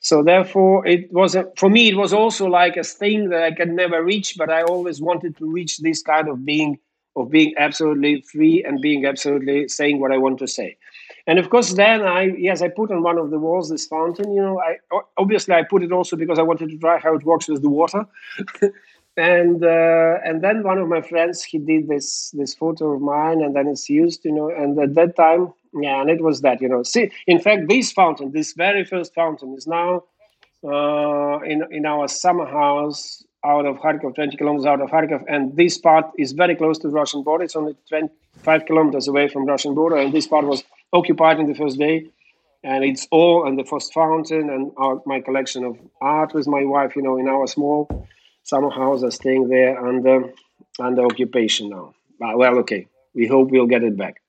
So 0.00 0.22
therefore, 0.22 0.86
it 0.86 1.12
was 1.12 1.34
a, 1.34 1.44
for 1.56 1.70
me. 1.70 1.88
It 1.88 1.96
was 1.96 2.12
also 2.12 2.46
like 2.46 2.76
a 2.76 2.82
thing 2.82 3.28
that 3.30 3.42
I 3.42 3.52
could 3.52 3.70
never 3.70 4.02
reach, 4.02 4.34
but 4.36 4.50
I 4.50 4.62
always 4.62 5.00
wanted 5.00 5.36
to 5.36 5.46
reach 5.50 5.78
this 5.78 6.02
kind 6.02 6.28
of 6.28 6.44
being 6.44 6.78
of 7.14 7.30
being 7.30 7.54
absolutely 7.58 8.22
free 8.22 8.64
and 8.64 8.80
being 8.80 9.04
absolutely 9.04 9.68
saying 9.68 10.00
what 10.00 10.12
I 10.12 10.18
want 10.18 10.38
to 10.38 10.48
say. 10.48 10.76
And 11.26 11.38
of 11.38 11.50
course, 11.50 11.74
then 11.74 12.02
I 12.02 12.22
yes, 12.36 12.62
I 12.62 12.68
put 12.68 12.90
on 12.90 13.02
one 13.02 13.18
of 13.18 13.30
the 13.30 13.38
walls 13.38 13.68
this 13.68 13.86
fountain. 13.86 14.32
You 14.32 14.42
know, 14.42 14.60
I 14.60 14.78
obviously 15.16 15.54
I 15.54 15.62
put 15.62 15.82
it 15.82 15.92
also 15.92 16.16
because 16.16 16.38
I 16.38 16.42
wanted 16.42 16.70
to 16.70 16.78
try 16.78 16.98
how 16.98 17.14
it 17.14 17.24
works 17.24 17.48
with 17.48 17.62
the 17.62 17.68
water. 17.68 18.06
and 19.16 19.62
uh, 19.64 20.18
and 20.24 20.42
then 20.42 20.62
one 20.62 20.78
of 20.78 20.88
my 20.88 21.02
friends 21.02 21.42
he 21.42 21.58
did 21.58 21.88
this 21.88 22.30
this 22.30 22.54
photo 22.54 22.92
of 22.92 23.02
mine, 23.02 23.42
and 23.42 23.54
then 23.54 23.68
it's 23.68 23.88
used. 23.88 24.24
You 24.24 24.32
know, 24.32 24.48
and 24.50 24.78
at 24.78 24.94
that 24.94 25.16
time, 25.16 25.52
yeah, 25.74 26.00
and 26.00 26.10
it 26.10 26.22
was 26.22 26.40
that. 26.40 26.60
You 26.60 26.68
know, 26.68 26.82
see, 26.82 27.10
in 27.26 27.38
fact, 27.40 27.68
this 27.68 27.92
fountain, 27.92 28.32
this 28.32 28.54
very 28.54 28.84
first 28.84 29.14
fountain, 29.14 29.54
is 29.54 29.66
now 29.66 30.04
uh, 30.64 31.40
in 31.40 31.62
in 31.70 31.84
our 31.84 32.08
summer 32.08 32.46
house 32.46 33.24
out 33.44 33.66
of 33.66 33.76
Kharkov, 33.78 34.14
20 34.14 34.36
kilometers 34.36 34.66
out 34.66 34.80
of 34.80 34.88
Kharkov, 34.90 35.24
and 35.28 35.56
this 35.56 35.76
part 35.76 36.06
is 36.16 36.32
very 36.32 36.54
close 36.54 36.78
to 36.78 36.88
the 36.88 36.94
Russian 36.94 37.22
border. 37.22 37.44
It's 37.44 37.56
only 37.56 37.74
25 37.88 38.66
kilometers 38.66 39.08
away 39.08 39.28
from 39.28 39.46
Russian 39.46 39.74
border, 39.74 39.96
and 39.96 40.12
this 40.12 40.26
part 40.26 40.46
was 40.46 40.62
occupied 40.92 41.40
in 41.40 41.46
the 41.46 41.54
first 41.54 41.78
day. 41.78 42.06
And 42.64 42.84
it's 42.84 43.08
all 43.10 43.44
and 43.44 43.58
the 43.58 43.64
first 43.64 43.92
fountain 43.92 44.48
and 44.48 44.70
our, 44.76 45.02
my 45.04 45.20
collection 45.20 45.64
of 45.64 45.76
art 46.00 46.32
with 46.32 46.46
my 46.46 46.64
wife, 46.64 46.94
you 46.94 47.02
know, 47.02 47.18
in 47.18 47.26
our 47.26 47.48
small 47.48 48.06
summer 48.42 48.70
houses 48.70 49.04
are 49.04 49.10
staying 49.10 49.48
there 49.48 49.78
under 49.78 50.32
under 50.78 51.04
occupation 51.04 51.68
now. 51.68 51.94
But, 52.18 52.38
well, 52.38 52.58
okay, 52.58 52.88
we 53.14 53.26
hope 53.26 53.50
we'll 53.50 53.66
get 53.66 53.82
it 53.82 53.96
back. 53.96 54.22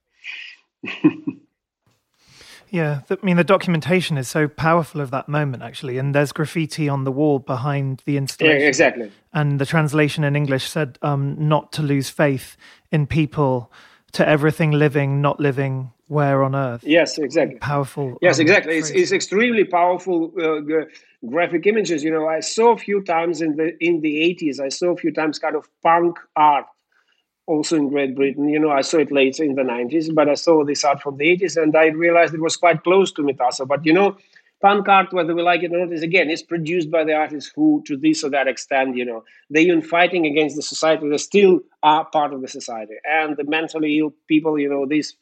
Yeah, 2.74 3.02
I 3.08 3.18
mean 3.22 3.38
the 3.38 3.44
documentation 3.44 4.18
is 4.18 4.28
so 4.28 4.48
powerful 4.48 5.00
of 5.00 5.12
that 5.12 5.30
moment 5.30 5.62
actually, 5.62 6.00
and 6.00 6.16
there's 6.16 6.32
graffiti 6.32 6.90
on 6.90 7.04
the 7.04 7.12
wall 7.12 7.38
behind 7.38 8.02
the 8.08 8.18
installation. 8.18 8.62
Yeah, 8.62 8.68
exactly. 8.68 9.12
And 9.32 9.62
the 9.62 9.66
translation 9.68 10.24
in 10.24 10.36
English 10.36 10.68
said, 10.68 10.98
um, 11.04 11.36
"Not 11.38 11.72
to 11.74 11.84
lose 11.84 12.10
faith 12.10 12.58
in 12.92 13.06
people, 13.06 13.72
to 14.14 14.28
everything 14.28 14.72
living, 14.72 15.22
not 15.22 15.40
living, 15.40 15.93
where 16.14 16.44
on 16.44 16.56
earth." 16.56 16.84
Yes, 16.84 17.18
exactly. 17.18 17.58
Powerful. 17.58 18.18
Yes, 18.22 18.40
um, 18.40 18.44
exactly. 18.44 18.78
It's, 18.78 18.90
it's 18.90 19.12
extremely 19.12 19.66
powerful 19.66 20.32
uh, 20.42 20.62
graphic 21.28 21.68
images. 21.68 22.04
You 22.04 22.12
know, 22.12 22.28
I 22.28 22.40
saw 22.40 22.74
a 22.74 22.78
few 22.78 23.04
times 23.04 23.42
in 23.42 23.56
the 23.58 23.76
in 23.84 24.02
the 24.02 24.16
80s. 24.40 24.60
I 24.60 24.70
saw 24.70 24.92
a 24.92 24.98
few 24.98 25.12
times 25.12 25.40
kind 25.40 25.56
of 25.56 25.68
punk 25.82 26.18
art 26.36 26.66
also 27.46 27.76
in 27.76 27.90
Great 27.90 28.16
Britain. 28.16 28.48
You 28.48 28.60
know, 28.60 28.72
I 28.72 28.82
saw 28.82 28.98
it 29.00 29.12
later 29.12 29.44
in 29.44 29.56
the 29.56 29.64
90s, 29.64 30.14
but 30.14 30.30
I 30.30 30.36
saw 30.36 30.64
this 30.64 30.84
art 30.84 31.02
from 31.02 31.18
the 31.18 31.26
80s 31.26 31.62
and 31.62 31.76
I 31.76 31.88
realized 31.88 32.34
it 32.34 32.42
was 32.42 32.58
quite 32.58 32.84
close 32.84 33.12
to 33.14 33.22
Mitasa. 33.22 33.68
But 33.68 33.86
you 33.86 33.94
know, 33.94 34.18
punk 34.62 34.88
art, 34.88 35.12
whether 35.12 35.36
we 35.36 35.42
like 35.42 35.62
it 35.62 35.74
or 35.74 35.80
not, 35.80 35.94
is 35.94 36.04
again, 36.04 36.30
it's 36.30 36.42
produced 36.42 36.90
by 36.90 37.04
the 37.04 37.14
artists 37.14 37.52
who, 37.54 37.84
to 37.86 37.98
this 37.98 38.24
or 38.24 38.30
that 38.30 38.48
extent, 38.48 38.96
you 38.96 39.06
know, 39.06 39.24
they're 39.50 39.64
even 39.64 39.82
fighting 39.82 40.26
against 40.26 40.56
the 40.56 40.62
society. 40.62 41.08
They 41.10 41.18
still 41.18 41.60
are 41.84 42.06
part 42.06 42.34
of 42.34 42.42
the 42.42 42.48
society. 42.48 42.96
And 43.04 43.36
the 43.36 43.44
mentally 43.44 44.00
ill 44.00 44.14
people, 44.28 44.58
you 44.58 44.70
know, 44.70 44.86
these 44.86 45.16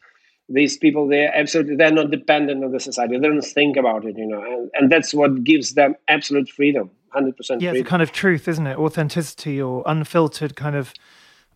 these 0.50 0.78
people 0.78 1.08
they're 1.08 1.34
absolutely 1.36 1.76
they're 1.76 1.92
not 1.92 2.12
dependent 2.12 2.64
on 2.64 2.72
the 2.72 2.80
society 2.80 3.18
they 3.18 3.28
don't 3.28 3.42
think 3.42 3.78
about 3.78 4.06
it 4.06 4.18
you 4.18 4.26
know 4.26 4.42
and, 4.44 4.70
and 4.74 4.92
that's 4.92 5.14
what 5.14 5.44
gives 5.44 5.74
them 5.74 5.96
absolute 6.08 6.50
freedom 6.50 6.90
100% 7.16 7.34
yeah 7.34 7.34
freedom. 7.36 7.76
it's 7.76 7.82
a 7.82 7.84
kind 7.84 8.02
of 8.02 8.12
truth 8.12 8.48
isn't 8.48 8.68
it 8.68 8.78
authenticity 8.78 9.62
or 9.62 9.84
unfiltered 9.86 10.56
kind 10.56 10.76
of 10.76 10.94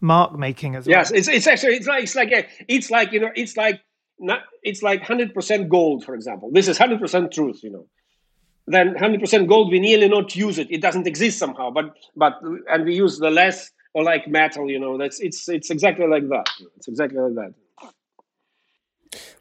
mark 0.01 0.37
making 0.37 0.75
as 0.75 0.85
well. 0.85 0.97
Yes, 0.97 1.11
it's, 1.11 1.27
it's 1.27 1.47
actually 1.47 1.75
it's 1.75 1.87
like 1.87 2.03
it's 2.03 2.15
like 2.15 2.31
a, 2.31 2.45
it's 2.67 2.91
like 2.91 3.11
you 3.11 3.19
know 3.19 3.31
it's 3.35 3.57
like 3.57 3.81
not, 4.19 4.41
it's 4.63 4.81
like 4.81 5.01
hundred 5.03 5.33
percent 5.33 5.69
gold, 5.69 6.03
for 6.03 6.15
example. 6.15 6.49
This 6.51 6.67
is 6.67 6.77
hundred 6.77 6.99
percent 6.99 7.31
truth, 7.31 7.63
you 7.63 7.71
know. 7.71 7.85
Then 8.67 8.95
hundred 8.95 9.19
percent 9.19 9.47
gold, 9.47 9.71
we 9.71 9.79
nearly 9.79 10.07
not 10.07 10.35
use 10.35 10.57
it. 10.57 10.71
It 10.71 10.81
doesn't 10.81 11.07
exist 11.07 11.37
somehow, 11.37 11.71
but 11.71 11.95
but 12.15 12.39
and 12.69 12.85
we 12.85 12.95
use 12.95 13.19
the 13.19 13.29
less 13.29 13.71
or 13.93 14.03
like 14.03 14.27
metal, 14.27 14.69
you 14.69 14.79
know. 14.79 14.97
That's 14.97 15.19
it's 15.19 15.47
it's 15.49 15.69
exactly 15.69 16.07
like 16.07 16.27
that. 16.29 16.47
It's 16.77 16.87
exactly 16.87 17.19
like 17.19 17.35
that. 17.35 17.53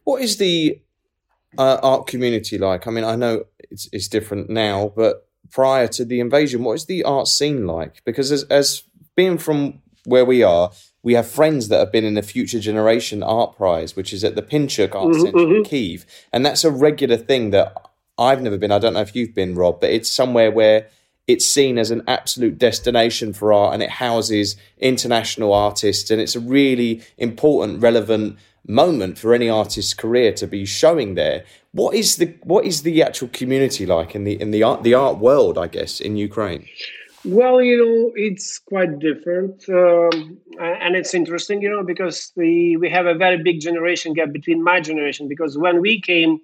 What 0.04 0.22
is 0.22 0.36
the 0.36 0.80
uh, 1.58 1.78
art 1.82 2.06
community 2.06 2.58
like? 2.58 2.86
I 2.86 2.90
mean, 2.90 3.04
I 3.04 3.16
know 3.16 3.44
it's 3.70 3.88
it's 3.92 4.08
different 4.08 4.50
now, 4.50 4.92
but 4.94 5.26
prior 5.50 5.88
to 5.88 6.04
the 6.04 6.20
invasion, 6.20 6.64
what 6.64 6.74
is 6.74 6.86
the 6.86 7.04
art 7.04 7.28
scene 7.28 7.66
like? 7.66 8.02
Because 8.04 8.30
as 8.32 8.44
as 8.44 8.82
being 9.16 9.38
from 9.38 9.80
where 10.04 10.24
we 10.24 10.42
are, 10.42 10.70
we 11.02 11.14
have 11.14 11.28
friends 11.28 11.68
that 11.68 11.78
have 11.78 11.92
been 11.92 12.04
in 12.04 12.14
the 12.14 12.22
Future 12.22 12.60
Generation 12.60 13.22
Art 13.22 13.56
Prize, 13.56 13.96
which 13.96 14.12
is 14.12 14.24
at 14.24 14.34
the 14.34 14.42
Pinchuk 14.42 14.94
Art 14.94 15.08
mm-hmm, 15.08 15.22
Centre 15.22 15.38
mm-hmm. 15.38 15.54
in 15.56 15.64
Kiev, 15.64 16.06
and 16.32 16.44
that's 16.44 16.64
a 16.64 16.70
regular 16.70 17.16
thing 17.16 17.50
that 17.50 17.74
I've 18.18 18.42
never 18.42 18.58
been. 18.58 18.72
I 18.72 18.78
don't 18.78 18.94
know 18.94 19.00
if 19.00 19.14
you've 19.14 19.34
been, 19.34 19.54
Rob, 19.54 19.80
but 19.80 19.90
it's 19.90 20.10
somewhere 20.10 20.50
where 20.50 20.88
it's 21.26 21.46
seen 21.46 21.78
as 21.78 21.90
an 21.90 22.02
absolute 22.06 22.58
destination 22.58 23.32
for 23.32 23.52
art, 23.52 23.74
and 23.74 23.82
it 23.82 23.90
houses 23.90 24.56
international 24.78 25.52
artists, 25.52 26.10
and 26.10 26.20
it's 26.20 26.36
a 26.36 26.40
really 26.40 27.02
important, 27.16 27.80
relevant 27.80 28.38
moment 28.66 29.18
for 29.18 29.34
any 29.34 29.48
artist's 29.48 29.94
career 29.94 30.32
to 30.32 30.46
be 30.46 30.64
showing 30.64 31.14
there. 31.14 31.44
What 31.72 31.94
is 31.94 32.16
the 32.16 32.34
what 32.44 32.64
is 32.64 32.82
the 32.82 33.02
actual 33.02 33.28
community 33.28 33.86
like 33.86 34.14
in 34.14 34.24
the 34.24 34.40
in 34.40 34.50
the 34.50 34.62
art 34.62 34.82
the 34.82 34.94
art 34.94 35.18
world? 35.18 35.58
I 35.58 35.68
guess 35.68 36.00
in 36.00 36.16
Ukraine. 36.16 36.66
Well, 37.26 37.62
you 37.62 37.78
know, 37.78 38.12
it's 38.16 38.58
quite 38.58 38.98
different, 38.98 39.66
um, 39.70 40.38
and 40.60 40.94
it's 40.94 41.14
interesting, 41.14 41.62
you 41.62 41.70
know, 41.70 41.82
because 41.82 42.32
we 42.36 42.76
we 42.76 42.90
have 42.90 43.06
a 43.06 43.14
very 43.14 43.42
big 43.42 43.60
generation 43.60 44.12
gap 44.12 44.30
between 44.30 44.62
my 44.62 44.80
generation. 44.80 45.26
Because 45.26 45.56
when 45.56 45.80
we 45.80 46.02
came 46.02 46.40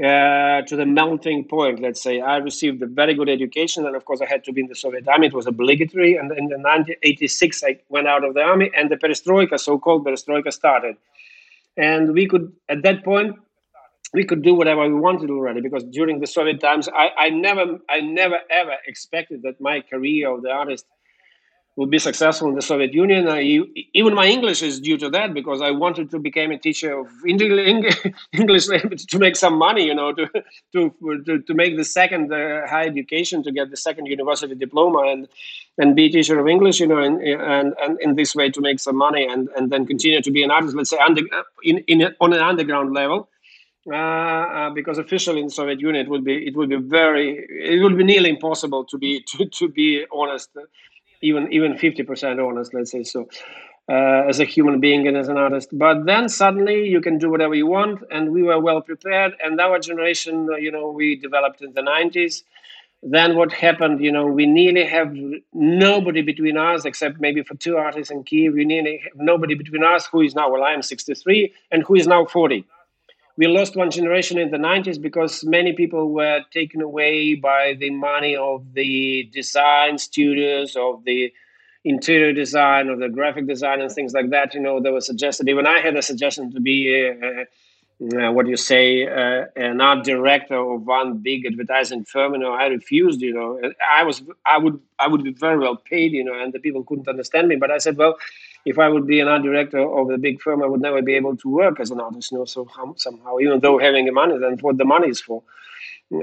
uh, 0.00 0.62
to 0.62 0.76
the 0.76 0.86
melting 0.86 1.44
point, 1.44 1.80
let's 1.80 2.00
say, 2.00 2.20
I 2.20 2.36
received 2.36 2.80
a 2.80 2.86
very 2.86 3.12
good 3.12 3.28
education, 3.28 3.86
and 3.86 3.96
of 3.96 4.04
course, 4.04 4.20
I 4.20 4.26
had 4.26 4.44
to 4.44 4.52
be 4.52 4.60
in 4.60 4.68
the 4.68 4.76
Soviet 4.76 5.08
army. 5.08 5.26
It 5.26 5.34
was 5.34 5.48
obligatory, 5.48 6.14
and 6.14 6.30
in 6.30 6.46
the 6.46 6.58
1986, 6.58 7.64
I 7.64 7.80
went 7.88 8.06
out 8.06 8.22
of 8.22 8.34
the 8.34 8.42
army, 8.42 8.70
and 8.76 8.92
the 8.92 8.96
perestroika, 8.96 9.58
so-called 9.58 10.06
perestroika, 10.06 10.52
started. 10.52 10.96
And 11.78 12.12
we 12.12 12.26
could, 12.26 12.52
at 12.68 12.82
that 12.82 13.04
point, 13.04 13.36
we 14.12 14.24
could 14.24 14.42
do 14.42 14.54
whatever 14.54 14.86
we 14.88 14.94
wanted 14.94 15.30
already 15.30 15.60
because 15.60 15.84
during 15.84 16.20
the 16.20 16.26
Soviet 16.26 16.60
times, 16.60 16.88
I, 16.88 17.10
I 17.18 17.30
never, 17.30 17.78
I 17.88 18.00
never 18.00 18.38
ever 18.50 18.74
expected 18.86 19.42
that 19.42 19.60
my 19.60 19.80
career 19.82 20.34
of 20.34 20.42
the 20.42 20.50
artist 20.50 20.86
would 21.78 21.90
be 21.90 21.98
successful 22.00 22.48
in 22.48 22.56
the 22.56 22.60
Soviet 22.60 22.92
Union. 22.92 23.28
I, 23.28 23.40
even 23.94 24.12
my 24.12 24.26
English 24.26 24.62
is 24.62 24.80
due 24.80 24.98
to 24.98 25.08
that 25.10 25.32
because 25.32 25.60
I 25.62 25.70
wanted 25.70 26.10
to 26.10 26.18
become 26.18 26.50
a 26.50 26.58
teacher 26.58 26.98
of 26.98 27.06
English 27.24 28.66
to 29.12 29.18
make 29.18 29.36
some 29.36 29.56
money, 29.56 29.84
you 29.86 29.94
know, 29.94 30.12
to 30.12 30.26
to 30.72 30.80
to, 31.24 31.40
to 31.40 31.54
make 31.54 31.76
the 31.76 31.84
second 31.84 32.32
uh, 32.32 32.66
high 32.66 32.86
education, 32.86 33.44
to 33.44 33.52
get 33.52 33.70
the 33.70 33.76
second 33.76 34.06
university 34.06 34.56
diploma, 34.56 35.02
and 35.12 35.28
and 35.78 35.94
be 35.94 36.06
a 36.06 36.10
teacher 36.10 36.36
of 36.40 36.48
English, 36.48 36.80
you 36.80 36.88
know, 36.88 36.98
and 36.98 37.22
and, 37.22 37.74
and 37.82 38.00
in 38.00 38.16
this 38.16 38.34
way 38.34 38.50
to 38.50 38.60
make 38.60 38.80
some 38.80 38.96
money, 38.96 39.24
and 39.32 39.48
and 39.56 39.70
then 39.70 39.86
continue 39.86 40.20
to 40.20 40.32
be 40.32 40.42
an 40.42 40.50
artist, 40.50 40.74
let's 40.74 40.90
say, 40.90 40.98
under, 40.98 41.22
in, 41.62 41.78
in 41.86 42.12
on 42.20 42.32
an 42.32 42.40
underground 42.40 42.92
level 42.92 43.28
uh, 43.90 43.96
uh, 43.96 44.70
because 44.70 44.98
officially 44.98 45.40
in 45.40 45.46
the 45.46 45.52
Soviet 45.52 45.80
Union 45.80 46.04
it 46.04 46.10
would 46.10 46.24
be 46.24 46.46
it 46.46 46.54
would 46.56 46.68
be 46.68 46.76
very 46.76 47.46
it 47.48 47.82
would 47.82 47.96
be 47.96 48.04
nearly 48.04 48.30
impossible 48.30 48.84
to 48.84 48.98
be 48.98 49.24
to, 49.28 49.46
to 49.46 49.68
be 49.68 50.04
honest, 50.12 50.50
even 51.22 51.52
even 51.52 51.76
fifty 51.76 52.02
percent 52.02 52.40
honest, 52.40 52.74
let's 52.74 52.90
say 52.90 53.02
so, 53.02 53.28
uh, 53.88 54.28
as 54.28 54.40
a 54.40 54.44
human 54.44 54.80
being 54.80 55.06
and 55.08 55.16
as 55.16 55.28
an 55.28 55.36
artist. 55.36 55.68
But 55.72 56.06
then 56.06 56.28
suddenly 56.28 56.88
you 56.88 57.00
can 57.00 57.18
do 57.18 57.30
whatever 57.30 57.54
you 57.54 57.66
want, 57.66 58.02
and 58.10 58.30
we 58.30 58.42
were 58.42 58.60
well 58.60 58.80
prepared. 58.80 59.32
And 59.42 59.60
our 59.60 59.78
generation, 59.78 60.48
uh, 60.52 60.56
you 60.56 60.70
know, 60.70 60.90
we 60.90 61.16
developed 61.16 61.62
in 61.62 61.72
the 61.72 61.82
nineties. 61.82 62.44
Then 63.00 63.36
what 63.36 63.52
happened? 63.52 64.02
You 64.02 64.10
know, 64.10 64.26
we 64.26 64.44
nearly 64.44 64.84
have 64.84 65.14
nobody 65.52 66.20
between 66.22 66.56
us 66.56 66.84
except 66.84 67.20
maybe 67.20 67.42
for 67.42 67.54
two 67.54 67.76
artists 67.76 68.10
in 68.10 68.24
Kiev. 68.24 68.54
We 68.54 68.64
nearly 68.64 69.00
have 69.04 69.16
nobody 69.16 69.54
between 69.54 69.84
us 69.84 70.06
who 70.06 70.22
is 70.22 70.34
now 70.34 70.50
well, 70.50 70.64
I 70.64 70.72
am 70.72 70.82
sixty 70.82 71.14
three, 71.14 71.52
and 71.70 71.84
who 71.84 71.94
is 71.94 72.08
now 72.08 72.24
forty 72.26 72.64
we 73.38 73.46
lost 73.46 73.76
one 73.76 73.90
generation 73.90 74.36
in 74.36 74.50
the 74.50 74.58
90s 74.58 75.00
because 75.00 75.44
many 75.44 75.72
people 75.72 76.10
were 76.12 76.40
taken 76.52 76.82
away 76.82 77.36
by 77.36 77.74
the 77.78 77.90
money 77.90 78.34
of 78.34 78.74
the 78.74 79.30
design 79.32 79.96
studios 79.96 80.74
of 80.74 81.04
the 81.04 81.32
interior 81.84 82.32
design 82.32 82.88
or 82.88 82.96
the 82.96 83.08
graphic 83.08 83.46
design 83.46 83.80
and 83.80 83.92
things 83.92 84.12
like 84.12 84.30
that. 84.30 84.54
You 84.54 84.60
know 84.60 84.82
there 84.82 84.92
was 84.92 85.06
suggested 85.06 85.48
even 85.48 85.68
i 85.68 85.78
had 85.78 85.96
a 85.96 86.02
suggestion 86.02 86.50
to 86.52 86.60
be 86.60 86.78
uh, 87.08 87.44
uh, 88.16 88.32
what 88.32 88.44
do 88.44 88.50
you 88.50 88.56
say 88.56 89.06
uh, 89.06 89.44
an 89.56 89.80
art 89.80 90.04
director 90.04 90.56
of 90.56 90.82
one 90.84 91.18
big 91.18 91.46
advertising 91.46 92.04
firm. 92.04 92.32
You 92.32 92.40
know 92.40 92.54
i 92.54 92.66
refused 92.66 93.20
you 93.20 93.32
know. 93.32 93.60
I 93.88 94.02
was 94.02 94.20
i 94.44 94.58
would 94.58 94.80
i 94.98 95.06
would 95.06 95.22
be 95.22 95.32
very 95.32 95.60
well 95.60 95.76
paid 95.76 96.10
you 96.10 96.24
know 96.24 96.34
and 96.34 96.52
the 96.52 96.58
people 96.58 96.82
couldn't 96.82 97.06
understand 97.06 97.46
me. 97.46 97.54
But 97.54 97.70
i 97.70 97.78
said 97.78 97.96
well 97.96 98.16
if 98.64 98.78
I 98.78 98.88
would 98.88 99.06
be 99.06 99.20
an 99.20 99.28
art 99.28 99.42
director 99.42 99.80
of 99.80 100.10
a 100.10 100.18
big 100.18 100.40
firm, 100.40 100.62
I 100.62 100.66
would 100.66 100.80
never 100.80 101.02
be 101.02 101.14
able 101.14 101.36
to 101.36 101.48
work 101.48 101.80
as 101.80 101.90
an 101.90 102.00
artist. 102.00 102.32
You 102.32 102.38
know, 102.38 102.44
so 102.44 102.68
somehow, 102.96 103.38
even 103.38 103.60
though 103.60 103.78
having 103.78 104.06
the 104.06 104.12
money, 104.12 104.38
then 104.38 104.58
what 104.60 104.76
the 104.78 104.84
money 104.84 105.08
is 105.08 105.20
for. 105.20 105.42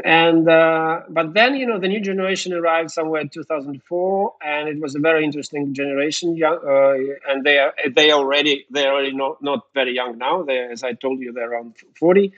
And 0.03 0.49
uh, 0.49 1.01
but 1.09 1.35
then 1.35 1.55
you 1.55 1.67
know 1.67 1.79
the 1.79 1.87
new 1.87 1.99
generation 2.01 2.53
arrived 2.53 2.89
somewhere 2.89 3.21
in 3.21 3.29
2004, 3.29 4.33
and 4.43 4.67
it 4.67 4.79
was 4.79 4.95
a 4.95 4.99
very 4.99 5.23
interesting 5.23 5.75
generation. 5.75 6.35
Young, 6.35 6.57
uh, 6.67 7.31
and 7.31 7.43
they 7.43 7.59
are 7.59 7.71
they 7.95 8.11
already 8.11 8.65
they 8.71 8.87
are 8.87 8.93
already 8.93 9.13
not 9.13 9.43
not 9.43 9.67
very 9.75 9.93
young 9.93 10.17
now. 10.17 10.41
They 10.41 10.57
as 10.57 10.83
I 10.83 10.93
told 10.93 11.19
you 11.19 11.33
they're 11.33 11.51
around 11.51 11.75
40. 11.99 12.33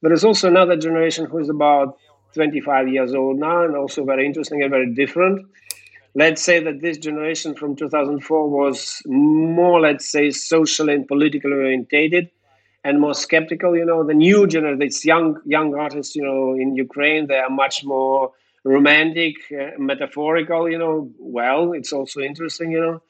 There 0.00 0.12
is 0.12 0.24
also 0.24 0.46
another 0.46 0.76
generation 0.76 1.26
who 1.26 1.38
is 1.38 1.48
about 1.48 1.98
25 2.34 2.86
years 2.86 3.14
old 3.14 3.40
now, 3.40 3.64
and 3.64 3.74
also 3.74 4.04
very 4.04 4.24
interesting 4.24 4.62
and 4.62 4.70
very 4.70 4.94
different 4.94 5.44
let's 6.16 6.42
say 6.42 6.58
that 6.64 6.80
this 6.80 6.98
generation 6.98 7.54
from 7.54 7.76
2004 7.76 8.48
was 8.50 9.02
more, 9.06 9.80
let's 9.80 10.10
say, 10.10 10.30
socially 10.30 10.94
and 10.94 11.06
politically 11.06 11.52
orientated 11.52 12.30
and 12.84 13.00
more 13.00 13.14
skeptical. 13.14 13.76
You 13.76 13.84
know, 13.84 14.02
the 14.04 14.14
new 14.14 14.46
generation, 14.46 14.78
these 14.80 15.04
young 15.04 15.38
young 15.44 15.74
artists, 15.74 16.16
you 16.16 16.24
know, 16.24 16.54
in 16.54 16.74
Ukraine, 16.74 17.26
they 17.28 17.38
are 17.38 17.50
much 17.50 17.84
more 17.84 18.32
romantic, 18.64 19.34
uh, 19.52 19.72
metaphorical. 19.78 20.70
You 20.70 20.78
know, 20.78 21.10
well, 21.18 21.72
it's 21.72 21.92
also 21.92 22.20
interesting. 22.20 22.72
You 22.72 22.80
know, 22.80 23.02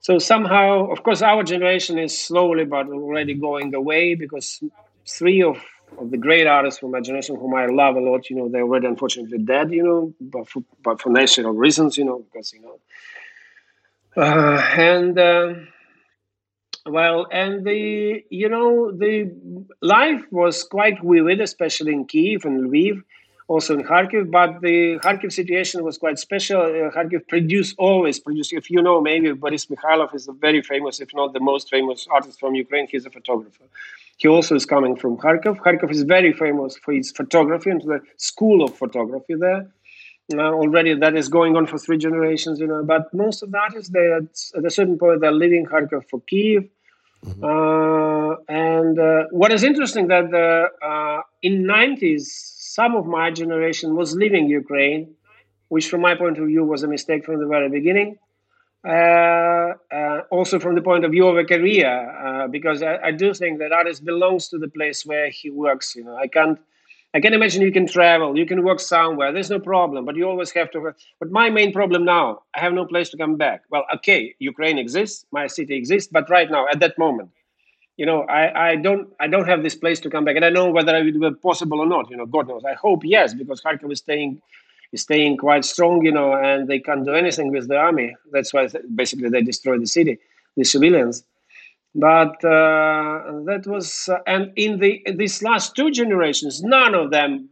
so 0.00 0.18
somehow, 0.18 0.90
of 0.90 1.02
course, 1.02 1.22
our 1.22 1.42
generation 1.42 1.98
is 1.98 2.18
slowly 2.18 2.64
but 2.64 2.86
already 2.88 3.34
going 3.34 3.74
away 3.74 4.14
because 4.14 4.62
three 5.08 5.42
of 5.42 5.58
of 5.98 6.10
the 6.10 6.16
great 6.16 6.46
artists 6.46 6.80
from 6.80 6.92
my 6.92 7.00
generation 7.00 7.36
whom 7.36 7.54
I 7.54 7.66
love 7.66 7.96
a 7.96 8.00
lot, 8.00 8.30
you 8.30 8.36
know, 8.36 8.48
they're 8.48 8.62
already 8.62 8.86
unfortunately 8.86 9.38
dead, 9.38 9.72
you 9.72 9.82
know, 9.82 10.14
but 10.20 10.48
for, 10.48 10.62
but 10.82 11.00
for 11.00 11.10
national 11.10 11.52
reasons, 11.52 11.96
you 11.96 12.04
know, 12.04 12.24
because, 12.32 12.52
you 12.52 12.62
know, 12.62 12.78
uh, 14.16 14.60
and, 14.76 15.18
uh, 15.18 15.54
well, 16.86 17.26
and 17.30 17.64
the, 17.64 18.24
you 18.30 18.48
know, 18.48 18.90
the 18.90 19.30
life 19.82 20.22
was 20.30 20.64
quite 20.64 20.98
vivid, 21.02 21.40
especially 21.40 21.92
in 21.92 22.06
Kiev 22.06 22.44
and 22.44 22.70
Lviv, 22.70 23.02
also 23.48 23.74
in 23.74 23.84
Kharkiv, 23.84 24.30
but 24.30 24.60
the 24.60 24.98
Kharkiv 25.04 25.32
situation 25.32 25.84
was 25.84 25.98
quite 25.98 26.18
special. 26.18 26.60
Uh, 26.60 26.90
Kharkiv 26.90 27.28
produced, 27.28 27.74
always 27.78 28.18
produced, 28.18 28.52
if 28.52 28.70
you 28.70 28.80
know, 28.80 29.00
maybe 29.00 29.32
Boris 29.32 29.66
Mikhailov 29.66 30.14
is 30.14 30.28
a 30.28 30.32
very 30.32 30.62
famous, 30.62 31.00
if 31.00 31.12
not 31.14 31.32
the 31.32 31.40
most 31.40 31.68
famous 31.68 32.06
artist 32.10 32.40
from 32.40 32.54
Ukraine, 32.54 32.86
he's 32.90 33.06
a 33.06 33.10
photographer. 33.10 33.64
He 34.20 34.28
also 34.28 34.54
is 34.54 34.66
coming 34.66 34.96
from 34.96 35.16
Kharkov. 35.16 35.56
Kharkov 35.64 35.90
is 35.90 36.02
very 36.02 36.34
famous 36.34 36.76
for 36.76 36.92
its 36.92 37.10
photography 37.10 37.70
and 37.70 37.80
the 37.80 38.00
school 38.18 38.62
of 38.62 38.76
photography 38.76 39.34
there. 39.34 39.72
Uh, 40.34 40.52
already 40.62 40.94
that 40.94 41.16
is 41.16 41.30
going 41.30 41.56
on 41.56 41.66
for 41.66 41.78
three 41.78 41.96
generations, 41.96 42.60
you 42.60 42.66
know. 42.66 42.82
But 42.84 43.12
most 43.14 43.42
of 43.42 43.50
the 43.50 43.56
artists, 43.58 43.88
they 43.90 44.12
at, 44.12 44.30
at 44.58 44.64
a 44.66 44.70
certain 44.70 44.98
point 44.98 45.22
they're 45.22 45.32
leaving 45.32 45.64
Kharkov 45.64 46.02
for 46.10 46.20
Kiev. 46.28 46.68
Mm-hmm. 47.24 47.44
Uh, 47.44 48.36
and 48.46 48.98
uh, 48.98 49.24
what 49.30 49.52
is 49.52 49.64
interesting 49.64 50.08
that 50.08 50.30
the, 50.30 50.68
uh, 50.86 51.22
in 51.42 51.64
90s, 51.64 52.24
some 52.76 52.96
of 52.96 53.06
my 53.06 53.30
generation 53.30 53.96
was 53.96 54.14
leaving 54.14 54.48
Ukraine, 54.48 55.14
which 55.68 55.88
from 55.88 56.02
my 56.02 56.14
point 56.14 56.36
of 56.38 56.46
view 56.46 56.62
was 56.62 56.82
a 56.82 56.88
mistake 56.88 57.24
from 57.24 57.40
the 57.40 57.46
very 57.46 57.70
beginning. 57.70 58.18
Uh, 58.82 59.74
uh, 59.92 60.22
also 60.30 60.58
from 60.58 60.74
the 60.74 60.80
point 60.80 61.04
of 61.04 61.10
view 61.10 61.26
of 61.26 61.36
a 61.36 61.44
career, 61.44 61.86
uh, 61.86 62.48
because 62.48 62.82
I, 62.82 62.96
I, 63.04 63.10
do 63.10 63.34
think 63.34 63.58
that 63.58 63.72
artist 63.72 64.06
belongs 64.06 64.48
to 64.48 64.58
the 64.58 64.68
place 64.68 65.04
where 65.04 65.28
he 65.28 65.50
works. 65.50 65.94
You 65.94 66.04
know, 66.04 66.16
I 66.16 66.26
can't, 66.26 66.58
I 67.12 67.20
can 67.20 67.34
imagine 67.34 67.60
you 67.60 67.72
can 67.72 67.86
travel, 67.86 68.38
you 68.38 68.46
can 68.46 68.64
work 68.64 68.80
somewhere. 68.80 69.32
There's 69.32 69.50
no 69.50 69.58
problem, 69.60 70.06
but 70.06 70.16
you 70.16 70.26
always 70.26 70.50
have 70.52 70.70
to. 70.70 70.94
But 71.18 71.30
my 71.30 71.50
main 71.50 71.74
problem 71.74 72.06
now, 72.06 72.40
I 72.54 72.60
have 72.60 72.72
no 72.72 72.86
place 72.86 73.10
to 73.10 73.18
come 73.18 73.36
back. 73.36 73.64
Well, 73.70 73.84
okay, 73.96 74.34
Ukraine 74.38 74.78
exists, 74.78 75.26
my 75.30 75.46
city 75.46 75.74
exists, 75.76 76.08
but 76.10 76.30
right 76.30 76.50
now, 76.50 76.66
at 76.72 76.80
that 76.80 76.96
moment, 76.96 77.28
you 77.98 78.06
know, 78.06 78.22
I, 78.22 78.70
I 78.70 78.76
don't, 78.76 79.10
I 79.20 79.26
don't 79.26 79.46
have 79.46 79.62
this 79.62 79.74
place 79.74 80.00
to 80.00 80.08
come 80.08 80.24
back, 80.24 80.36
and 80.36 80.44
I 80.46 80.48
know 80.48 80.70
whether 80.70 80.96
it 80.96 81.14
will 81.14 81.32
be 81.32 81.36
possible 81.36 81.80
or 81.80 81.86
not. 81.86 82.08
You 82.08 82.16
know, 82.16 82.24
God 82.24 82.48
knows. 82.48 82.62
I 82.64 82.72
hope 82.72 83.02
yes, 83.04 83.34
because 83.34 83.60
Kharkov 83.60 83.92
is 83.92 83.98
staying 83.98 84.40
is 84.92 85.02
staying 85.02 85.36
quite 85.36 85.64
strong, 85.64 86.04
you 86.04 86.12
know, 86.12 86.34
and 86.34 86.68
they 86.68 86.80
can't 86.80 87.04
do 87.04 87.14
anything 87.14 87.50
with 87.52 87.68
the 87.68 87.76
army. 87.76 88.16
That's 88.32 88.52
why 88.52 88.68
basically 88.94 89.28
they 89.28 89.42
destroy 89.42 89.78
the 89.78 89.86
city, 89.86 90.18
the 90.56 90.64
civilians. 90.64 91.24
But 91.94 92.44
uh, 92.44 93.42
that 93.46 93.64
was, 93.66 94.08
uh, 94.08 94.18
and 94.26 94.52
in 94.56 94.78
the 94.78 95.02
these 95.12 95.42
last 95.42 95.74
two 95.74 95.90
generations, 95.90 96.62
none 96.62 96.94
of 96.94 97.10
them 97.10 97.50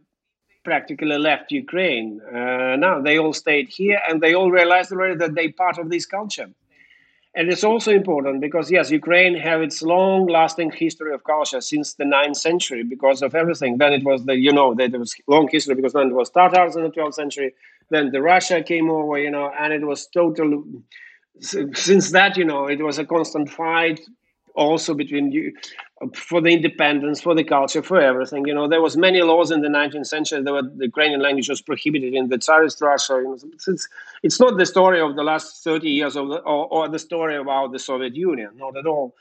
practically 0.63 1.17
left 1.17 1.51
Ukraine. 1.51 2.21
Uh, 2.21 2.75
now 2.77 3.01
they 3.01 3.17
all 3.17 3.33
stayed 3.33 3.67
here, 3.69 3.99
and 4.07 4.21
they 4.21 4.33
all 4.33 4.49
realized 4.49 4.91
already 4.91 5.15
that 5.15 5.35
they 5.35 5.49
part 5.49 5.77
of 5.77 5.89
this 5.89 6.05
culture. 6.05 6.49
And 7.35 7.51
it's 7.51 7.63
also 7.63 7.91
important 7.91 8.41
because 8.41 8.71
yes, 8.71 8.89
Ukraine 8.89 9.35
have 9.35 9.61
its 9.61 9.81
long-lasting 9.81 10.71
history 10.71 11.13
of 11.13 11.23
culture 11.23 11.61
since 11.61 11.93
the 11.93 12.03
9th 12.03 12.37
century 12.37 12.83
because 12.83 13.21
of 13.21 13.35
everything. 13.35 13.77
Then 13.77 13.93
it 13.93 14.03
was 14.03 14.25
the 14.25 14.35
you 14.35 14.51
know 14.51 14.73
that 14.75 14.93
it 14.93 14.99
was 14.99 15.15
long 15.27 15.47
history 15.51 15.75
because 15.75 15.93
then 15.93 16.07
it 16.07 16.13
was 16.13 16.31
Tatars 16.31 16.75
in 16.75 16.83
the 16.83 16.89
12th 16.89 17.13
century. 17.13 17.53
Then 17.91 18.11
the 18.11 18.21
Russia 18.21 18.63
came 18.63 18.89
over, 18.89 19.17
you 19.19 19.31
know, 19.31 19.51
and 19.59 19.73
it 19.73 19.85
was 19.85 20.07
total. 20.07 20.63
Since 21.39 22.11
that, 22.11 22.35
you 22.35 22.45
know, 22.45 22.67
it 22.67 22.83
was 22.83 22.97
a 22.99 23.05
constant 23.05 23.49
fight 23.49 23.99
also 24.55 24.93
between 24.93 25.31
you 25.31 25.53
for 26.13 26.41
the 26.41 26.49
independence, 26.49 27.21
for 27.21 27.35
the 27.35 27.43
culture, 27.43 27.83
for 27.83 27.99
everything. 27.99 28.47
You 28.47 28.53
know, 28.53 28.67
there 28.67 28.81
was 28.81 28.95
many 28.95 29.21
laws 29.21 29.51
in 29.51 29.61
the 29.61 29.67
19th 29.67 30.07
century. 30.07 30.41
There 30.41 30.53
were, 30.53 30.63
the 30.63 30.85
Ukrainian 30.85 31.21
language 31.21 31.49
was 31.49 31.61
prohibited 31.61 32.13
in 32.13 32.29
the 32.29 32.37
Tsarist 32.37 32.81
Russia. 32.81 33.15
You 33.15 33.23
know, 33.23 33.37
it's, 33.67 33.87
it's 34.23 34.39
not 34.39 34.57
the 34.57 34.65
story 34.65 35.01
of 35.01 35.15
the 35.15 35.23
last 35.23 35.63
30 35.63 35.89
years 35.89 36.15
of 36.15 36.29
the, 36.29 36.37
or, 36.37 36.67
or 36.71 36.87
the 36.87 36.99
story 36.99 37.35
about 37.35 37.73
the 37.73 37.79
Soviet 37.79 38.15
Union, 38.15 38.51
not 38.55 38.77
at 38.77 38.85
all. 38.85 39.13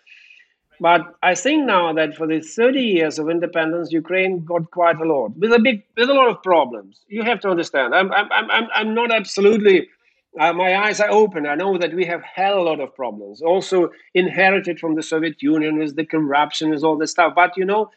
But 0.81 1.17
I 1.25 1.35
think 1.35 1.67
now 1.67 1.93
that 1.93 2.15
for 2.15 2.29
the 2.29 2.41
30 2.41 2.81
years 2.81 3.19
of 3.19 3.29
independence, 3.29 3.91
Ukraine 3.91 4.45
got 4.45 4.71
quite 4.71 5.01
a 5.01 5.05
lot 5.05 5.37
with 5.37 5.53
a 5.53 5.59
big, 5.59 5.83
with 5.97 6.09
a 6.09 6.15
lot 6.15 6.29
of 6.29 6.41
problems. 6.45 7.01
You 7.09 7.25
have 7.25 7.41
to 7.41 7.49
understand. 7.49 7.95
I'm, 7.97 8.13
I'm, 8.13 8.29
I'm, 8.31 8.69
I'm 8.73 8.95
not 8.95 9.11
absolutely 9.11 9.89
uh, 10.39 10.53
my 10.53 10.77
eyes 10.77 11.01
are 11.01 11.11
open. 11.11 11.47
I 11.47 11.55
know 11.55 11.79
that 11.79 11.95
we 11.95 12.05
have 12.07 12.23
had 12.23 12.53
a 12.53 12.63
lot 12.63 12.81
of 12.81 12.95
problems, 12.95 13.43
also 13.43 13.91
inherited 14.15 14.79
from 14.79 14.95
the 14.95 15.03
Soviet 15.03 15.43
Union 15.43 15.79
with 15.79 15.97
the 15.97 16.05
corruption, 16.05 16.71
with 16.71 16.85
all 16.85 16.97
this 16.97 17.11
stuff. 17.11 17.35
But 17.35 17.57
you 17.57 17.65
know, 17.65 17.91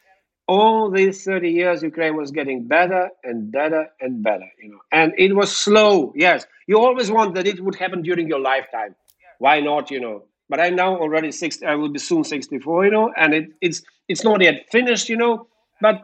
all 0.48 0.90
these 0.92 1.24
30 1.24 1.50
years, 1.50 1.84
Ukraine 1.84 2.16
was 2.18 2.32
getting 2.32 2.68
better 2.68 3.10
and 3.24 3.52
better 3.52 3.88
and 4.00 4.24
better, 4.24 4.50
you 4.62 4.70
know. 4.72 4.80
And 4.92 5.14
it 5.18 5.34
was 5.34 5.56
slow, 5.56 6.14
yes. 6.16 6.46
You 6.68 6.80
always 6.80 7.10
want 7.12 7.36
that 7.36 7.48
it 7.48 7.64
would 7.64 7.76
happen 7.76 8.02
during 8.02 8.28
your 8.28 8.40
lifetime. 8.40 8.96
Why 9.40 9.60
not, 9.62 9.92
you 9.92 10.00
know? 10.00 10.24
But 10.50 10.60
I'm 10.60 10.76
now 10.76 10.98
already 10.98 11.32
60, 11.32 11.66
I 11.66 11.76
will 11.76 11.90
be 11.90 12.00
soon 12.00 12.26
64, 12.26 12.86
you 12.86 12.92
know, 12.92 13.14
and 13.16 13.34
it, 13.34 13.50
it's 13.62 13.82
it's 14.10 14.24
not 14.26 14.42
yet 14.42 14.66
finished, 14.70 15.08
you 15.08 15.16
know. 15.16 15.48
But 15.80 16.02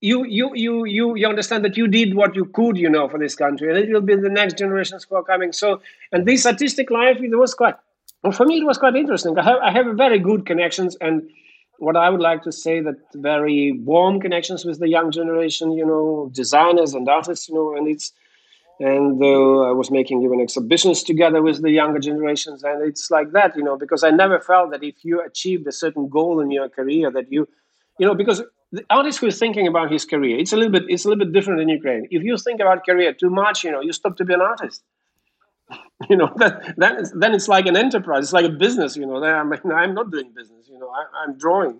you 0.00 0.24
you 0.24 0.52
you 0.54 0.84
you 0.84 1.14
you 1.14 1.28
understand 1.28 1.64
that 1.64 1.76
you 1.76 1.86
did 1.86 2.14
what 2.14 2.34
you 2.34 2.46
could 2.46 2.76
you 2.76 2.88
know 2.88 3.08
for 3.08 3.18
this 3.18 3.34
country 3.34 3.68
and 3.68 3.78
it 3.78 3.92
will 3.92 4.00
be 4.00 4.16
the 4.16 4.30
next 4.30 4.56
generations 4.58 5.06
who 5.08 5.16
are 5.16 5.22
coming. 5.22 5.52
So 5.52 5.80
and 6.12 6.26
this 6.26 6.46
artistic 6.46 6.90
life 6.90 7.18
it 7.20 7.36
was 7.36 7.54
quite 7.54 7.74
well, 8.22 8.32
for 8.32 8.46
me 8.46 8.58
it 8.58 8.64
was 8.64 8.78
quite 8.78 8.96
interesting. 8.96 9.38
I 9.38 9.44
have 9.44 9.58
i 9.62 9.70
have 9.70 9.86
very 9.96 10.18
good 10.18 10.46
connections 10.46 10.96
and 11.00 11.28
what 11.80 11.96
i 11.96 12.08
would 12.10 12.20
like 12.20 12.42
to 12.42 12.52
say 12.52 12.80
that 12.80 12.98
very 13.14 13.72
warm 13.72 14.20
connections 14.20 14.64
with 14.64 14.78
the 14.78 14.88
young 14.88 15.10
generation 15.10 15.72
you 15.72 15.86
know 15.86 16.30
designers 16.32 16.94
and 16.94 17.08
artists 17.08 17.48
you 17.48 17.54
know 17.54 17.74
and 17.76 17.88
it's 17.88 18.12
and 18.78 19.22
uh, 19.22 19.60
i 19.70 19.72
was 19.72 19.90
making 19.90 20.22
even 20.22 20.40
exhibitions 20.40 21.02
together 21.02 21.42
with 21.42 21.62
the 21.62 21.70
younger 21.70 21.98
generations 21.98 22.62
and 22.62 22.86
it's 22.86 23.10
like 23.10 23.32
that 23.32 23.56
you 23.56 23.62
know 23.62 23.76
because 23.78 24.04
i 24.04 24.10
never 24.10 24.38
felt 24.40 24.70
that 24.70 24.82
if 24.82 25.04
you 25.04 25.22
achieved 25.22 25.66
a 25.66 25.72
certain 25.72 26.06
goal 26.08 26.38
in 26.40 26.50
your 26.50 26.68
career 26.68 27.10
that 27.10 27.32
you 27.32 27.48
you 27.98 28.06
know 28.06 28.14
because 28.14 28.42
the 28.72 28.84
artist 28.88 29.18
who 29.18 29.26
is 29.26 29.38
thinking 29.38 29.66
about 29.66 29.90
his 29.90 30.04
career, 30.04 30.38
it's 30.38 30.52
a 30.52 30.56
little 30.56 30.72
bit 30.72 30.84
it's 30.88 31.04
a 31.04 31.08
little 31.08 31.24
bit 31.24 31.32
different 31.32 31.60
in 31.60 31.68
Ukraine. 31.68 32.06
If 32.10 32.22
you 32.22 32.36
think 32.36 32.60
about 32.60 32.84
career 32.84 33.12
too 33.12 33.30
much, 33.30 33.64
you 33.64 33.72
know, 33.72 33.80
you 33.80 33.92
stop 33.92 34.16
to 34.18 34.24
be 34.24 34.34
an 34.34 34.40
artist. 34.40 34.82
You 36.08 36.16
know, 36.16 36.32
that, 36.36 36.74
that 36.78 36.98
is, 36.98 37.12
then 37.12 37.34
it's 37.34 37.46
like 37.46 37.66
an 37.66 37.76
enterprise. 37.76 38.24
It's 38.24 38.32
like 38.32 38.46
a 38.46 38.56
business. 38.64 38.96
You 38.96 39.04
know, 39.04 39.22
I'm, 39.22 39.52
I'm 39.74 39.94
not 39.94 40.10
doing 40.10 40.32
business. 40.34 40.66
You 40.66 40.78
know, 40.78 40.88
I, 40.88 41.24
am 41.24 41.36
drawing. 41.36 41.78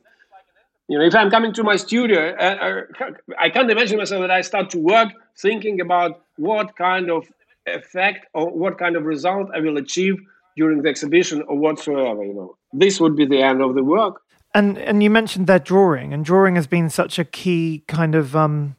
You 0.88 0.98
know, 0.98 1.04
if 1.04 1.14
I'm 1.14 1.30
coming 1.30 1.54
to 1.54 1.62
my 1.62 1.76
studio, 1.76 2.36
uh, 2.38 2.84
uh, 3.00 3.10
I 3.38 3.48
can't 3.48 3.70
imagine 3.70 3.96
myself 3.96 4.20
that 4.20 4.30
I 4.30 4.42
start 4.42 4.68
to 4.70 4.78
work 4.78 5.08
thinking 5.38 5.80
about 5.80 6.22
what 6.36 6.76
kind 6.76 7.10
of 7.10 7.26
effect 7.66 8.26
or 8.34 8.50
what 8.50 8.78
kind 8.78 8.94
of 8.94 9.04
result 9.04 9.48
I 9.54 9.60
will 9.60 9.78
achieve 9.78 10.16
during 10.56 10.82
the 10.82 10.90
exhibition 10.90 11.42
or 11.48 11.56
whatsoever. 11.56 12.22
You 12.22 12.34
know, 12.34 12.56
this 12.72 13.00
would 13.00 13.16
be 13.16 13.24
the 13.24 13.42
end 13.42 13.62
of 13.62 13.74
the 13.74 13.82
work. 13.82 14.20
And 14.54 14.78
and 14.78 15.02
you 15.02 15.10
mentioned 15.10 15.46
their 15.46 15.58
drawing, 15.60 16.12
and 16.12 16.24
drawing 16.24 16.56
has 16.56 16.66
been 16.66 16.90
such 16.90 17.18
a 17.18 17.24
key 17.24 17.84
kind 17.86 18.14
of 18.14 18.34
um, 18.34 18.76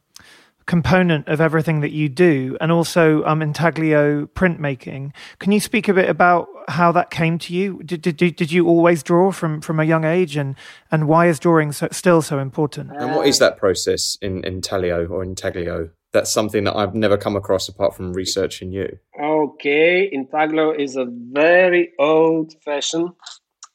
component 0.66 1.28
of 1.28 1.40
everything 1.40 1.80
that 1.80 1.92
you 1.92 2.08
do, 2.08 2.56
and 2.60 2.70
also 2.70 3.24
um, 3.24 3.40
intaglio 3.42 4.26
printmaking. 4.26 5.12
Can 5.38 5.52
you 5.52 5.60
speak 5.60 5.88
a 5.88 5.94
bit 5.94 6.08
about 6.08 6.48
how 6.68 6.92
that 6.92 7.10
came 7.10 7.38
to 7.38 7.54
you? 7.54 7.82
Did 7.84 8.02
did, 8.02 8.16
did 8.16 8.52
you 8.52 8.66
always 8.66 9.02
draw 9.02 9.32
from 9.32 9.60
from 9.60 9.80
a 9.80 9.84
young 9.84 10.04
age, 10.04 10.36
and 10.36 10.56
and 10.90 11.08
why 11.08 11.26
is 11.26 11.38
drawing 11.38 11.72
so, 11.72 11.88
still 11.90 12.22
so 12.22 12.38
important? 12.38 12.90
And 12.98 13.14
what 13.16 13.26
is 13.26 13.38
that 13.38 13.56
process 13.56 14.18
in 14.20 14.44
intaglio 14.44 15.06
or 15.06 15.22
intaglio? 15.22 15.90
That's 16.12 16.30
something 16.30 16.64
that 16.64 16.76
I've 16.76 16.94
never 16.94 17.16
come 17.16 17.36
across 17.36 17.68
apart 17.68 17.96
from 17.96 18.12
researching 18.12 18.70
you. 18.70 18.98
Okay, 19.18 20.10
intaglio 20.12 20.72
is 20.72 20.96
a 20.96 21.06
very 21.08 21.92
old 21.98 22.52
fashioned 22.62 23.12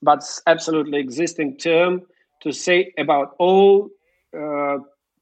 but 0.02 0.24
absolutely 0.45 1.00
existing 1.00 1.58
term 1.58 2.02
to 2.43 2.52
say 2.52 2.93
about 2.98 3.36
all 3.39 3.89
uh, 4.38 4.78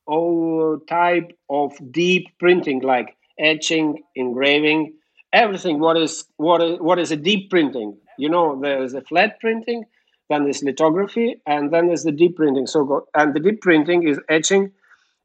all 0.07 0.80
type 0.88 1.32
of 1.49 1.71
deep 1.91 2.28
printing 2.39 2.82
like 2.82 3.15
etching 3.39 4.03
engraving 4.15 4.93
everything. 5.34 5.80
What 5.80 5.97
is 5.97 6.26
what 6.38 6.61
is 6.61 6.80
what 6.80 6.99
is 6.99 7.11
a 7.11 7.17
deep 7.17 7.49
printing? 7.49 7.97
You 8.17 8.30
know 8.30 8.59
there's 8.61 8.93
a 8.93 9.01
flat 9.01 9.39
printing 9.39 9.86
then 10.30 10.43
there's 10.43 10.63
lithography 10.63 11.41
and 11.45 11.71
then 11.71 11.88
there's 11.88 12.03
the 12.03 12.11
deep 12.11 12.36
printing. 12.36 12.67
So 12.67 13.07
and 13.13 13.34
the 13.34 13.39
deep 13.39 13.61
printing 13.61 14.07
is 14.07 14.19
etching 14.30 14.71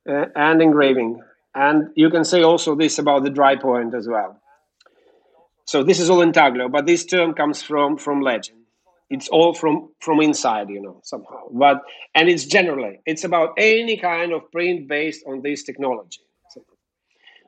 uh, 0.08 0.26
and 0.36 0.60
engraving. 0.60 1.22
And 1.54 1.88
you 1.96 2.10
can 2.10 2.24
say 2.24 2.42
also 2.42 2.74
this 2.76 2.98
about 2.98 3.24
the 3.24 3.30
dry 3.30 3.56
point 3.56 3.94
as 3.94 4.06
well. 4.06 4.40
So 5.64 5.82
this 5.82 6.00
is 6.00 6.10
all 6.10 6.20
intaglio, 6.20 6.68
but 6.68 6.86
this 6.86 7.04
term 7.04 7.32
comes 7.34 7.62
from 7.62 7.96
from 7.96 8.20
legend. 8.20 8.59
It's 9.10 9.28
all 9.28 9.54
from 9.54 9.90
from 10.00 10.20
inside, 10.20 10.70
you 10.70 10.80
know, 10.80 11.00
somehow. 11.02 11.48
But 11.52 11.82
and 12.14 12.28
it's 12.28 12.44
generally 12.46 13.00
it's 13.06 13.24
about 13.24 13.54
any 13.58 13.96
kind 13.96 14.32
of 14.32 14.50
print 14.52 14.88
based 14.88 15.24
on 15.26 15.42
this 15.42 15.64
technology. 15.64 16.20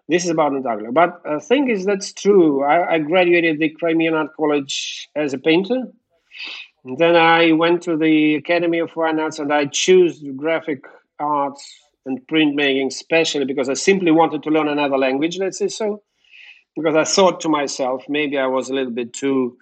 This 0.08 0.24
is 0.24 0.30
about 0.30 0.52
intaglio. 0.52 0.92
But 0.92 1.22
the 1.22 1.40
thing 1.40 1.70
is, 1.70 1.84
that's 1.84 2.12
true. 2.12 2.64
I, 2.64 2.94
I 2.94 2.98
graduated 2.98 3.58
the 3.58 3.70
Crimean 3.70 4.14
Art 4.14 4.30
College 4.36 5.08
as 5.14 5.32
a 5.32 5.38
painter. 5.38 5.84
Then 6.84 7.14
I 7.14 7.52
went 7.52 7.82
to 7.84 7.96
the 7.96 8.34
Academy 8.34 8.80
of 8.80 8.90
Fine 8.90 9.20
Arts 9.20 9.38
and 9.38 9.52
I 9.52 9.66
chose 9.66 10.22
graphic 10.36 10.84
arts 11.20 11.64
and 12.04 12.20
printmaking, 12.26 12.88
especially 12.88 13.44
because 13.44 13.68
I 13.68 13.74
simply 13.74 14.10
wanted 14.10 14.42
to 14.42 14.50
learn 14.50 14.68
another 14.68 14.98
language, 14.98 15.38
let's 15.38 15.58
say 15.58 15.68
so. 15.68 16.02
Because 16.74 16.96
I 16.96 17.04
thought 17.04 17.40
to 17.42 17.48
myself, 17.48 18.04
maybe 18.08 18.36
I 18.36 18.46
was 18.46 18.68
a 18.68 18.74
little 18.74 18.92
bit 18.92 19.12
too 19.12 19.56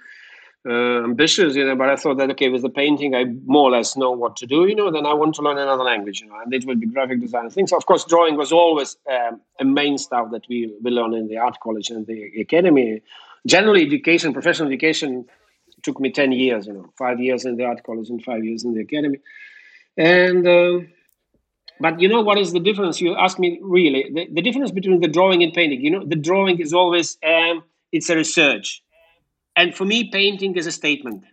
uh, 0.68 1.04
ambitious, 1.04 1.54
you 1.54 1.64
know, 1.64 1.74
but 1.74 1.88
I 1.88 1.96
thought 1.96 2.18
that, 2.18 2.30
okay, 2.32 2.48
with 2.48 2.62
the 2.62 2.68
painting, 2.68 3.14
I 3.14 3.24
more 3.46 3.68
or 3.68 3.70
less 3.70 3.96
know 3.96 4.10
what 4.10 4.36
to 4.36 4.46
do, 4.46 4.66
you 4.66 4.74
know, 4.74 4.90
then 4.90 5.06
I 5.06 5.14
want 5.14 5.34
to 5.36 5.42
learn 5.42 5.58
another 5.58 5.84
language, 5.84 6.20
you 6.20 6.28
know, 6.28 6.38
and 6.38 6.52
it 6.52 6.66
would 6.66 6.80
be 6.80 6.86
graphic 6.86 7.20
design 7.20 7.44
and 7.44 7.52
things. 7.52 7.72
Of 7.72 7.86
course, 7.86 8.04
drawing 8.04 8.36
was 8.36 8.52
always 8.52 8.96
um, 9.10 9.40
a 9.58 9.64
main 9.64 9.96
stuff 9.96 10.30
that 10.32 10.42
we, 10.48 10.74
we 10.82 10.90
learn 10.90 11.14
in 11.14 11.28
the 11.28 11.38
art 11.38 11.58
college 11.62 11.90
and 11.90 12.06
the 12.06 12.40
academy. 12.40 13.02
Generally, 13.46 13.86
education, 13.86 14.32
professional 14.32 14.68
education, 14.68 15.26
took 15.82 15.98
me 15.98 16.10
10 16.10 16.32
years, 16.32 16.66
you 16.66 16.74
know, 16.74 16.92
five 16.98 17.20
years 17.20 17.44
in 17.44 17.56
the 17.56 17.64
art 17.64 17.82
college 17.84 18.10
and 18.10 18.22
five 18.22 18.44
years 18.44 18.64
in 18.64 18.74
the 18.74 18.82
academy. 18.82 19.18
And, 19.96 20.46
uh, 20.46 20.86
but 21.80 21.98
you 22.00 22.08
know 22.08 22.20
what 22.20 22.38
is 22.38 22.52
the 22.52 22.60
difference? 22.60 23.00
You 23.00 23.16
ask 23.16 23.38
me 23.38 23.58
really 23.62 24.10
the, 24.12 24.28
the 24.30 24.42
difference 24.42 24.70
between 24.70 25.00
the 25.00 25.08
drawing 25.08 25.42
and 25.42 25.52
painting. 25.52 25.80
You 25.80 25.90
know, 25.90 26.04
the 26.04 26.16
drawing 26.16 26.60
is 26.60 26.74
always 26.74 27.16
um, 27.26 27.64
it's 27.90 28.10
a 28.10 28.16
research, 28.16 28.82
and 29.56 29.74
for 29.74 29.84
me, 29.84 30.10
painting 30.10 30.56
is 30.56 30.66
a 30.66 30.72
statement. 30.72 31.24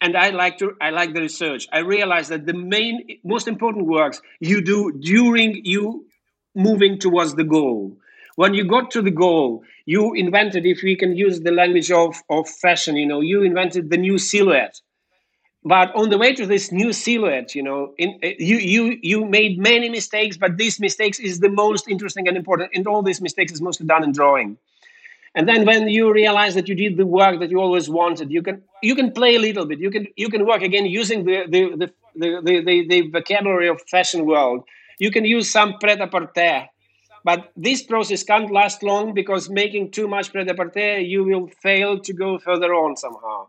And 0.00 0.16
I 0.16 0.30
like 0.30 0.58
to 0.58 0.76
I 0.80 0.90
like 0.90 1.14
the 1.14 1.20
research. 1.20 1.66
I 1.72 1.78
realize 1.78 2.28
that 2.28 2.46
the 2.46 2.52
main 2.54 3.18
most 3.24 3.48
important 3.48 3.86
works 3.86 4.20
you 4.40 4.60
do 4.60 4.92
during 4.92 5.64
you 5.64 6.06
moving 6.54 6.98
towards 6.98 7.34
the 7.34 7.44
goal. 7.44 7.96
When 8.36 8.52
you 8.54 8.64
got 8.64 8.90
to 8.92 9.02
the 9.02 9.12
goal, 9.12 9.64
you 9.86 10.12
invented, 10.14 10.66
if 10.66 10.82
we 10.82 10.96
can 10.96 11.16
use 11.16 11.40
the 11.40 11.52
language 11.52 11.90
of, 11.92 12.16
of 12.28 12.48
fashion, 12.48 12.96
you 12.96 13.06
know, 13.06 13.20
you 13.20 13.42
invented 13.42 13.90
the 13.90 13.96
new 13.96 14.18
silhouette 14.18 14.80
but 15.64 15.94
on 15.94 16.10
the 16.10 16.18
way 16.18 16.32
to 16.34 16.46
this 16.46 16.70
new 16.72 16.92
silhouette 16.92 17.54
you 17.54 17.62
know 17.62 17.94
in, 17.98 18.18
you 18.22 18.56
you 18.56 18.98
you 19.02 19.24
made 19.24 19.58
many 19.58 19.88
mistakes 19.88 20.36
but 20.36 20.56
these 20.56 20.78
mistakes 20.78 21.18
is 21.18 21.40
the 21.40 21.48
most 21.48 21.88
interesting 21.88 22.28
and 22.28 22.36
important 22.36 22.70
and 22.74 22.86
all 22.86 23.02
these 23.02 23.20
mistakes 23.20 23.52
is 23.52 23.62
mostly 23.62 23.86
done 23.86 24.04
in 24.04 24.12
drawing 24.12 24.56
and 25.34 25.48
then 25.48 25.66
when 25.66 25.88
you 25.88 26.12
realize 26.12 26.54
that 26.54 26.68
you 26.68 26.74
did 26.74 26.96
the 26.96 27.06
work 27.06 27.40
that 27.40 27.50
you 27.50 27.60
always 27.60 27.88
wanted 27.88 28.30
you 28.30 28.42
can 28.42 28.62
you 28.84 28.94
can 28.94 29.10
play 29.12 29.36
a 29.36 29.38
little 29.38 29.66
bit. 29.66 29.78
You 29.80 29.90
can 29.90 30.06
you 30.16 30.28
can 30.28 30.46
work 30.46 30.62
again 30.62 30.86
using 30.86 31.24
the 31.24 31.44
the 31.48 31.60
the 31.80 31.88
the, 32.16 32.40
the, 32.44 32.64
the, 32.64 32.88
the 32.88 33.00
vocabulary 33.10 33.68
of 33.68 33.82
fashion 33.90 34.24
world. 34.24 34.62
You 35.00 35.10
can 35.10 35.24
use 35.24 35.50
some 35.50 35.78
pret-a-porter 35.80 36.68
but 37.24 37.50
this 37.56 37.82
process 37.82 38.22
can't 38.22 38.52
last 38.52 38.82
long 38.82 39.14
because 39.14 39.48
making 39.48 39.90
too 39.90 40.06
much 40.06 40.30
pret-a-porter 40.30 41.00
you 41.00 41.24
will 41.24 41.48
fail 41.62 41.98
to 42.00 42.12
go 42.12 42.38
further 42.38 42.74
on 42.74 42.96
somehow. 42.96 43.48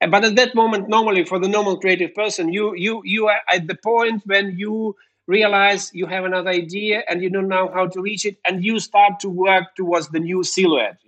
But 0.00 0.24
at 0.24 0.36
that 0.36 0.54
moment 0.54 0.88
normally 0.88 1.24
for 1.24 1.38
the 1.38 1.48
normal 1.48 1.78
creative 1.78 2.14
person 2.14 2.52
you 2.52 2.74
you 2.74 3.02
you 3.04 3.26
are 3.26 3.42
at 3.50 3.66
the 3.66 3.78
point 3.90 4.22
when 4.24 4.56
you 4.56 4.96
realize 5.26 5.90
you 5.92 6.06
have 6.06 6.24
another 6.24 6.50
idea 6.50 7.02
and 7.08 7.22
you 7.22 7.30
don't 7.30 7.48
know 7.48 7.70
how 7.74 7.86
to 7.86 8.00
reach 8.00 8.24
it 8.24 8.36
and 8.46 8.64
you 8.64 8.80
start 8.80 9.20
to 9.20 9.28
work 9.28 9.66
towards 9.76 10.08
the 10.08 10.18
new 10.18 10.42
silhouette 10.42 10.98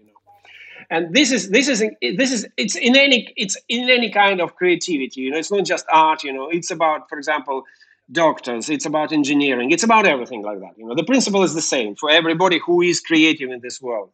and 0.92 1.14
this 1.14 1.32
is 1.32 1.48
this 1.48 1.68
is 1.68 1.82
this 2.20 2.30
is 2.36 2.46
it's 2.56 2.76
in 2.76 2.94
any 2.96 3.18
it's 3.36 3.56
in 3.68 3.88
any 3.90 4.10
kind 4.10 4.40
of 4.40 4.54
creativity 4.60 5.22
you 5.22 5.30
know 5.30 5.38
it's 5.38 5.50
not 5.50 5.64
just 5.64 5.84
art 5.90 6.22
you 6.22 6.32
know 6.32 6.48
it's 6.50 6.70
about 6.70 7.08
for 7.08 7.16
example 7.18 7.64
doctors 8.10 8.68
it's 8.68 8.86
about 8.92 9.12
engineering 9.12 9.70
it's 9.70 9.82
about 9.82 10.06
everything 10.06 10.42
like 10.42 10.60
that 10.60 10.74
you 10.76 10.86
know 10.86 10.94
the 10.94 11.08
principle 11.12 11.42
is 11.42 11.54
the 11.54 11.68
same 11.74 11.96
for 11.96 12.10
everybody 12.10 12.58
who 12.66 12.82
is 12.82 13.00
creative 13.00 13.50
in 13.50 13.60
this 13.60 13.80
world 13.80 14.10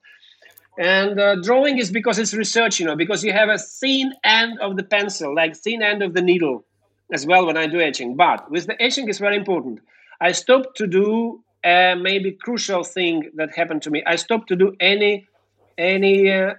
and 0.78 1.18
uh, 1.18 1.34
drawing 1.42 1.78
is 1.78 1.90
because 1.90 2.20
it's 2.20 2.32
research, 2.32 2.78
you 2.78 2.86
know, 2.86 2.94
because 2.94 3.24
you 3.24 3.32
have 3.32 3.48
a 3.48 3.58
thin 3.58 4.14
end 4.22 4.60
of 4.60 4.76
the 4.76 4.84
pencil, 4.84 5.34
like 5.34 5.56
thin 5.56 5.82
end 5.82 6.04
of 6.04 6.14
the 6.14 6.22
needle 6.22 6.64
as 7.12 7.26
well 7.26 7.46
when 7.46 7.56
I 7.56 7.66
do 7.66 7.80
etching. 7.80 8.14
But 8.14 8.48
with 8.48 8.68
the 8.68 8.80
etching, 8.80 9.08
it's 9.08 9.18
very 9.18 9.34
important. 9.34 9.80
I 10.20 10.30
stopped 10.30 10.76
to 10.76 10.86
do 10.86 11.42
a 11.64 11.96
maybe 11.96 12.30
crucial 12.30 12.84
thing 12.84 13.32
that 13.34 13.50
happened 13.56 13.82
to 13.82 13.90
me. 13.90 14.04
I 14.06 14.14
stopped 14.14 14.46
to 14.50 14.56
do 14.56 14.76
any 14.78 15.26
any 15.78 16.30
uh, 16.30 16.54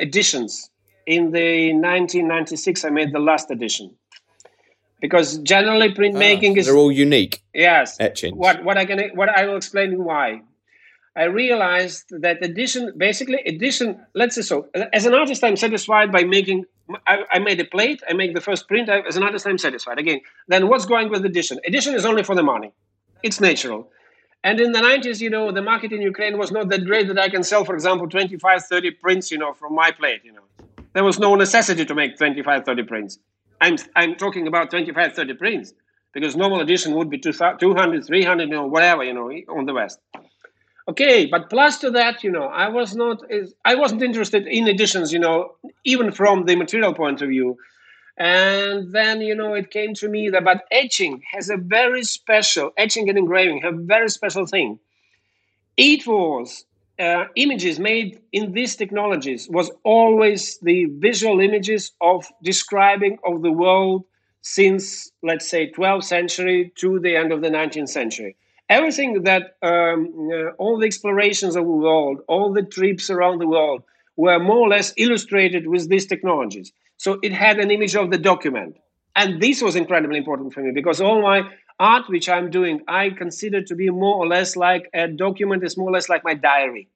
editions. 0.00 0.70
In 1.06 1.32
the 1.32 1.74
1996, 1.74 2.82
I 2.86 2.88
made 2.88 3.12
the 3.12 3.18
last 3.18 3.50
edition 3.50 3.94
because 5.02 5.36
generally 5.40 5.92
printmaking 5.92 6.52
ah, 6.52 6.60
is 6.60 6.66
they're 6.66 6.76
all 6.76 6.90
unique. 6.90 7.42
Yes, 7.52 8.00
etchings. 8.00 8.34
What 8.34 8.64
what 8.64 8.78
I 8.78 8.86
can 8.86 8.98
what 9.14 9.28
I 9.28 9.44
will 9.44 9.58
explain 9.58 10.02
why. 10.02 10.40
I 11.16 11.24
realized 11.24 12.06
that 12.22 12.44
edition, 12.44 12.92
basically 12.96 13.38
edition. 13.46 14.04
let's 14.14 14.34
say 14.34 14.42
so, 14.42 14.68
as 14.92 15.06
an 15.06 15.14
artist, 15.14 15.44
I'm 15.44 15.56
satisfied 15.56 16.10
by 16.10 16.24
making, 16.24 16.64
I, 17.06 17.24
I 17.30 17.38
made 17.38 17.60
a 17.60 17.64
plate, 17.64 18.02
I 18.08 18.14
make 18.14 18.34
the 18.34 18.40
first 18.40 18.66
print, 18.66 18.88
I, 18.88 18.98
as 19.00 19.16
an 19.16 19.22
artist, 19.22 19.46
I'm 19.46 19.58
satisfied. 19.58 19.98
Again, 20.00 20.20
then 20.48 20.66
what's 20.68 20.86
going 20.86 21.10
with 21.10 21.24
edition? 21.24 21.60
Edition 21.68 21.94
is 21.94 22.04
only 22.04 22.24
for 22.24 22.34
the 22.34 22.42
money. 22.42 22.72
It's 23.22 23.40
natural. 23.40 23.90
And 24.44 24.60
in 24.60 24.72
the 24.72 24.80
90s, 24.80 25.22
you 25.22 25.30
know, 25.30 25.50
the 25.50 25.62
market 25.62 25.90
in 25.90 26.02
Ukraine 26.02 26.36
was 26.36 26.52
not 26.52 26.68
that 26.68 26.84
great 26.84 27.08
that 27.08 27.18
I 27.18 27.30
can 27.30 27.42
sell, 27.42 27.64
for 27.64 27.74
example, 27.74 28.06
25, 28.06 28.66
30 28.66 28.90
prints, 28.90 29.30
you 29.30 29.38
know, 29.38 29.54
from 29.54 29.74
my 29.74 29.90
plate, 29.90 30.20
you 30.22 30.32
know. 30.32 30.42
There 30.92 31.02
was 31.02 31.18
no 31.18 31.34
necessity 31.34 31.86
to 31.86 31.94
make 31.94 32.18
25, 32.18 32.66
30 32.66 32.82
prints. 32.82 33.18
I'm, 33.62 33.78
I'm 33.96 34.16
talking 34.16 34.46
about 34.46 34.68
25, 34.68 35.14
30 35.14 35.34
prints 35.34 35.72
because 36.12 36.36
normal 36.36 36.60
edition 36.60 36.94
would 36.94 37.08
be 37.08 37.18
200, 37.18 38.04
300, 38.04 38.42
you 38.42 38.54
know, 38.54 38.66
whatever, 38.66 39.02
you 39.02 39.14
know, 39.14 39.30
on 39.48 39.64
the 39.64 39.72
West. 39.72 39.98
Okay, 40.86 41.24
but 41.24 41.48
plus 41.48 41.78
to 41.78 41.90
that, 41.92 42.22
you 42.22 42.30
know, 42.30 42.44
I 42.44 42.68
was 42.68 42.94
not, 42.94 43.22
I 43.64 43.74
wasn't 43.76 44.02
interested 44.02 44.46
in 44.46 44.68
editions, 44.68 45.10
you 45.10 45.18
know, 45.18 45.54
even 45.84 46.12
from 46.12 46.44
the 46.44 46.54
material 46.56 46.92
point 46.92 47.22
of 47.22 47.30
view. 47.30 47.56
And 48.16 48.92
then, 48.92 49.20
you 49.20 49.34
know, 49.34 49.54
it 49.54 49.70
came 49.70 49.94
to 49.94 50.08
me 50.08 50.28
that, 50.30 50.44
but 50.44 50.64
etching 50.70 51.22
has 51.32 51.50
a 51.50 51.56
very 51.56 52.04
special, 52.04 52.70
etching 52.76 53.08
and 53.08 53.18
engraving 53.18 53.62
have 53.62 53.74
a 53.74 53.82
very 53.82 54.08
special 54.08 54.46
thing. 54.46 54.78
It 55.76 56.06
was 56.06 56.64
uh, 56.98 57.24
images 57.34 57.80
made 57.80 58.20
in 58.30 58.52
these 58.52 58.76
technologies 58.76 59.48
was 59.50 59.70
always 59.82 60.58
the 60.60 60.84
visual 60.84 61.40
images 61.40 61.90
of 62.00 62.24
describing 62.42 63.18
of 63.24 63.42
the 63.42 63.50
world 63.50 64.04
since, 64.42 65.10
let's 65.22 65.48
say, 65.48 65.72
12th 65.72 66.04
century 66.04 66.72
to 66.76 67.00
the 67.00 67.16
end 67.16 67.32
of 67.32 67.40
the 67.42 67.48
19th 67.48 67.88
century 67.88 68.36
everything 68.68 69.22
that 69.24 69.56
um, 69.62 70.30
uh, 70.32 70.50
all 70.58 70.78
the 70.78 70.86
explorations 70.86 71.56
of 71.56 71.64
the 71.64 71.70
world, 71.70 72.20
all 72.28 72.52
the 72.52 72.62
trips 72.62 73.10
around 73.10 73.38
the 73.38 73.46
world 73.46 73.82
were 74.16 74.38
more 74.38 74.58
or 74.58 74.68
less 74.68 74.94
illustrated 74.96 75.66
with 75.66 75.88
these 75.88 76.06
technologies. 76.06 76.72
So 77.04 77.18
it 77.22 77.34
had 77.34 77.58
an 77.60 77.70
image 77.70 77.94
of 77.96 78.10
the 78.10 78.16
document. 78.16 78.78
And 79.14 79.38
this 79.38 79.60
was 79.60 79.76
incredibly 79.76 80.16
important 80.16 80.54
for 80.54 80.62
me 80.62 80.70
because 80.72 81.02
all 81.02 81.20
my 81.20 81.42
art, 81.78 82.08
which 82.08 82.30
I'm 82.30 82.48
doing, 82.48 82.80
I 82.88 83.10
consider 83.10 83.60
to 83.60 83.74
be 83.74 83.90
more 83.90 84.16
or 84.16 84.26
less 84.26 84.56
like 84.56 84.88
a 84.94 85.06
document, 85.06 85.62
is 85.64 85.76
more 85.76 85.90
or 85.90 85.92
less 85.92 86.08
like 86.08 86.24
my 86.24 86.32
diary. 86.32 86.88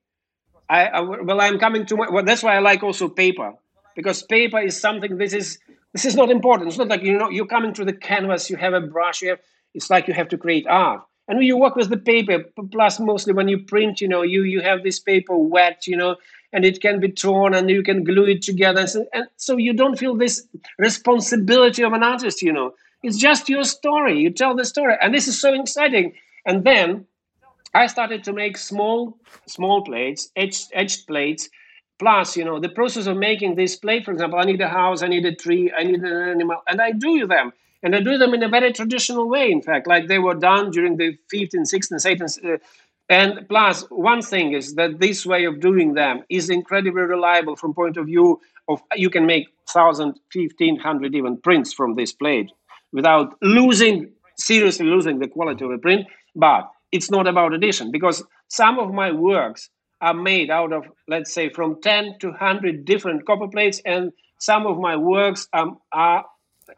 I, 0.71 0.87
I 0.87 1.01
well, 1.01 1.43
I'm 1.43 1.59
coming 1.59 1.85
to 1.85 1.97
my, 1.99 2.07
well, 2.11 2.25
that's 2.25 2.43
why 2.43 2.57
I 2.57 2.61
like 2.61 2.83
also 2.83 3.11
paper 3.11 3.53
because 3.97 4.23
paper 4.23 4.59
is 4.59 4.81
something. 4.81 5.19
This 5.19 5.35
is 5.35 5.59
this 5.93 6.07
is 6.07 6.17
not 6.17 6.31
important. 6.31 6.69
It's 6.69 6.79
not 6.79 6.89
like 6.89 7.03
you 7.03 7.19
know 7.19 7.29
you're 7.29 7.53
coming 7.57 7.75
to 7.75 7.85
the 7.85 7.93
canvas, 7.93 8.49
you 8.49 8.57
have 8.57 8.73
a 8.73 8.81
brush, 8.81 9.21
you 9.21 9.29
have. 9.29 9.41
It's 9.75 9.91
like 9.91 10.09
you 10.09 10.15
have 10.15 10.29
to 10.29 10.39
create 10.39 10.67
art 10.67 11.03
and 11.29 11.39
when 11.39 11.47
you 11.47 11.57
work 11.57 11.77
with 11.77 11.91
the 11.91 11.97
paper 11.97 12.45
plus 12.73 12.99
mostly 12.99 13.33
when 13.33 13.49
you 13.49 13.59
print 13.59 14.01
you 14.01 14.09
know 14.09 14.23
you 14.23 14.43
you 14.43 14.61
have 14.61 14.83
this 14.83 14.99
paper 14.99 15.37
wet 15.37 15.87
you 15.87 15.97
know 15.97 16.17
and 16.53 16.65
it 16.65 16.81
can 16.81 17.01
be 17.01 17.11
torn 17.11 17.55
and 17.55 17.69
you 17.71 17.83
can 17.83 18.05
glue 18.05 18.25
it 18.25 18.43
together. 18.43 18.81
And 18.81 18.91
so, 18.91 19.07
and 19.13 19.27
so 19.37 19.57
you 19.57 19.73
don't 19.73 19.99
feel 19.99 20.17
this 20.17 20.47
responsibility 20.79 21.83
of 21.83 21.93
an 21.93 22.03
artist 22.03 22.43
you 22.43 22.53
know. 22.53 22.75
It's 23.03 23.17
just 23.17 23.49
your 23.49 23.65
story. 23.65 24.19
You 24.19 24.31
tell 24.31 24.57
the 24.57 24.65
story. 24.65 24.97
And 25.01 25.15
this 25.15 25.29
is 25.29 25.41
so 25.41 25.55
exciting. 25.55 26.15
And 26.47 26.65
then 26.65 27.07
i 27.75 27.87
started 27.87 28.25
to 28.25 28.33
make 28.33 28.57
small 28.57 29.19
small 29.47 29.85
plates 29.85 30.31
etched, 30.37 30.71
etched 30.73 31.07
plates. 31.07 31.49
Plus 31.99 32.37
you 32.37 32.45
know 32.45 32.61
the 32.61 32.69
process 32.69 33.07
of 33.07 33.17
making 33.17 33.57
this 33.57 33.77
plate 33.77 34.05
for 34.05 34.13
example 34.13 34.39
i 34.39 34.45
need 34.45 34.61
a 34.61 34.69
house 34.69 35.03
i 35.03 35.09
need 35.09 35.27
a 35.27 35.35
tree 35.35 35.73
i 35.77 35.83
need 35.83 36.01
an 36.01 36.29
animal 36.29 36.63
and 36.69 36.81
i 36.81 36.93
do 36.93 37.27
them. 37.27 37.53
And 37.83 37.95
I 37.95 38.01
do 38.01 38.19
them 38.19 38.35
in 38.35 38.43
a 38.43 38.49
very 38.49 38.73
traditional 38.73 39.29
way, 39.29 39.51
in 39.51 39.63
fact, 39.63 39.87
like 39.87 40.09
they 40.09 40.19
were 40.19 40.35
done 40.35 40.71
during 40.73 40.97
the 40.97 41.17
15th, 41.33 41.73
16th, 41.73 42.19
18th. 42.19 42.55
Uh, 42.55 42.59
and 43.09 43.49
plus, 43.49 43.85
one 43.91 44.21
thing 44.21 44.53
is 44.53 44.75
that 44.75 45.01
this 45.01 45.25
way 45.25 45.45
of 45.45 45.61
doing 45.61 45.95
them 45.95 46.23
is 46.29 46.51
incredibly 46.51 47.03
reliable 47.03 47.57
from 47.57 47.73
point 47.75 47.97
of 47.97 48.07
view 48.07 48.41
of 48.69 48.83
you 48.95 49.09
can 49.09 49.25
make 49.25 49.47
1,000, 49.73 50.19
1,500 50.35 51.15
even 51.15 51.39
prints 51.39 51.73
from 51.73 51.95
this 51.95 52.13
plate 52.13 52.51
without 52.93 53.35
losing, 53.41 54.11
seriously 54.37 54.87
losing 54.87 55.19
the 55.19 55.29
quality 55.29 55.65
of 55.65 55.71
the 55.71 55.79
print. 55.79 56.07
But 56.37 56.71
it's 56.93 57.11
not 57.11 57.27
about 57.27 57.55
edition 57.55 57.91
because 57.91 58.23
some 58.49 58.79
of 58.79 58.93
my 58.93 59.11
works 59.11 59.71
are 60.03 60.15
made 60.15 60.51
out 60.51 60.73
of, 60.73 60.85
let's 61.09 61.33
say, 61.33 61.49
from 61.49 61.81
10 61.81 62.19
to 62.21 62.29
100 62.29 62.85
different 62.85 63.27
copper 63.27 63.49
plates, 63.49 63.81
and 63.85 64.13
some 64.39 64.67
of 64.67 64.79
my 64.79 64.97
works 64.97 65.49
um, 65.53 65.79
are 65.93 66.25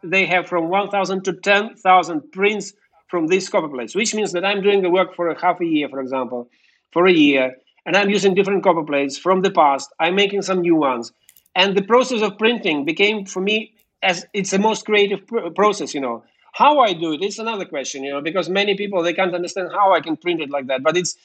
they 0.03 0.25
have 0.25 0.47
from 0.47 0.69
1,000 0.69 1.25
to 1.25 1.33
10,000 1.33 2.31
prints 2.31 2.73
from 3.11 3.27
these 3.27 3.49
copper 3.49 3.69
plates, 3.69 3.93
which 3.93 4.15
means 4.15 4.31
that 4.31 4.45
I'm 4.45 4.61
doing 4.63 4.81
the 4.81 4.89
work 4.89 5.15
for 5.15 5.29
a 5.29 5.39
half 5.39 5.61
a 5.61 5.65
year, 5.65 5.89
for 5.89 5.99
example, 5.99 6.49
for 6.93 7.05
a 7.07 7.11
year, 7.13 7.55
and 7.85 7.95
I'm 7.97 8.09
using 8.09 8.33
different 8.33 8.63
copper 8.63 8.83
plates 8.83 9.17
from 9.17 9.41
the 9.41 9.51
past. 9.51 9.91
I'm 9.99 10.15
making 10.15 10.43
some 10.43 10.61
new 10.61 10.75
ones, 10.77 11.11
and 11.55 11.77
the 11.77 11.83
process 11.83 12.21
of 12.21 12.37
printing 12.37 12.85
became 12.85 13.25
for 13.25 13.41
me 13.41 13.73
as 14.01 14.25
it's 14.33 14.51
the 14.51 14.59
most 14.59 14.85
creative 14.85 15.27
pr- 15.27 15.49
process, 15.55 15.93
you 15.93 16.01
know. 16.01 16.23
How 16.53 16.79
I 16.79 16.93
do 16.93 17.13
it, 17.13 17.21
it's 17.21 17.39
another 17.39 17.65
question, 17.65 18.03
you 18.03 18.11
know, 18.11 18.21
because 18.21 18.49
many 18.49 18.75
people 18.75 19.03
they 19.03 19.13
can't 19.13 19.35
understand 19.35 19.69
how 19.71 19.93
I 19.93 20.01
can 20.01 20.17
print 20.17 20.41
it 20.41 20.49
like 20.49 20.67
that. 20.67 20.83
But 20.83 20.97
it's 20.97 21.15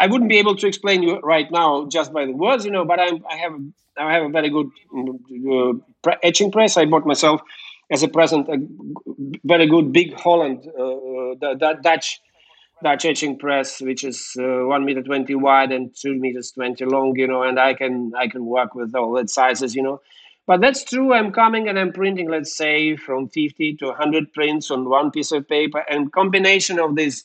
I 0.00 0.06
wouldn't 0.06 0.30
be 0.30 0.38
able 0.38 0.56
to 0.56 0.66
explain 0.66 1.02
you 1.02 1.18
right 1.20 1.50
now 1.50 1.86
just 1.86 2.12
by 2.12 2.26
the 2.26 2.32
words, 2.32 2.64
you 2.64 2.70
know. 2.70 2.84
But 2.84 3.00
I'm, 3.00 3.24
I 3.30 3.36
have 3.36 3.54
I 3.98 4.12
have 4.12 4.24
a 4.24 4.28
very 4.28 4.50
good 4.50 4.68
uh, 6.06 6.12
etching 6.22 6.50
press. 6.52 6.76
I 6.76 6.84
bought 6.86 7.06
myself 7.06 7.40
as 7.90 8.02
a 8.02 8.08
present 8.08 8.48
a 8.48 8.58
very 9.44 9.66
good 9.66 9.92
big 9.92 10.14
Holland 10.18 10.68
uh, 10.78 11.30
uh 11.32 11.54
Dutch 11.82 12.20
Dutch 12.82 13.06
etching 13.06 13.38
press, 13.38 13.80
which 13.80 14.04
is 14.04 14.36
uh, 14.38 14.66
one 14.66 14.84
meter 14.84 15.02
twenty 15.02 15.34
wide 15.34 15.72
and 15.72 15.94
two 15.94 16.14
meters 16.14 16.50
twenty 16.50 16.84
long, 16.84 17.16
you 17.16 17.26
know. 17.26 17.42
And 17.42 17.58
I 17.58 17.74
can 17.74 18.12
I 18.16 18.28
can 18.28 18.44
work 18.44 18.74
with 18.74 18.94
all 18.94 19.12
that 19.14 19.30
sizes, 19.30 19.74
you 19.74 19.82
know. 19.82 20.00
But 20.46 20.60
that's 20.60 20.84
true. 20.84 21.12
I'm 21.12 21.32
coming 21.32 21.68
and 21.68 21.78
I'm 21.78 21.92
printing, 21.92 22.30
let's 22.30 22.54
say, 22.54 22.94
from 22.94 23.28
50 23.28 23.78
to 23.78 23.86
100 23.86 24.32
prints 24.32 24.70
on 24.70 24.88
one 24.88 25.10
piece 25.10 25.32
of 25.32 25.48
paper, 25.48 25.84
and 25.90 26.12
combination 26.12 26.78
of 26.78 26.94
these 26.94 27.24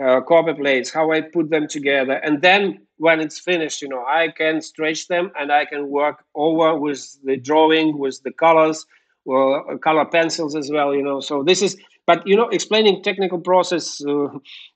uh, 0.00 0.20
copper 0.20 0.54
plates, 0.54 0.92
how 0.92 1.10
I 1.10 1.22
put 1.22 1.50
them 1.50 1.66
together, 1.66 2.12
and 2.12 2.40
then 2.40 2.86
when 2.98 3.18
it's 3.18 3.40
finished, 3.40 3.82
you 3.82 3.88
know, 3.88 4.04
I 4.06 4.28
can 4.28 4.62
stretch 4.62 5.08
them 5.08 5.32
and 5.36 5.50
I 5.50 5.64
can 5.64 5.88
work 5.88 6.24
over 6.36 6.78
with 6.78 7.18
the 7.24 7.36
drawing, 7.36 7.98
with 7.98 8.22
the 8.22 8.30
colors, 8.30 8.86
well, 9.24 9.78
color 9.82 10.04
pencils 10.04 10.56
as 10.56 10.70
well, 10.70 10.94
you 10.94 11.02
know. 11.02 11.20
So 11.20 11.42
this 11.42 11.62
is, 11.62 11.76
but 12.06 12.26
you 12.26 12.36
know, 12.36 12.48
explaining 12.48 13.02
technical 13.02 13.40
process 13.40 14.04
uh, 14.04 14.28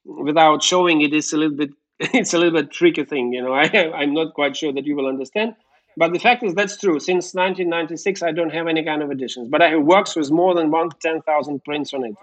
without 0.04 0.62
showing 0.62 1.00
it 1.00 1.12
is 1.12 1.32
a 1.32 1.36
little 1.36 1.56
bit, 1.56 1.70
it's 2.00 2.34
a 2.34 2.38
little 2.38 2.60
bit 2.60 2.70
tricky 2.70 3.04
thing, 3.04 3.32
you 3.32 3.42
know. 3.42 3.52
I, 3.52 3.64
I'm 3.94 4.14
not 4.14 4.34
quite 4.34 4.56
sure 4.56 4.72
that 4.72 4.84
you 4.84 4.96
will 4.96 5.06
understand. 5.06 5.54
But 5.98 6.12
the 6.12 6.18
fact 6.18 6.42
is, 6.42 6.54
that's 6.54 6.76
true. 6.76 7.00
Since 7.00 7.32
1996, 7.32 8.22
I 8.22 8.30
don't 8.30 8.50
have 8.50 8.66
any 8.66 8.84
kind 8.84 9.02
of 9.02 9.10
editions, 9.10 9.48
but 9.48 9.62
I 9.62 9.70
have 9.70 9.82
works 9.82 10.14
with 10.14 10.30
more 10.30 10.54
than 10.54 10.70
one 10.70 10.90
ten 11.00 11.22
thousand 11.22 11.64
prints 11.64 11.94
on 11.94 12.04
it. 12.04 12.14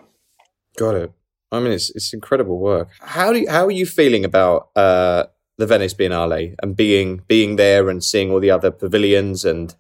Got 0.78 0.96
it. 0.96 1.12
I 1.52 1.60
mean, 1.60 1.72
it's 1.72 1.90
it's 1.92 2.14
incredible 2.14 2.60
work. 2.60 2.90
How 3.00 3.34
do 3.34 3.40
you, 3.40 3.50
how 3.50 3.66
are 3.66 3.72
you 3.72 3.88
feeling 3.88 4.26
about 4.26 4.70
uh, 4.76 5.26
the 5.58 5.66
Venice 5.66 5.96
Biennale 5.96 6.56
and 6.62 6.76
being 6.76 7.22
being 7.28 7.56
there 7.56 7.90
and 7.90 8.04
seeing 8.04 8.32
all 8.32 8.40
the 8.40 8.52
other 8.52 8.70
pavilions 8.70 9.44
and 9.44 9.74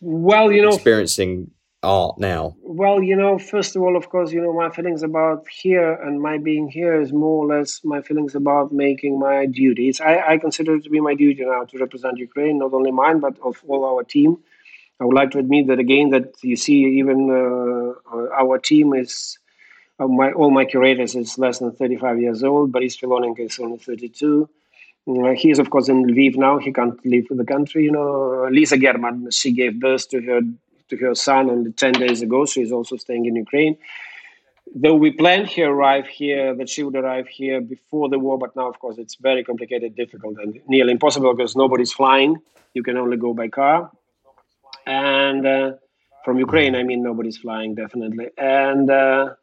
well, 0.00 0.50
you 0.50 0.62
know, 0.62 0.74
experiencing 0.74 1.52
art 1.82 2.18
now? 2.18 2.56
Well, 2.62 3.02
you 3.02 3.16
know, 3.16 3.38
first 3.38 3.76
of 3.76 3.82
all, 3.82 3.96
of 3.96 4.08
course, 4.08 4.32
you 4.32 4.40
know, 4.40 4.52
my 4.52 4.70
feelings 4.70 5.02
about 5.02 5.46
here 5.48 5.92
and 5.92 6.20
my 6.20 6.38
being 6.38 6.68
here 6.68 7.00
is 7.00 7.12
more 7.12 7.44
or 7.44 7.58
less 7.58 7.80
my 7.84 8.02
feelings 8.02 8.34
about 8.34 8.72
making 8.72 9.18
my 9.18 9.46
duties. 9.46 10.00
I, 10.00 10.32
I 10.32 10.38
consider 10.38 10.76
it 10.76 10.84
to 10.84 10.90
be 10.90 11.00
my 11.00 11.14
duty 11.14 11.44
now 11.44 11.64
to 11.64 11.78
represent 11.78 12.18
Ukraine, 12.18 12.58
not 12.58 12.72
only 12.72 12.90
mine, 12.90 13.20
but 13.20 13.38
of 13.40 13.62
all 13.66 13.84
our 13.84 14.02
team. 14.02 14.38
I 15.00 15.04
would 15.04 15.14
like 15.14 15.30
to 15.32 15.38
admit 15.38 15.68
that 15.68 15.78
again, 15.78 16.10
that 16.10 16.34
you 16.42 16.56
see, 16.56 16.98
even 16.98 17.30
uh, 17.30 18.26
our 18.34 18.58
team 18.58 18.94
is, 18.94 19.38
uh, 20.00 20.08
my 20.08 20.32
all 20.32 20.50
my 20.50 20.64
curators 20.64 21.14
is 21.14 21.38
less 21.38 21.60
than 21.60 21.70
35 21.70 22.20
years 22.20 22.42
old. 22.42 22.72
Boris 22.72 22.96
Filonenko 22.96 23.40
is 23.40 23.58
only 23.60 23.78
32. 23.78 24.48
Uh, 25.06 25.30
he 25.30 25.50
is, 25.50 25.60
of 25.60 25.70
course, 25.70 25.88
in 25.88 26.04
Lviv 26.04 26.36
now. 26.36 26.58
He 26.58 26.72
can't 26.72 26.98
leave 27.06 27.28
the 27.30 27.44
country. 27.44 27.84
You 27.84 27.92
know, 27.92 28.48
Lisa 28.50 28.76
German, 28.76 29.30
she 29.30 29.52
gave 29.52 29.78
birth 29.78 30.08
to 30.10 30.20
her 30.20 30.40
to 30.88 30.96
her 30.96 31.14
son 31.14 31.50
only 31.50 31.72
10 31.72 31.92
days 31.92 32.22
ago. 32.22 32.46
She 32.46 32.62
is 32.62 32.72
also 32.72 32.96
staying 32.96 33.26
in 33.26 33.36
Ukraine. 33.36 33.76
Though 34.74 34.94
we 34.94 35.10
planned 35.10 35.50
her 35.52 35.64
arrive 35.64 36.06
here, 36.06 36.54
that 36.54 36.68
she 36.68 36.82
would 36.82 36.96
arrive 36.96 37.26
here 37.28 37.60
before 37.60 38.08
the 38.08 38.18
war, 38.18 38.38
but 38.38 38.54
now, 38.54 38.68
of 38.68 38.78
course, 38.78 38.98
it's 38.98 39.14
very 39.14 39.42
complicated, 39.42 39.96
difficult, 39.96 40.36
and 40.38 40.60
nearly 40.68 40.92
impossible 40.92 41.34
because 41.34 41.56
nobody's 41.56 41.92
flying. 41.92 42.36
You 42.74 42.82
can 42.82 42.96
only 42.96 43.16
go 43.16 43.32
by 43.32 43.48
car. 43.48 43.90
And 44.86 45.46
uh, 45.46 45.72
from 46.24 46.38
Ukraine, 46.38 46.74
I 46.74 46.82
mean, 46.82 47.02
nobody's 47.02 47.38
flying, 47.38 47.74
definitely. 47.74 48.28
And 48.36 48.90
uh, 48.90 49.34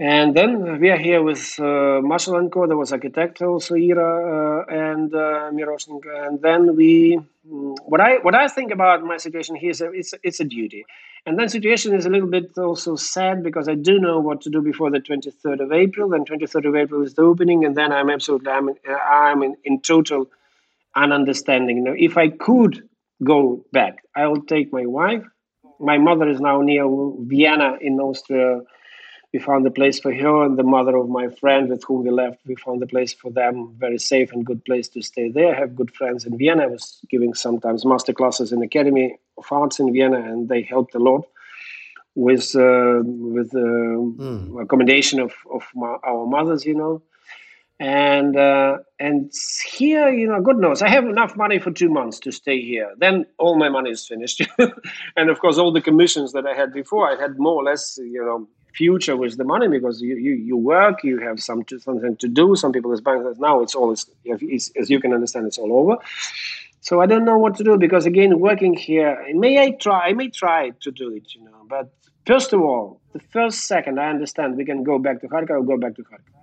and 0.00 0.34
then 0.34 0.80
we 0.80 0.88
are 0.88 0.96
here 0.96 1.22
with 1.22 1.56
uh, 1.58 2.00
Maslenko, 2.00 2.66
there 2.66 2.76
was 2.78 2.90
architect 2.90 3.42
also, 3.42 3.74
Ira 3.74 4.62
uh, 4.62 4.74
and 4.74 5.14
uh, 5.14 5.50
And 5.50 6.40
then 6.40 6.74
we, 6.74 7.20
mm, 7.46 7.76
what 7.84 8.00
I 8.00 8.16
what 8.22 8.34
I 8.34 8.48
think 8.48 8.72
about 8.72 9.02
my 9.02 9.18
situation 9.18 9.56
here 9.56 9.72
is 9.72 9.82
a, 9.82 9.92
it's 9.92 10.14
it's 10.22 10.40
a 10.40 10.44
duty. 10.44 10.86
And 11.26 11.38
then 11.38 11.50
situation 11.50 11.94
is 11.94 12.06
a 12.06 12.08
little 12.08 12.30
bit 12.30 12.56
also 12.56 12.96
sad 12.96 13.42
because 13.42 13.68
I 13.68 13.74
do 13.74 13.98
know 13.98 14.20
what 14.20 14.40
to 14.40 14.48
do 14.48 14.62
before 14.62 14.90
the 14.90 15.00
23rd 15.00 15.60
of 15.60 15.70
April. 15.70 16.08
Then 16.08 16.24
23rd 16.24 16.68
of 16.68 16.76
April 16.76 17.02
is 17.02 17.12
the 17.12 17.22
opening, 17.22 17.66
and 17.66 17.76
then 17.76 17.92
I'm 17.92 18.08
absolutely 18.08 18.50
I'm 18.50 18.70
I'm 19.06 19.42
in, 19.42 19.54
in 19.64 19.82
total 19.82 20.30
ununderstanding. 20.96 21.76
Know, 21.82 21.94
if 21.94 22.16
I 22.16 22.30
could 22.30 22.88
go 23.22 23.66
back, 23.72 23.98
I 24.16 24.28
will 24.28 24.44
take 24.44 24.72
my 24.72 24.86
wife. 24.86 25.24
My 25.78 25.98
mother 25.98 26.26
is 26.26 26.40
now 26.40 26.62
near 26.62 26.86
Vienna 27.20 27.76
in 27.82 28.00
Austria 28.00 28.62
we 29.32 29.38
found 29.38 29.66
a 29.66 29.70
place 29.70 30.00
for 30.00 30.12
her 30.12 30.44
and 30.44 30.58
the 30.58 30.64
mother 30.64 30.96
of 30.96 31.08
my 31.08 31.28
friend 31.28 31.68
with 31.68 31.84
whom 31.84 32.02
we 32.02 32.10
left. 32.10 32.40
We 32.46 32.56
found 32.56 32.82
a 32.82 32.86
place 32.86 33.12
for 33.12 33.30
them, 33.30 33.74
very 33.78 33.98
safe 33.98 34.32
and 34.32 34.44
good 34.44 34.64
place 34.64 34.88
to 34.88 35.02
stay 35.02 35.30
there. 35.30 35.54
I 35.54 35.58
have 35.58 35.76
good 35.76 35.94
friends 35.94 36.26
in 36.26 36.36
Vienna. 36.36 36.64
I 36.64 36.66
was 36.66 36.98
giving 37.08 37.34
sometimes 37.34 37.84
master 37.84 38.12
classes 38.12 38.50
in 38.52 38.62
Academy 38.62 39.16
of 39.38 39.46
Arts 39.50 39.78
in 39.78 39.92
Vienna, 39.92 40.18
and 40.18 40.48
they 40.48 40.62
helped 40.62 40.94
a 40.96 40.98
lot 40.98 41.26
with 42.16 42.56
uh, 42.56 43.02
with 43.04 43.54
uh, 43.54 43.58
mm. 43.58 44.62
accommodation 44.62 45.20
of 45.20 45.32
of 45.52 45.62
my, 45.74 45.96
our 46.02 46.26
mothers, 46.26 46.64
you 46.64 46.74
know. 46.74 47.02
And 47.78 48.36
uh, 48.36 48.78
and 48.98 49.32
here, 49.72 50.08
you 50.10 50.26
know, 50.26 50.40
God 50.42 50.58
knows, 50.58 50.82
I 50.82 50.88
have 50.88 51.06
enough 51.06 51.34
money 51.36 51.58
for 51.58 51.70
two 51.70 51.88
months 51.88 52.18
to 52.20 52.32
stay 52.32 52.60
here. 52.60 52.92
Then 52.98 53.24
all 53.38 53.56
my 53.56 53.70
money 53.70 53.90
is 53.90 54.04
finished, 54.06 54.42
and 55.16 55.30
of 55.30 55.38
course, 55.38 55.56
all 55.56 55.72
the 55.72 55.80
commissions 55.80 56.32
that 56.32 56.46
I 56.46 56.54
had 56.54 56.72
before, 56.74 57.08
I 57.08 57.18
had 57.18 57.38
more 57.38 57.54
or 57.54 57.64
less, 57.64 57.96
you 57.96 58.22
know, 58.22 58.48
future 58.74 59.16
with 59.16 59.36
the 59.36 59.44
money 59.44 59.68
because 59.68 60.00
you, 60.00 60.16
you, 60.16 60.32
you 60.32 60.56
work, 60.56 61.02
you 61.04 61.18
have 61.18 61.40
some 61.40 61.64
to, 61.64 61.78
something 61.78 62.16
to 62.16 62.28
do. 62.28 62.56
Some 62.56 62.72
people 62.72 62.92
is 62.92 63.00
bank 63.00 63.24
now 63.38 63.60
it's 63.62 63.74
all 63.74 63.90
as, 63.90 64.06
as 64.80 64.90
you 64.90 65.00
can 65.00 65.12
understand, 65.12 65.46
it's 65.46 65.58
all 65.58 65.72
over. 65.72 65.96
So 66.80 67.00
I 67.00 67.06
don't 67.06 67.24
know 67.24 67.38
what 67.38 67.56
to 67.56 67.64
do 67.64 67.76
because 67.76 68.06
again, 68.06 68.40
working 68.40 68.74
here, 68.74 69.22
may 69.34 69.62
I 69.62 69.72
try? 69.72 70.08
I 70.08 70.12
may 70.14 70.28
try 70.28 70.70
to 70.80 70.90
do 70.90 71.12
it, 71.14 71.34
you 71.34 71.44
know. 71.44 71.66
But 71.68 71.92
first 72.26 72.52
of 72.52 72.62
all, 72.62 73.00
the 73.12 73.20
first 73.20 73.66
second 73.66 74.00
I 74.00 74.08
understand 74.08 74.56
we 74.56 74.64
can 74.64 74.82
go 74.82 74.98
back 74.98 75.20
to 75.20 75.28
Kharkov, 75.28 75.50
I'll 75.50 75.62
go 75.62 75.76
back 75.76 75.94
to 75.96 76.02
Kharkov. 76.02 76.40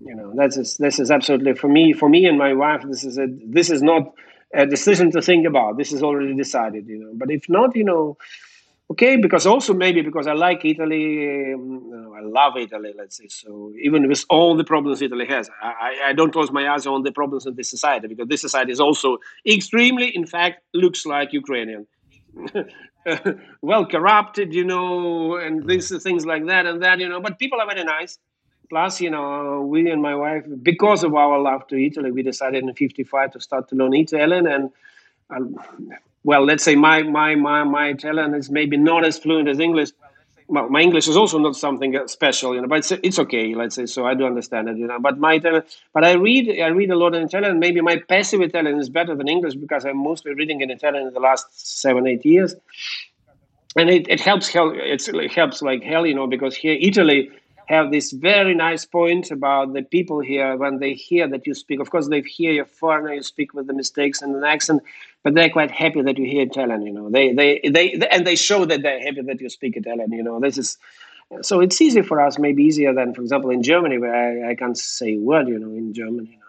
You 0.00 0.14
know, 0.14 0.32
that's 0.34 0.56
is, 0.56 0.76
this 0.76 0.98
is 0.98 1.10
absolutely 1.10 1.54
for 1.54 1.68
me, 1.68 1.92
for 1.92 2.08
me 2.08 2.26
and 2.26 2.36
my 2.36 2.52
wife. 2.52 2.82
This 2.86 3.04
is 3.04 3.16
a 3.16 3.26
this 3.46 3.70
is 3.70 3.80
not 3.82 4.12
a 4.52 4.66
decision 4.66 5.10
to 5.12 5.22
think 5.22 5.46
about. 5.46 5.78
This 5.78 5.92
is 5.92 6.02
already 6.02 6.34
decided, 6.34 6.86
you 6.86 6.98
know. 6.98 7.12
But 7.14 7.30
if 7.30 7.48
not, 7.48 7.74
you 7.74 7.84
know, 7.84 8.18
okay 8.90 9.16
because 9.16 9.46
also 9.46 9.72
maybe 9.72 10.02
because 10.02 10.26
i 10.26 10.32
like 10.32 10.64
italy 10.64 11.52
um, 11.54 12.12
i 12.16 12.20
love 12.20 12.56
italy 12.56 12.92
let's 12.96 13.16
say. 13.16 13.28
So 13.28 13.72
even 13.80 14.08
with 14.08 14.24
all 14.28 14.56
the 14.56 14.64
problems 14.64 15.00
italy 15.02 15.26
has 15.26 15.50
I, 15.62 15.96
I 16.08 16.12
don't 16.12 16.32
close 16.32 16.50
my 16.50 16.68
eyes 16.68 16.86
on 16.86 17.02
the 17.02 17.12
problems 17.12 17.46
in 17.46 17.54
this 17.54 17.70
society 17.70 18.06
because 18.08 18.28
this 18.28 18.40
society 18.40 18.72
is 18.72 18.80
also 18.80 19.18
extremely 19.46 20.08
in 20.14 20.26
fact 20.26 20.62
looks 20.74 21.06
like 21.06 21.32
ukrainian. 21.32 21.86
Well 23.60 23.84
corrupted 23.84 24.54
you 24.54 24.64
know 24.64 25.36
and 25.36 25.62
mm. 25.62 25.66
these 25.68 26.02
things 26.02 26.24
like 26.24 26.46
that 26.46 26.64
and 26.66 26.82
that 26.82 27.00
you 27.00 27.08
know 27.08 27.20
but 27.20 27.38
people 27.38 27.60
are 27.60 27.66
very 27.66 27.84
nice. 27.84 28.18
Plus 28.70 29.00
you 29.00 29.10
know 29.10 29.60
we 29.60 29.90
and 29.90 30.00
my 30.00 30.14
wife 30.14 30.44
because 30.62 31.04
of 31.04 31.14
our 31.14 31.38
love 31.38 31.66
to 31.68 31.76
italy 31.76 32.10
we 32.10 32.22
decided 32.22 32.64
in 32.64 32.72
55 32.72 33.32
to 33.32 33.40
start 33.40 33.68
to 33.68 33.74
learn 33.76 33.94
italian 33.94 34.46
and 34.46 34.70
um, 35.28 35.54
well, 36.24 36.44
let's 36.44 36.64
say 36.64 36.74
my 36.74 37.02
my 37.02 37.34
my 37.34 37.64
my 37.64 37.88
Italian 37.88 38.34
is 38.34 38.50
maybe 38.50 38.76
not 38.76 39.04
as 39.04 39.18
fluent 39.18 39.48
as 39.48 39.60
English. 39.60 39.90
Well, 40.46 40.68
my 40.68 40.80
English 40.80 41.08
is 41.08 41.16
also 41.16 41.38
not 41.38 41.56
something 41.56 41.98
special, 42.06 42.54
you 42.54 42.60
know, 42.60 42.68
but 42.68 42.78
it's, 42.78 42.90
it's 42.92 43.18
okay. 43.18 43.54
Let's 43.54 43.74
say 43.76 43.86
so. 43.86 44.04
I 44.06 44.12
do 44.14 44.26
understand 44.26 44.68
it, 44.68 44.76
you 44.76 44.86
know. 44.86 44.98
But 45.00 45.18
my 45.18 45.34
Italian, 45.34 45.62
but 45.94 46.04
I 46.04 46.12
read 46.12 46.60
I 46.60 46.68
read 46.68 46.90
a 46.90 46.96
lot 46.96 47.14
in 47.14 47.22
Italian. 47.22 47.58
Maybe 47.58 47.80
my 47.80 47.96
passive 48.08 48.40
Italian 48.40 48.78
is 48.78 48.88
better 48.88 49.14
than 49.14 49.28
English 49.28 49.54
because 49.54 49.84
I'm 49.84 50.02
mostly 50.02 50.34
reading 50.34 50.60
in 50.60 50.70
Italian 50.70 51.06
in 51.06 51.14
the 51.14 51.20
last 51.20 51.46
seven 51.80 52.06
eight 52.06 52.24
years, 52.26 52.54
and 53.76 53.88
it, 53.88 54.08
it 54.08 54.20
helps 54.20 54.48
hell. 54.48 54.72
It 54.74 55.32
helps 55.32 55.62
like 55.62 55.82
hell, 55.82 56.06
you 56.06 56.14
know, 56.14 56.26
because 56.26 56.54
here 56.54 56.76
Italy 56.80 57.30
have 57.66 57.90
this 57.90 58.12
very 58.12 58.54
nice 58.54 58.84
point 58.84 59.30
about 59.30 59.72
the 59.72 59.82
people 59.82 60.20
here 60.20 60.56
when 60.56 60.78
they 60.78 60.94
hear 60.94 61.28
that 61.28 61.46
you 61.46 61.54
speak. 61.54 61.80
Of 61.80 61.90
course, 61.90 62.08
they 62.08 62.20
hear 62.20 62.52
you're 62.52 62.64
foreigner, 62.64 63.14
you 63.14 63.22
speak 63.22 63.54
with 63.54 63.66
the 63.66 63.72
mistakes 63.72 64.22
and 64.22 64.34
an 64.34 64.44
accent, 64.44 64.82
but 65.22 65.34
they're 65.34 65.50
quite 65.50 65.70
happy 65.70 66.02
that 66.02 66.18
you 66.18 66.26
hear 66.26 66.42
Italian. 66.42 66.82
You 66.86 66.92
know, 66.92 67.10
they 67.10 67.32
they 67.32 67.60
they 67.68 67.92
and 68.10 68.26
they 68.26 68.36
show 68.36 68.64
that 68.64 68.82
they're 68.82 69.00
happy 69.00 69.22
that 69.22 69.40
you 69.40 69.48
speak 69.48 69.76
Italian. 69.76 70.12
You 70.12 70.22
know, 70.22 70.40
this 70.40 70.58
is 70.58 70.78
so 71.40 71.60
it's 71.60 71.80
easy 71.80 72.02
for 72.02 72.20
us, 72.20 72.38
maybe 72.38 72.62
easier 72.62 72.92
than, 72.92 73.14
for 73.14 73.22
example, 73.22 73.50
in 73.50 73.62
Germany 73.62 73.98
where 73.98 74.14
I, 74.14 74.50
I 74.50 74.54
can't 74.54 74.76
say 74.76 75.14
a 75.14 75.18
word. 75.18 75.48
You 75.48 75.58
know, 75.58 75.70
in 75.70 75.94
Germany. 75.94 76.30
You 76.32 76.38
know, 76.38 76.44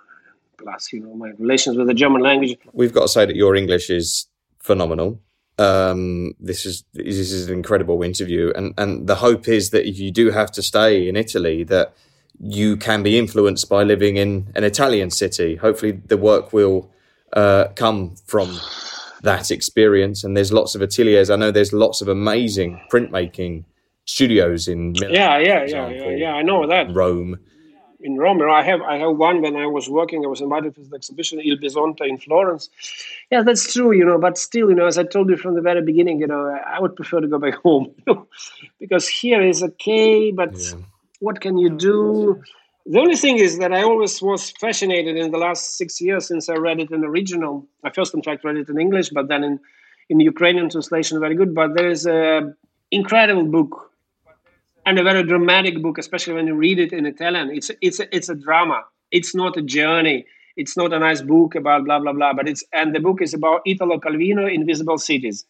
plus 0.57 0.91
you 0.93 0.99
know 0.99 1.13
my 1.13 1.29
relations 1.37 1.77
with 1.77 1.87
the 1.87 1.93
German 1.93 2.21
language. 2.21 2.57
We've 2.73 2.93
got 2.93 3.03
to 3.03 3.07
say 3.07 3.25
that 3.25 3.35
your 3.35 3.55
English 3.55 3.89
is 3.89 4.27
phenomenal. 4.59 5.21
Um, 5.57 6.33
this 6.39 6.65
is 6.65 6.83
this 6.93 7.17
is 7.17 7.47
an 7.47 7.53
incredible 7.53 8.03
interview, 8.03 8.51
and 8.55 8.73
and 8.77 9.07
the 9.07 9.15
hope 9.15 9.47
is 9.47 9.69
that 9.69 9.87
if 9.87 9.99
you 9.99 10.11
do 10.11 10.31
have 10.31 10.51
to 10.53 10.61
stay 10.61 11.07
in 11.07 11.15
Italy, 11.15 11.63
that 11.65 11.93
you 12.39 12.75
can 12.75 13.03
be 13.03 13.17
influenced 13.17 13.69
by 13.69 13.83
living 13.83 14.17
in 14.17 14.47
an 14.55 14.63
Italian 14.63 15.09
city. 15.09 15.55
Hopefully, 15.55 15.91
the 15.91 16.17
work 16.17 16.51
will 16.51 16.91
uh, 17.33 17.67
come 17.75 18.15
from 18.25 18.59
that 19.21 19.51
experience. 19.51 20.23
And 20.23 20.35
there's 20.35 20.53
lots 20.53 20.75
of 20.75 20.81
ateliers. 20.81 21.29
I 21.29 21.35
know 21.35 21.51
there's 21.51 21.73
lots 21.73 22.01
of 22.01 22.07
amazing 22.07 22.81
printmaking 22.91 23.65
studios 24.05 24.67
in 24.67 24.93
Milan. 24.93 25.13
Yeah, 25.13 25.37
yeah, 25.39 25.65
yeah, 25.65 25.89
yeah, 25.89 26.09
yeah. 26.09 26.33
I 26.33 26.41
know 26.41 26.67
that. 26.67 26.93
Rome. 26.93 27.39
In 28.05 28.17
Rome, 28.17 28.39
I 28.43 28.61
have 28.61 28.81
I 28.83 28.97
have 28.97 29.17
one 29.17 29.41
when 29.41 29.55
I 29.55 29.65
was 29.65 29.89
working. 29.89 30.23
I 30.23 30.27
was 30.27 30.39
invited 30.39 30.75
to 30.75 30.81
the 30.81 30.95
exhibition 30.95 31.39
Il 31.39 31.57
Bisonte 31.57 32.07
in 32.07 32.19
Florence. 32.19 32.69
Yeah, 33.31 33.41
that's 33.41 33.73
true, 33.73 33.91
you 33.93 34.05
know. 34.05 34.19
But 34.19 34.37
still, 34.37 34.69
you 34.69 34.75
know, 34.75 34.85
as 34.85 34.99
I 34.99 35.05
told 35.15 35.27
you 35.31 35.37
from 35.37 35.55
the 35.55 35.61
very 35.69 35.81
beginning, 35.81 36.19
you 36.19 36.27
know, 36.27 36.43
I 36.75 36.79
would 36.79 36.95
prefer 36.95 37.19
to 37.19 37.27
go 37.27 37.39
back 37.39 37.55
home, 37.67 37.87
because 38.79 39.07
here 39.07 39.41
is 39.41 39.63
okay, 39.63 40.31
but 40.31 40.53
yeah. 40.55 40.75
what 41.19 41.41
can 41.41 41.57
you 41.57 41.71
do? 41.71 42.43
The 42.85 42.99
only 42.99 43.15
thing 43.15 43.39
is 43.39 43.57
that 43.57 43.73
I 43.73 43.81
always 43.81 44.21
was 44.21 44.51
fascinated 44.51 45.17
in 45.17 45.31
the 45.31 45.39
last 45.39 45.75
six 45.75 45.99
years 45.99 46.27
since 46.27 46.47
I 46.47 46.57
read 46.67 46.79
it 46.79 46.91
in 46.91 47.01
the 47.01 47.07
original. 47.07 47.67
I 47.83 47.89
first, 47.89 48.13
in 48.13 48.21
fact, 48.21 48.43
read 48.43 48.57
it 48.57 48.69
in 48.69 48.79
English, 48.79 49.09
but 49.09 49.29
then 49.29 49.43
in 49.43 49.59
in 50.09 50.19
Ukrainian 50.19 50.69
translation, 50.69 51.19
very 51.19 51.33
good. 51.33 51.55
But 51.55 51.73
there 51.73 51.89
is 51.89 52.05
a 52.05 52.53
incredible 52.91 53.45
book 53.57 53.71
and 54.85 54.99
a 54.99 55.03
very 55.03 55.23
dramatic 55.23 55.81
book, 55.81 55.97
especially 55.97 56.33
when 56.33 56.47
you 56.47 56.55
read 56.55 56.79
it 56.79 56.93
in 56.93 57.05
Italian. 57.05 57.49
It's 57.51 57.71
it's 57.81 57.99
a, 57.99 58.15
it's 58.15 58.29
a 58.29 58.35
drama. 58.35 58.83
It's 59.11 59.35
not 59.35 59.57
a 59.57 59.61
journey. 59.61 60.25
It's 60.57 60.77
not 60.77 60.93
a 60.93 60.99
nice 60.99 61.21
book 61.21 61.55
about 61.55 61.85
blah 61.85 61.99
blah 61.99 62.13
blah. 62.13 62.33
But 62.33 62.47
it's 62.47 62.63
and 62.73 62.95
the 62.95 62.99
book 62.99 63.21
is 63.21 63.33
about 63.33 63.61
Italo 63.65 63.99
Calvino, 63.99 64.53
Invisible 64.53 64.97
Cities. 64.97 65.45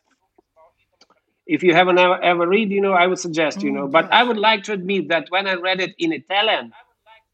If 1.47 1.63
you 1.63 1.75
haven't 1.75 1.99
ever, 1.99 2.21
ever 2.23 2.47
read, 2.47 2.71
you 2.71 2.81
know, 2.81 2.93
I 2.93 3.05
would 3.07 3.19
suggest, 3.19 3.61
you 3.61 3.69
oh 3.71 3.73
know. 3.73 3.87
But 3.87 4.11
I 4.11 4.23
would 4.23 4.37
like 4.37 4.63
to 4.63 4.73
admit 4.73 5.09
that 5.09 5.27
when 5.29 5.47
I 5.47 5.53
read 5.55 5.79
it 5.79 5.93
in 5.99 6.11
Italian, 6.13 6.73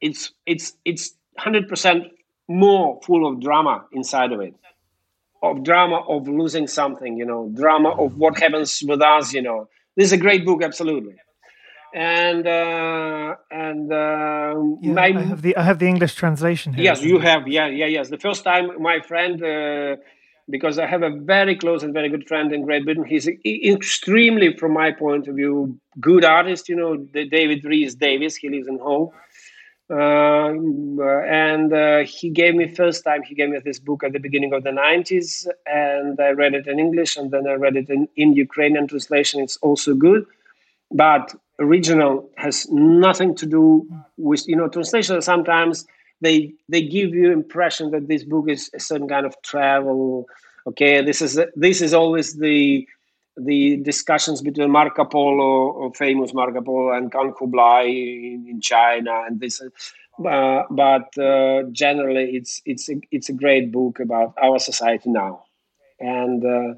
it's 0.02 0.32
it's 0.46 0.74
it's 0.86 1.14
hundred 1.38 1.70
percent 1.70 2.06
more 2.48 3.00
full 3.04 3.28
of 3.28 3.40
drama 3.42 3.86
inside 3.94 4.32
of 4.34 4.42
it 4.42 4.56
of 5.44 5.64
drama 5.64 6.02
of 6.08 6.28
losing 6.28 6.68
something 6.68 7.18
you 7.18 7.26
know 7.26 7.50
drama 7.56 7.90
of 7.90 8.18
what 8.18 8.38
happens 8.38 8.84
with 8.88 9.02
us 9.02 9.34
you 9.34 9.42
know 9.42 9.68
this 9.96 10.06
is 10.08 10.14
a 10.14 10.18
great 10.18 10.46
book 10.46 10.64
absolutely 10.64 11.16
and 11.94 12.48
uh, 12.48 13.36
and 13.52 13.92
uh, 13.92 14.56
yeah, 14.82 14.94
my, 14.94 15.08
I 15.08 15.22
have 15.22 15.42
the 15.42 15.56
I 15.58 15.64
have 15.64 15.80
the 15.80 15.88
English 15.88 16.16
translation 16.16 16.74
here. 16.74 16.86
Yes, 16.86 17.04
you 17.04 17.20
have. 17.20 17.48
Yeah, 17.48 17.68
yeah, 17.68 17.86
yes. 17.86 18.10
The 18.10 18.18
first 18.18 18.44
time 18.44 18.82
my 18.82 19.00
friend, 19.02 19.44
uh, 19.44 19.98
because 20.50 20.80
I 20.80 20.88
have 20.88 21.04
a 21.04 21.10
very 21.10 21.56
close 21.56 21.84
and 21.84 21.94
very 21.94 22.10
good 22.10 22.28
friend 22.28 22.54
in 22.54 22.64
Great 22.64 22.86
Britain. 22.86 23.04
He's 23.06 23.28
extremely, 23.46 24.56
from 24.58 24.74
my 24.74 24.92
point 24.92 25.28
of 25.28 25.36
view, 25.36 25.78
good 26.00 26.24
artist. 26.24 26.70
You 26.70 26.76
know, 26.76 26.98
David 26.98 27.66
Rhys 27.66 27.96
Davies. 27.96 28.36
He 28.36 28.50
lives 28.50 28.68
in 28.68 28.80
Hull. 28.80 29.14
Uh, 29.90 30.54
and 31.28 31.74
uh, 31.74 32.00
he 32.06 32.30
gave 32.30 32.56
me 32.56 32.74
first 32.74 33.04
time 33.04 33.24
he 33.24 33.36
gave 33.36 33.50
me 33.50 33.60
this 33.60 33.78
book 33.78 34.06
at 34.06 34.14
the 34.14 34.20
beginning 34.20 34.54
of 34.54 34.64
the 34.64 34.70
90s 34.70 35.46
and 35.66 36.18
i 36.22 36.30
read 36.30 36.54
it 36.54 36.66
in 36.66 36.80
english 36.80 37.18
and 37.18 37.30
then 37.32 37.46
i 37.46 37.56
read 37.56 37.76
it 37.76 37.90
in, 37.90 38.08
in 38.16 38.32
ukrainian 38.32 38.88
translation 38.88 39.42
it's 39.42 39.58
also 39.58 39.94
good 39.94 40.26
but 40.92 41.36
original 41.62 42.30
has 42.38 42.68
nothing 42.72 43.36
to 43.36 43.46
do 43.46 43.88
with 44.18 44.48
you 44.48 44.56
know 44.56 44.68
translation 44.68 45.22
sometimes 45.22 45.86
they 46.22 46.54
they 46.70 46.82
give 46.82 47.14
you 47.14 47.32
impression 47.32 47.92
that 47.92 48.08
this 48.08 48.24
book 48.24 48.50
is 48.50 48.70
a 48.74 48.80
certain 48.80 49.08
kind 49.08 49.26
of 49.26 49.34
travel 49.44 50.26
okay 50.68 51.02
this 51.02 51.22
is 51.22 51.40
this 51.56 51.82
is 51.82 51.94
always 51.94 52.38
the 52.38 52.88
the 53.38 53.78
discussions 53.78 54.42
between 54.42 54.70
Marco 54.70 55.06
Polo, 55.06 55.92
famous 55.92 56.34
Marco 56.34 56.62
Polo, 56.62 56.92
and 56.92 57.12
Khan 57.12 57.34
Kublai 57.34 57.84
in, 57.84 58.46
in 58.50 58.62
China, 58.62 59.24
and 59.26 59.40
this. 59.40 59.62
Uh, 59.62 60.64
but 60.70 61.18
uh, 61.18 61.64
generally, 61.72 62.36
it's 62.36 62.62
it's 62.66 62.90
a, 62.90 62.96
it's 63.12 63.30
a 63.30 63.34
great 63.34 63.72
book 63.72 64.00
about 64.00 64.34
our 64.42 64.60
society 64.60 65.10
now, 65.10 65.44
and 66.00 66.46
uh, 66.46 66.74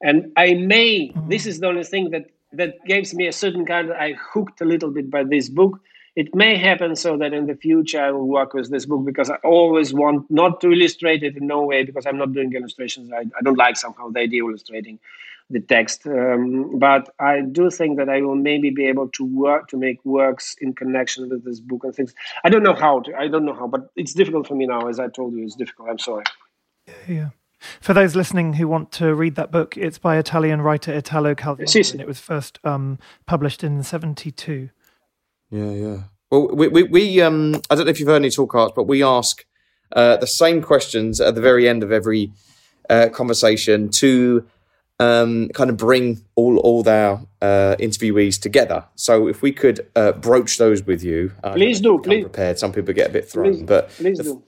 and 0.00 0.32
I 0.36 0.54
may. 0.54 1.12
This 1.28 1.46
is 1.46 1.58
the 1.60 1.66
only 1.66 1.84
thing 1.84 2.10
that 2.10 2.30
that 2.52 2.74
gives 2.86 3.14
me 3.14 3.26
a 3.26 3.32
certain 3.32 3.64
kind 3.64 3.90
of, 3.90 3.96
I 3.96 4.14
hooked 4.14 4.60
a 4.60 4.64
little 4.64 4.90
bit 4.90 5.10
by 5.10 5.24
this 5.24 5.48
book. 5.48 5.80
It 6.16 6.34
may 6.34 6.56
happen 6.56 6.96
so 6.96 7.16
that 7.18 7.32
in 7.32 7.46
the 7.46 7.54
future 7.54 8.02
I 8.02 8.10
will 8.10 8.26
work 8.26 8.52
with 8.52 8.70
this 8.70 8.84
book 8.84 9.04
because 9.04 9.30
I 9.30 9.36
always 9.44 9.94
want 9.94 10.28
not 10.30 10.60
to 10.62 10.72
illustrate 10.72 11.22
it 11.22 11.36
in 11.36 11.46
no 11.46 11.62
way 11.62 11.84
because 11.84 12.04
I'm 12.04 12.18
not 12.18 12.32
doing 12.32 12.52
illustrations. 12.52 13.12
I, 13.12 13.20
I 13.38 13.42
don't 13.44 13.56
like 13.56 13.76
somehow 13.76 14.10
the 14.10 14.20
idea 14.20 14.42
of 14.44 14.50
illustrating 14.50 14.98
the 15.50 15.60
text. 15.60 16.06
Um, 16.06 16.78
but 16.78 17.14
I 17.20 17.42
do 17.42 17.70
think 17.70 17.96
that 17.98 18.08
I 18.08 18.20
will 18.22 18.36
maybe 18.36 18.70
be 18.70 18.86
able 18.86 19.08
to 19.10 19.24
work 19.24 19.68
to 19.68 19.76
make 19.76 20.04
works 20.04 20.56
in 20.60 20.72
connection 20.74 21.28
with 21.28 21.44
this 21.44 21.60
book 21.60 21.84
and 21.84 21.94
things. 21.94 22.14
I 22.44 22.48
don't 22.48 22.62
know 22.62 22.74
how 22.74 23.00
to. 23.00 23.14
I 23.16 23.28
don't 23.28 23.44
know 23.44 23.54
how, 23.54 23.66
but 23.66 23.90
it's 23.96 24.14
difficult 24.14 24.46
for 24.46 24.54
me 24.54 24.66
now. 24.66 24.88
As 24.88 24.98
I 24.98 25.08
told 25.08 25.34
you, 25.34 25.44
it's 25.44 25.56
difficult. 25.56 25.90
I'm 25.90 25.98
sorry. 25.98 26.24
Yeah. 27.08 27.30
For 27.80 27.92
those 27.92 28.16
listening 28.16 28.54
who 28.54 28.66
want 28.66 28.90
to 28.92 29.14
read 29.14 29.34
that 29.36 29.50
book, 29.50 29.76
it's 29.76 29.98
by 29.98 30.16
Italian 30.16 30.62
writer 30.62 30.92
Italo 30.92 31.34
Calvino, 31.34 31.68
si, 31.68 31.92
and 31.92 32.00
it 32.00 32.06
was 32.06 32.18
first 32.18 32.58
um, 32.64 32.98
published 33.26 33.62
in 33.62 33.82
'72. 33.82 34.70
Yeah, 35.50 35.70
yeah. 35.70 35.98
Well, 36.30 36.48
we, 36.48 36.68
we, 36.68 36.82
we, 36.84 37.20
um, 37.20 37.56
I 37.70 37.74
don't 37.74 37.86
know 37.86 37.90
if 37.90 37.98
you've 37.98 38.08
heard 38.08 38.16
any 38.16 38.30
talk 38.30 38.54
arts, 38.54 38.72
but 38.74 38.84
we 38.84 39.02
ask 39.02 39.44
uh, 39.92 40.16
the 40.16 40.26
same 40.26 40.62
questions 40.62 41.20
at 41.20 41.34
the 41.34 41.40
very 41.40 41.68
end 41.68 41.82
of 41.82 41.90
every 41.90 42.30
uh, 42.88 43.08
conversation 43.08 43.88
to 43.88 44.46
um, 45.00 45.48
kind 45.54 45.70
of 45.70 45.76
bring 45.76 46.22
all 46.36 46.58
all 46.58 46.88
our 46.88 47.22
uh, 47.40 47.74
interviewees 47.78 48.40
together. 48.40 48.84
So 48.94 49.26
if 49.28 49.42
we 49.42 49.50
could 49.52 49.86
uh, 49.96 50.12
broach 50.12 50.58
those 50.58 50.84
with 50.84 51.02
you, 51.02 51.32
please 51.42 51.80
do. 51.80 51.98
Please 51.98 52.24
prepared. 52.24 52.58
Some 52.58 52.72
people 52.72 52.94
get 52.94 53.08
a 53.10 53.12
bit 53.12 53.28
thrown, 53.28 53.54
please, 53.54 53.62
but 53.62 53.88
please 53.90 54.18
do. 54.18 54.42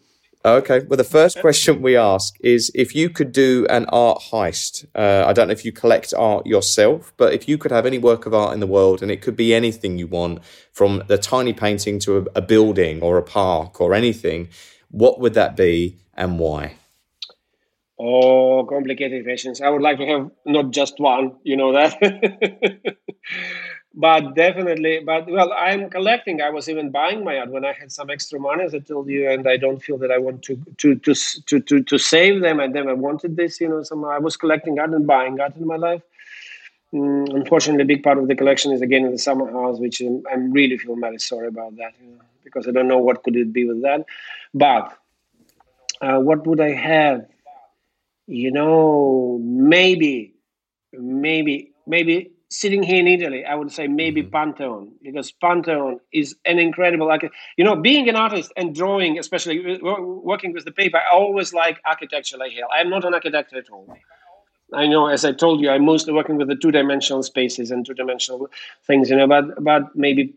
Okay. 0.45 0.81
Well, 0.81 0.97
the 0.97 1.05
first 1.05 1.41
question 1.41 1.83
we 1.83 1.97
ask 1.97 2.35
is 2.41 2.73
if 2.75 2.97
you 2.97 3.11
could 3.11 3.31
do 3.31 3.65
an 3.71 3.87
art 3.91 4.23
heist. 4.33 4.87
Uh, 4.95 5.25
I 5.25 5.33
don't 5.33 5.47
know 5.47 5.53
if 5.53 5.65
you 5.65 5.71
collect 5.71 6.13
art 6.17 6.47
yourself, 6.47 7.13
but 7.17 7.33
if 7.33 7.49
you 7.49 7.57
could 7.59 7.71
have 7.71 7.87
any 7.87 7.99
work 7.99 8.27
of 8.27 8.35
art 8.35 8.53
in 8.53 8.59
the 8.59 8.67
world, 8.67 9.03
and 9.03 9.11
it 9.11 9.23
could 9.23 9.37
be 9.37 9.55
anything 9.55 9.99
you 9.99 10.09
want, 10.09 10.43
from 10.73 11.05
the 11.07 11.17
tiny 11.17 11.53
painting 11.53 12.01
to 12.01 12.19
a, 12.19 12.25
a 12.35 12.43
building 12.43 13.01
or 13.03 13.19
a 13.19 13.23
park 13.23 13.81
or 13.81 13.95
anything, 13.95 14.49
what 14.91 15.21
would 15.21 15.35
that 15.35 15.57
be 15.57 15.99
and 16.15 16.41
why? 16.41 16.75
Oh, 18.01 18.65
complicated 18.65 19.23
questions. 19.23 19.61
I 19.61 19.69
would 19.69 19.83
like 19.83 19.99
to 19.99 20.07
have 20.07 20.31
not 20.45 20.73
just 20.73 20.99
one, 20.99 21.37
you 21.45 21.57
know 21.57 21.73
that. 21.73 22.97
but 23.95 24.35
definitely 24.35 25.01
but 25.05 25.31
well 25.31 25.53
i'm 25.53 25.91
collecting. 25.91 26.41
I 26.41 26.51
was 26.51 26.69
even 26.69 26.91
buying 26.91 27.25
my 27.25 27.39
art 27.39 27.51
when 27.51 27.65
i 27.65 27.73
had 27.73 27.93
some 27.93 28.11
extra 28.11 28.39
money 28.39 28.65
as 28.65 28.75
i 28.75 28.79
told 28.79 29.09
you 29.09 29.31
and 29.31 29.47
i 29.49 29.57
don't 29.57 29.83
feel 29.83 29.99
that 29.99 30.11
i 30.11 30.19
want 30.19 30.43
to 30.45 30.57
to 30.79 30.95
to 30.97 31.15
to 31.47 31.61
to, 31.61 31.83
to 31.83 31.99
save 31.99 32.41
them. 32.41 32.61
And 32.61 32.75
then 32.75 32.89
i 32.89 32.93
wanted 32.93 33.37
this 33.37 33.61
you 33.61 33.69
know 33.69 33.83
somehow 33.83 34.11
i 34.11 34.19
was 34.19 34.37
collecting 34.37 34.79
art 34.79 34.91
and 34.91 35.07
buying 35.07 35.41
art 35.41 35.57
in 35.57 35.67
my 35.67 35.77
life. 35.77 36.03
Mm, 36.95 37.35
unfortunately 37.35 37.83
a 37.83 37.87
big 37.87 38.03
part 38.03 38.19
of 38.19 38.29
the 38.29 38.35
collection 38.35 38.73
is 38.73 38.83
again 38.83 39.05
in 39.05 39.13
the 39.13 39.19
summer 39.19 39.51
house 39.51 39.79
which 39.79 40.01
i'm, 40.01 40.23
I'm 40.31 40.53
really 40.53 40.77
feel 40.79 40.97
very 40.97 41.19
sorry 41.19 41.49
about 41.49 41.77
that 41.77 41.93
you 42.01 42.09
know, 42.13 42.21
because 42.45 42.69
i 42.69 42.71
don't 42.71 42.89
know 42.89 42.99
what 42.99 43.23
could 43.23 43.37
it 43.37 43.53
be 43.53 43.67
with 43.67 43.83
that. 43.83 44.05
But 44.55 44.97
uh, 46.01 46.19
what 46.19 46.47
would 46.47 46.61
i 46.61 46.73
have? 46.73 47.27
You 48.27 48.51
know 48.53 49.39
maybe 49.43 50.35
maybe 50.93 51.73
maybe 51.87 52.33
sitting 52.53 52.83
here 52.83 52.99
in 52.99 53.09
Italy, 53.09 53.45
I 53.45 53.55
would 53.55 53.73
say 53.73 53.87
maybe 53.89 54.23
mm-hmm. 54.23 54.31
Pantheon 54.31 54.93
because 55.03 55.33
Pantheon 55.33 56.01
is 56.13 56.37
an 56.45 56.59
incredible. 56.59 57.07
Like 57.07 57.31
you 57.57 57.65
know, 57.65 57.77
being 57.77 58.09
an 58.09 58.17
artist 58.17 58.53
and 58.57 58.75
drawing, 58.75 59.19
especially 59.19 59.79
working 59.83 60.53
with 60.53 60.65
the 60.65 60.73
paper, 60.73 60.99
I 60.99 61.15
always 61.15 61.53
like 61.53 61.81
architecture. 61.87 62.37
Like 62.37 62.53
hell, 62.53 62.69
I'm 62.75 62.91
not 62.91 63.05
an 63.05 63.15
architect 63.15 63.53
at 63.55 63.71
all. 63.71 63.97
I 64.75 64.87
know, 64.87 65.07
as 65.07 65.25
I 65.25 65.33
told 65.33 65.61
you, 65.61 65.69
I'm 65.71 65.85
mostly 65.85 66.15
working 66.15 66.37
with 66.37 66.49
the 66.49 66.57
two-dimensional 66.57 67.23
spaces 67.23 67.71
and 67.71 67.85
two-dimensional 67.85 68.51
things. 68.87 69.11
You 69.11 69.17
know, 69.17 69.27
but 69.27 69.63
but 69.63 69.97
maybe 69.97 70.35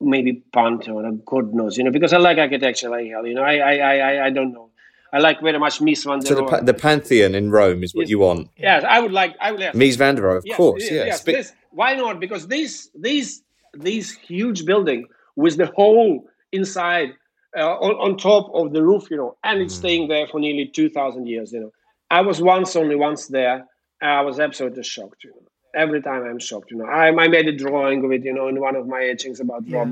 maybe 0.00 0.44
Pantheon, 0.52 1.22
God 1.24 1.52
knows, 1.54 1.76
you 1.76 1.84
know, 1.84 1.90
because 1.90 2.12
I 2.12 2.18
like 2.18 2.38
architecture 2.38 2.88
like 2.88 3.08
hell. 3.08 3.26
You 3.26 3.34
know, 3.34 3.42
I 3.42 3.56
I 3.56 3.76
I 3.76 4.26
I 4.26 4.30
don't 4.30 4.52
know. 4.52 4.70
I 5.12 5.18
like 5.18 5.40
very 5.40 5.58
much 5.58 5.80
Mies 5.80 6.04
van 6.04 6.18
der 6.20 6.34
Rohe. 6.34 6.50
So 6.50 6.56
the, 6.56 6.72
the, 6.72 6.74
Pantheon 6.74 7.34
in 7.34 7.50
Rome 7.50 7.82
is 7.82 7.94
what 7.94 8.02
yes. 8.02 8.10
you 8.10 8.18
want. 8.18 8.50
Yes, 8.56 8.84
I 8.88 9.00
would 9.00 9.12
like. 9.12 9.34
I 9.40 9.52
would. 9.52 9.60
Yes. 9.60 9.74
Mies 9.74 9.96
van 9.96 10.14
der 10.16 10.22
Rohe, 10.22 10.38
of 10.38 10.46
yes, 10.46 10.56
course. 10.56 10.82
Yes. 10.82 11.06
yes. 11.06 11.22
This, 11.22 11.52
why 11.70 11.94
not? 11.94 12.20
Because 12.20 12.48
these 12.48 12.90
these 12.94 13.42
these 13.74 14.12
huge 14.12 14.64
building 14.64 15.06
with 15.36 15.56
the 15.56 15.66
hole 15.66 16.24
inside 16.52 17.14
uh, 17.56 17.76
on, 17.78 17.94
on 18.12 18.16
top 18.16 18.50
of 18.54 18.72
the 18.72 18.82
roof, 18.82 19.08
you 19.10 19.16
know, 19.16 19.36
and 19.44 19.60
it's 19.60 19.74
mm. 19.74 19.78
staying 19.78 20.08
there 20.08 20.26
for 20.26 20.40
nearly 20.40 20.66
two 20.66 20.90
thousand 20.90 21.26
years. 21.26 21.52
You 21.52 21.60
know, 21.60 21.72
I 22.10 22.20
was 22.20 22.42
once 22.42 22.76
only 22.76 22.96
once 22.96 23.26
there. 23.26 23.66
I 24.02 24.20
was 24.22 24.40
absolutely 24.40 24.82
shocked. 24.82 25.24
You 25.24 25.30
know, 25.30 25.42
every 25.74 26.02
time 26.02 26.24
I'm 26.24 26.38
shocked. 26.38 26.70
You 26.70 26.78
know, 26.78 26.86
I, 26.86 27.08
I 27.08 27.28
made 27.28 27.46
a 27.46 27.56
drawing 27.56 28.04
of 28.04 28.12
it. 28.12 28.24
You 28.24 28.32
know, 28.34 28.48
in 28.48 28.60
one 28.60 28.76
of 28.76 28.86
my 28.86 29.02
etchings 29.04 29.40
about 29.40 29.66
yeah. 29.66 29.84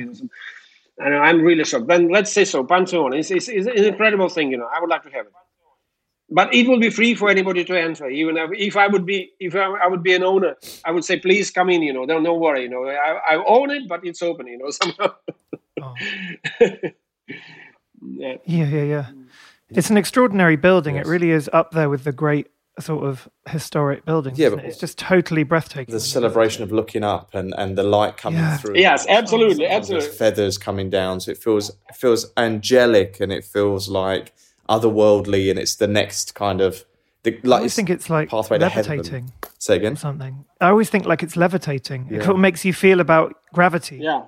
And 0.99 1.14
I'm 1.14 1.42
really 1.42 1.64
shocked. 1.64 1.88
Then 1.88 2.09
let's 2.09 2.32
say 2.32 2.45
so. 2.45 2.64
Pantheon 2.64 3.14
is 3.14 3.30
is 3.30 3.49
is 3.49 3.66
an 3.66 3.84
incredible 3.84 4.28
thing. 4.28 4.51
You 4.51 4.59
know, 4.59 4.68
I 4.72 4.80
would 4.80 4.90
like 4.90 5.03
to 5.03 5.11
have 5.11 5.26
it, 5.26 5.32
but 6.30 6.55
it 6.55 6.68
will 6.68 6.78
be 6.78 6.90
free 6.90 7.14
for 7.14 7.28
anybody 7.28 7.64
to 7.64 7.80
enter. 7.80 8.09
Even 8.09 8.36
if, 8.36 8.51
if 8.53 8.76
I 8.76 8.86
would 8.86 9.05
be 9.05 9.32
if 9.40 9.57
I, 9.57 9.64
I, 9.64 9.88
would 9.88 10.05
be 10.05 10.14
an 10.14 10.22
owner, 10.22 10.55
I 10.84 10.92
would 10.92 11.05
say 11.05 11.18
please 11.18 11.51
come 11.51 11.68
in. 11.70 11.82
You 11.82 11.92
know, 11.92 12.07
don't 12.07 12.22
no 12.22 12.34
worry. 12.34 12.62
You 12.62 12.68
know, 12.68 12.86
I, 12.86 13.34
I 13.34 13.45
own 13.45 13.70
it, 13.70 13.88
but 13.88 14.05
it's 14.05 14.22
open. 14.22 14.47
You 14.47 14.59
know, 14.59 14.70
somehow. 14.82 15.14
Oh. 15.82 15.95
yeah. 16.61 18.36
yeah, 18.45 18.66
yeah, 18.66 18.82
yeah. 18.82 19.07
It's 19.70 19.90
an 19.90 19.97
extraordinary 19.97 20.57
building. 20.57 20.95
Yes. 20.95 21.07
It 21.07 21.11
really 21.11 21.30
is 21.30 21.51
up 21.53 21.72
there 21.72 21.88
with 21.88 22.05
the 22.05 22.12
great 22.12 22.49
sort 22.81 23.05
of 23.05 23.29
historic 23.49 24.05
buildings. 24.05 24.39
Yeah, 24.39 24.49
it? 24.49 24.61
it's 24.64 24.79
just 24.79 24.99
totally 24.99 25.43
breathtaking. 25.43 25.93
The 25.93 26.01
celebration 26.01 26.62
of 26.62 26.72
looking 26.72 27.05
up 27.05 27.35
and, 27.35 27.55
and 27.57 27.77
the 27.79 27.83
light 27.83 28.16
coming 28.16 28.41
yeah. 28.41 28.57
through. 28.57 28.77
Yes, 28.77 29.07
absolutely, 29.09 29.66
absolutely. 29.66 30.09
Feathers 30.09 30.59
coming 30.59 30.91
down, 30.91 31.20
so 31.20 31.31
it 31.31 31.39
feels 31.39 31.70
it 31.70 31.97
feels 31.97 32.27
angelic 32.37 33.20
and 33.20 33.33
it 33.33 33.45
feels 33.45 33.89
like 33.89 34.33
otherworldly, 34.68 35.51
and 35.51 35.59
it's 35.59 35.77
the 35.77 35.89
next 35.89 36.35
kind 36.35 36.61
of. 36.61 36.85
The, 37.22 37.41
like, 37.43 37.45
I 37.45 37.57
always 37.57 37.75
think 37.75 37.89
it's 37.89 38.11
like 38.11 38.29
pathway 38.29 38.59
levitating. 38.59 39.33
Say 39.59 39.77
again. 39.77 39.97
Something. 39.97 40.45
I 40.61 40.68
always 40.68 40.91
think 40.91 41.07
like 41.07 41.22
it's 41.22 41.37
levitating. 41.37 42.09
Yeah. 42.11 42.18
It 42.18 42.25
sort 42.25 42.37
of 42.37 42.41
makes 42.41 42.66
you 42.66 42.75
feel 42.75 43.01
about 43.01 43.35
gravity. 43.53 43.97
Yeah 43.97 44.25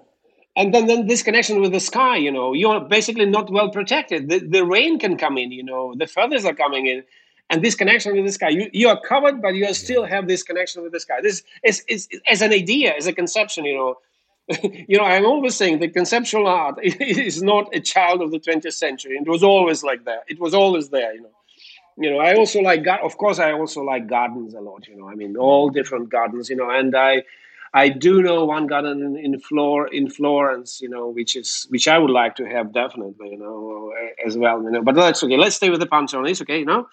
and 0.57 0.75
then, 0.75 0.87
then 0.87 1.07
this 1.07 1.23
connection 1.23 1.61
with 1.61 1.73
the 1.73 1.81
sky 1.81 2.17
you 2.17 2.33
know 2.33 2.55
you're 2.55 2.81
basically 2.81 3.27
not 3.27 3.51
well 3.51 3.71
protected 3.71 4.29
the, 4.29 4.39
the 4.39 4.65
rain 4.65 4.99
can 4.99 5.17
come 5.17 5.37
in 5.39 5.53
you 5.53 5.63
know 5.63 5.95
the 5.97 6.07
feathers 6.07 6.45
are 6.45 6.55
coming 6.55 6.87
in 6.87 7.05
and 7.51 7.63
this 7.63 7.75
connection 7.75 8.15
with 8.15 8.25
this 8.25 8.37
guy. 8.37 8.49
you, 8.49 8.69
you 8.73 8.89
are 8.89 9.01
covered 9.01 9.41
but 9.41 9.55
you 9.55 9.73
still 9.75 10.05
have 10.05 10.27
this 10.29 10.43
connection 10.43 10.83
with 10.83 10.93
this 10.93 11.05
guy. 11.05 11.21
this 11.23 11.43
is, 11.63 11.85
is, 11.89 12.09
is 12.11 12.21
as 12.29 12.43
an 12.43 12.53
idea 12.53 12.95
as 12.97 13.07
a 13.07 13.13
conception 13.13 13.65
you 13.65 13.77
know 13.77 13.95
you 14.89 14.97
know 14.97 15.05
i'm 15.05 15.25
always 15.25 15.55
saying 15.55 15.79
the 15.79 15.89
conceptual 15.89 16.47
art 16.47 16.79
is 16.83 17.43
not 17.43 17.75
a 17.75 17.81
child 17.81 18.23
of 18.23 18.31
the 18.31 18.39
20th 18.39 18.73
century 18.73 19.17
it 19.17 19.29
was 19.29 19.43
always 19.43 19.83
like 19.83 20.05
that 20.05 20.23
it 20.29 20.39
was 20.39 20.55
always 20.55 20.89
there 20.91 21.15
you 21.15 21.23
know 21.23 21.31
you 21.99 22.11
know 22.11 22.19
i 22.19 22.35
also 22.35 22.61
like 22.61 22.85
of 23.03 23.17
course 23.17 23.39
i 23.39 23.53
also 23.53 23.83
like 23.83 24.07
gardens 24.07 24.55
a 24.55 24.61
lot 24.61 24.87
you 24.87 24.97
know 24.97 25.09
i 25.09 25.15
mean 25.15 25.37
all 25.37 25.69
different 25.69 26.09
gardens 26.09 26.49
you 26.49 26.57
know 26.57 26.71
and 26.71 26.97
i 26.97 27.23
I 27.75 27.91
do 27.91 28.23
know 28.23 28.47
one 28.47 28.67
garden 28.67 29.19
in 29.19 29.39
Flor 29.39 29.87
in 29.89 30.09
Florence, 30.09 30.81
you 30.81 30.89
know, 30.89 31.09
which 31.09 31.37
is 31.37 31.67
which 31.69 31.89
I 31.89 31.99
would 31.99 32.11
like 32.11 32.35
to 32.37 32.45
have 32.47 32.73
definitely, 32.73 33.31
you 33.31 33.37
know, 33.37 33.93
as 34.25 34.39
well. 34.39 34.63
You 34.63 34.71
know, 34.71 34.83
but 34.83 34.95
that's 34.95 35.23
okay. 35.23 35.37
Let's 35.37 35.57
stay 35.57 35.69
with 35.69 35.81
the 35.81 35.87
Pantheon. 35.87 36.27
It's 36.27 36.41
okay, 36.41 36.61
you 36.61 36.65
know. 36.65 36.89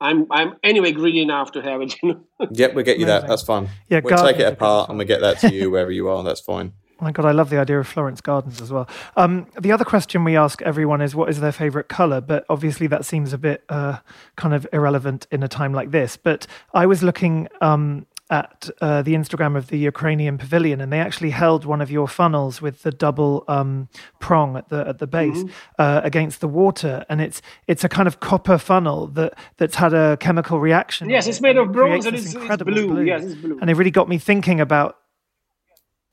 I'm 0.00 0.26
I'm 0.30 0.56
anyway 0.62 0.92
greedy 0.92 1.20
enough 1.20 1.52
to 1.52 1.62
have 1.62 1.82
it. 1.82 1.96
You 2.02 2.14
know? 2.14 2.48
Yep, 2.50 2.74
we'll 2.74 2.84
get 2.84 2.98
you 2.98 3.06
that. 3.06 3.28
That's 3.28 3.42
fine. 3.42 3.68
Yeah, 3.88 4.00
we'll 4.02 4.16
take 4.16 4.38
it 4.38 4.52
apart 4.52 4.88
and 4.88 4.98
we'll 4.98 5.06
get 5.06 5.20
that 5.20 5.38
to 5.40 5.52
you 5.52 5.70
wherever 5.70 5.90
you 5.90 6.08
are. 6.08 6.22
That's 6.22 6.40
fine. 6.40 6.72
Oh 7.00 7.04
my 7.04 7.12
God, 7.12 7.24
I 7.24 7.30
love 7.30 7.48
the 7.48 7.58
idea 7.58 7.80
of 7.80 7.88
Florence 7.88 8.20
Gardens 8.20 8.60
as 8.60 8.70
well. 8.70 8.86
Um, 9.16 9.46
the 9.58 9.72
other 9.72 9.86
question 9.86 10.22
we 10.22 10.36
ask 10.36 10.60
everyone 10.60 11.00
is 11.00 11.14
what 11.14 11.30
is 11.30 11.40
their 11.40 11.50
favorite 11.50 11.88
color? 11.88 12.20
But 12.20 12.44
obviously, 12.50 12.88
that 12.88 13.06
seems 13.06 13.32
a 13.32 13.38
bit 13.38 13.64
uh, 13.70 14.00
kind 14.36 14.52
of 14.52 14.66
irrelevant 14.70 15.26
in 15.30 15.42
a 15.42 15.48
time 15.48 15.72
like 15.72 15.92
this. 15.92 16.18
But 16.18 16.46
I 16.74 16.84
was 16.84 17.02
looking 17.02 17.48
um, 17.62 18.04
at 18.30 18.70
uh, 18.80 19.02
the 19.02 19.14
Instagram 19.14 19.56
of 19.56 19.66
the 19.68 19.76
Ukrainian 19.76 20.38
Pavilion, 20.38 20.80
and 20.80 20.92
they 20.92 21.00
actually 21.00 21.30
held 21.30 21.64
one 21.64 21.80
of 21.80 21.90
your 21.90 22.06
funnels 22.06 22.62
with 22.62 22.82
the 22.82 22.92
double 22.92 23.44
um, 23.48 23.88
prong 24.20 24.56
at 24.56 24.68
the 24.68 24.86
at 24.86 24.98
the 24.98 25.06
base 25.06 25.38
mm-hmm. 25.38 25.50
uh, 25.78 26.00
against 26.04 26.40
the 26.40 26.48
water, 26.48 27.04
and 27.08 27.20
it's 27.20 27.42
it's 27.66 27.82
a 27.82 27.88
kind 27.88 28.06
of 28.06 28.20
copper 28.20 28.56
funnel 28.56 29.08
that 29.08 29.34
that's 29.56 29.74
had 29.74 29.92
a 29.92 30.16
chemical 30.18 30.60
reaction. 30.60 31.10
Yes, 31.10 31.26
it's 31.26 31.40
made 31.40 31.56
of 31.56 31.72
bronze 31.72 32.06
and 32.06 32.16
it's, 32.16 32.34
it's 32.34 32.62
blue. 32.62 32.86
blue. 32.86 33.02
Yes, 33.02 33.24
it's 33.24 33.34
blue. 33.34 33.58
And 33.60 33.68
it 33.68 33.74
really 33.74 33.90
got 33.90 34.08
me 34.08 34.18
thinking 34.18 34.60
about. 34.60 34.96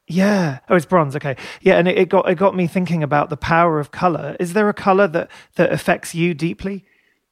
Yeah. 0.09 0.59
Oh, 0.69 0.75
it's 0.75 0.85
bronze. 0.85 1.17
Okay. 1.17 1.35
Yeah, 1.61 1.77
and 1.77 1.87
it, 1.87 1.97
it 1.97 2.09
got 2.09 2.29
it 2.29 2.35
got 2.35 2.55
me 2.55 2.65
thinking 2.65 3.03
about 3.03 3.29
the 3.29 3.37
power 3.37 3.79
of 3.79 3.91
color. 3.91 4.35
Is 4.39 4.53
there 4.53 4.69
a 4.69 4.73
color 4.73 5.07
that 5.09 5.29
that 5.55 5.71
affects 5.71 6.15
you 6.15 6.33
deeply? 6.33 6.85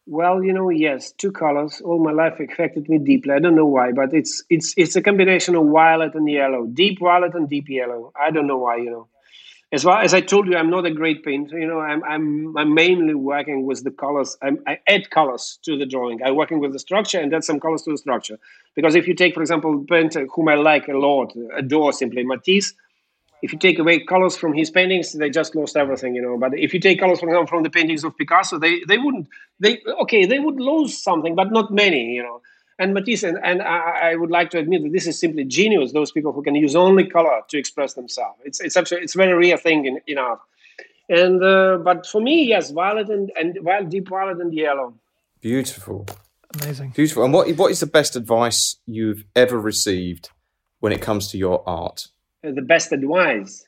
Well, 0.08 0.44
you 0.44 0.54
know, 0.54 0.70
yes, 0.70 1.12
two 1.12 1.32
colors. 1.32 1.82
All 1.84 2.04
my 2.04 2.12
life 2.12 2.40
affected 2.40 2.88
me 2.90 3.00
deeply. 3.00 3.34
I 3.34 3.40
don't 3.40 3.56
know 3.56 3.66
why, 3.66 3.92
but 3.92 4.14
it's 4.14 4.44
it's 4.52 4.74
it's 4.78 4.96
a 4.96 5.02
combination 5.02 5.56
of 5.56 5.68
violet 5.68 6.14
and 6.14 6.30
yellow, 6.30 6.68
deep 6.68 7.00
violet 7.00 7.34
and 7.34 7.50
deep 7.50 7.68
yellow. 7.70 8.12
I 8.20 8.30
don't 8.30 8.46
know 8.46 8.58
why, 8.58 8.78
you 8.78 8.92
know. 8.92 9.08
As 9.72 9.84
well 9.84 9.98
as 9.98 10.14
I 10.14 10.22
told 10.22 10.48
you, 10.48 10.56
I'm 10.58 10.70
not 10.70 10.86
a 10.86 10.92
great 10.92 11.24
painter. 11.26 11.58
You 11.60 11.68
know, 11.68 11.80
I'm 11.80 12.04
I'm 12.04 12.56
I'm 12.56 12.74
mainly 12.76 13.16
working 13.16 13.66
with 13.66 13.84
the 13.84 13.90
colors. 13.90 14.38
I'm, 14.44 14.60
I 14.68 14.78
add 14.88 15.10
colors 15.10 15.60
to 15.64 15.76
the 15.76 15.88
drawing. 15.88 16.22
I'm 16.24 16.36
working 16.36 16.60
with 16.60 16.72
the 16.72 16.80
structure 16.80 17.20
and 17.20 17.34
add 17.34 17.44
some 17.44 17.60
colors 17.60 17.82
to 17.84 17.92
the 17.92 17.98
structure. 17.98 18.38
Because 18.76 18.94
if 18.94 19.08
you 19.08 19.16
take, 19.16 19.34
for 19.34 19.42
example, 19.42 19.84
painter 19.90 20.28
whom 20.34 20.50
I 20.50 20.56
like 20.56 20.88
a 20.88 20.98
lot, 20.98 21.34
adore 21.58 21.94
simply 21.94 22.24
Matisse, 22.24 22.74
if 23.46 23.54
you 23.54 23.60
take 23.60 23.78
away 23.78 24.00
colors 24.00 24.36
from 24.36 24.54
his 24.54 24.72
paintings, 24.72 25.14
they 25.14 25.30
just 25.30 25.56
lost 25.56 25.78
everything, 25.78 26.16
you 26.16 26.22
know. 26.22 26.36
But 26.36 26.58
if 26.58 26.74
you 26.74 26.80
take 26.80 27.00
colors, 27.00 27.20
for 27.20 27.28
example, 27.28 27.48
from 27.48 27.62
the 27.62 27.70
paintings 27.70 28.04
of 28.04 28.18
Picasso, 28.18 28.58
they 28.58 28.82
they 28.88 28.98
wouldn't. 28.98 29.28
They 29.60 29.82
okay, 30.02 30.26
they 30.26 30.40
would 30.40 30.60
lose 30.60 31.02
something, 31.02 31.36
but 31.36 31.52
not 31.52 31.72
many, 31.72 32.16
you 32.16 32.24
know. 32.24 32.42
And 32.80 32.94
Matisse, 32.96 33.24
and, 33.24 33.38
and 33.42 33.62
I, 33.62 34.12
I, 34.12 34.16
would 34.16 34.32
like 34.32 34.50
to 34.50 34.58
admit 34.58 34.84
that 34.84 34.92
this 34.92 35.08
is 35.08 35.18
simply 35.18 35.46
genius. 35.46 35.94
Those 35.94 36.12
people 36.12 36.34
who 36.34 36.44
can 36.44 36.56
use 36.56 36.76
only 36.76 37.06
color 37.06 37.42
to 37.48 37.58
express 37.58 37.94
themselves. 37.94 38.40
It's 38.44 38.60
it's 38.60 38.76
actually 38.76 39.02
it's 39.02 39.14
a 39.14 39.20
very 39.20 39.34
rare 39.34 39.58
thing 39.58 39.86
in, 39.86 40.00
in 40.08 40.18
art. 40.18 40.40
And 41.08 41.42
uh, 41.44 41.78
but 41.78 42.08
for 42.08 42.20
me, 42.20 42.48
yes, 42.48 42.72
violet 42.72 43.10
and 43.10 43.32
and 43.40 43.60
well, 43.62 43.86
deep 43.86 44.10
violet 44.10 44.40
and 44.42 44.52
yellow. 44.54 44.96
Beautiful, 45.40 46.08
amazing, 46.60 46.90
beautiful. 46.96 47.24
And 47.24 47.32
what 47.32 47.56
what 47.56 47.70
is 47.70 47.80
the 47.80 47.86
best 47.86 48.16
advice 48.16 48.78
you've 48.88 49.24
ever 49.36 49.60
received 49.60 50.32
when 50.80 50.92
it 50.92 51.02
comes 51.02 51.28
to 51.30 51.38
your 51.38 51.62
art? 51.70 52.08
The 52.52 52.62
best 52.62 52.92
advice. 52.92 53.68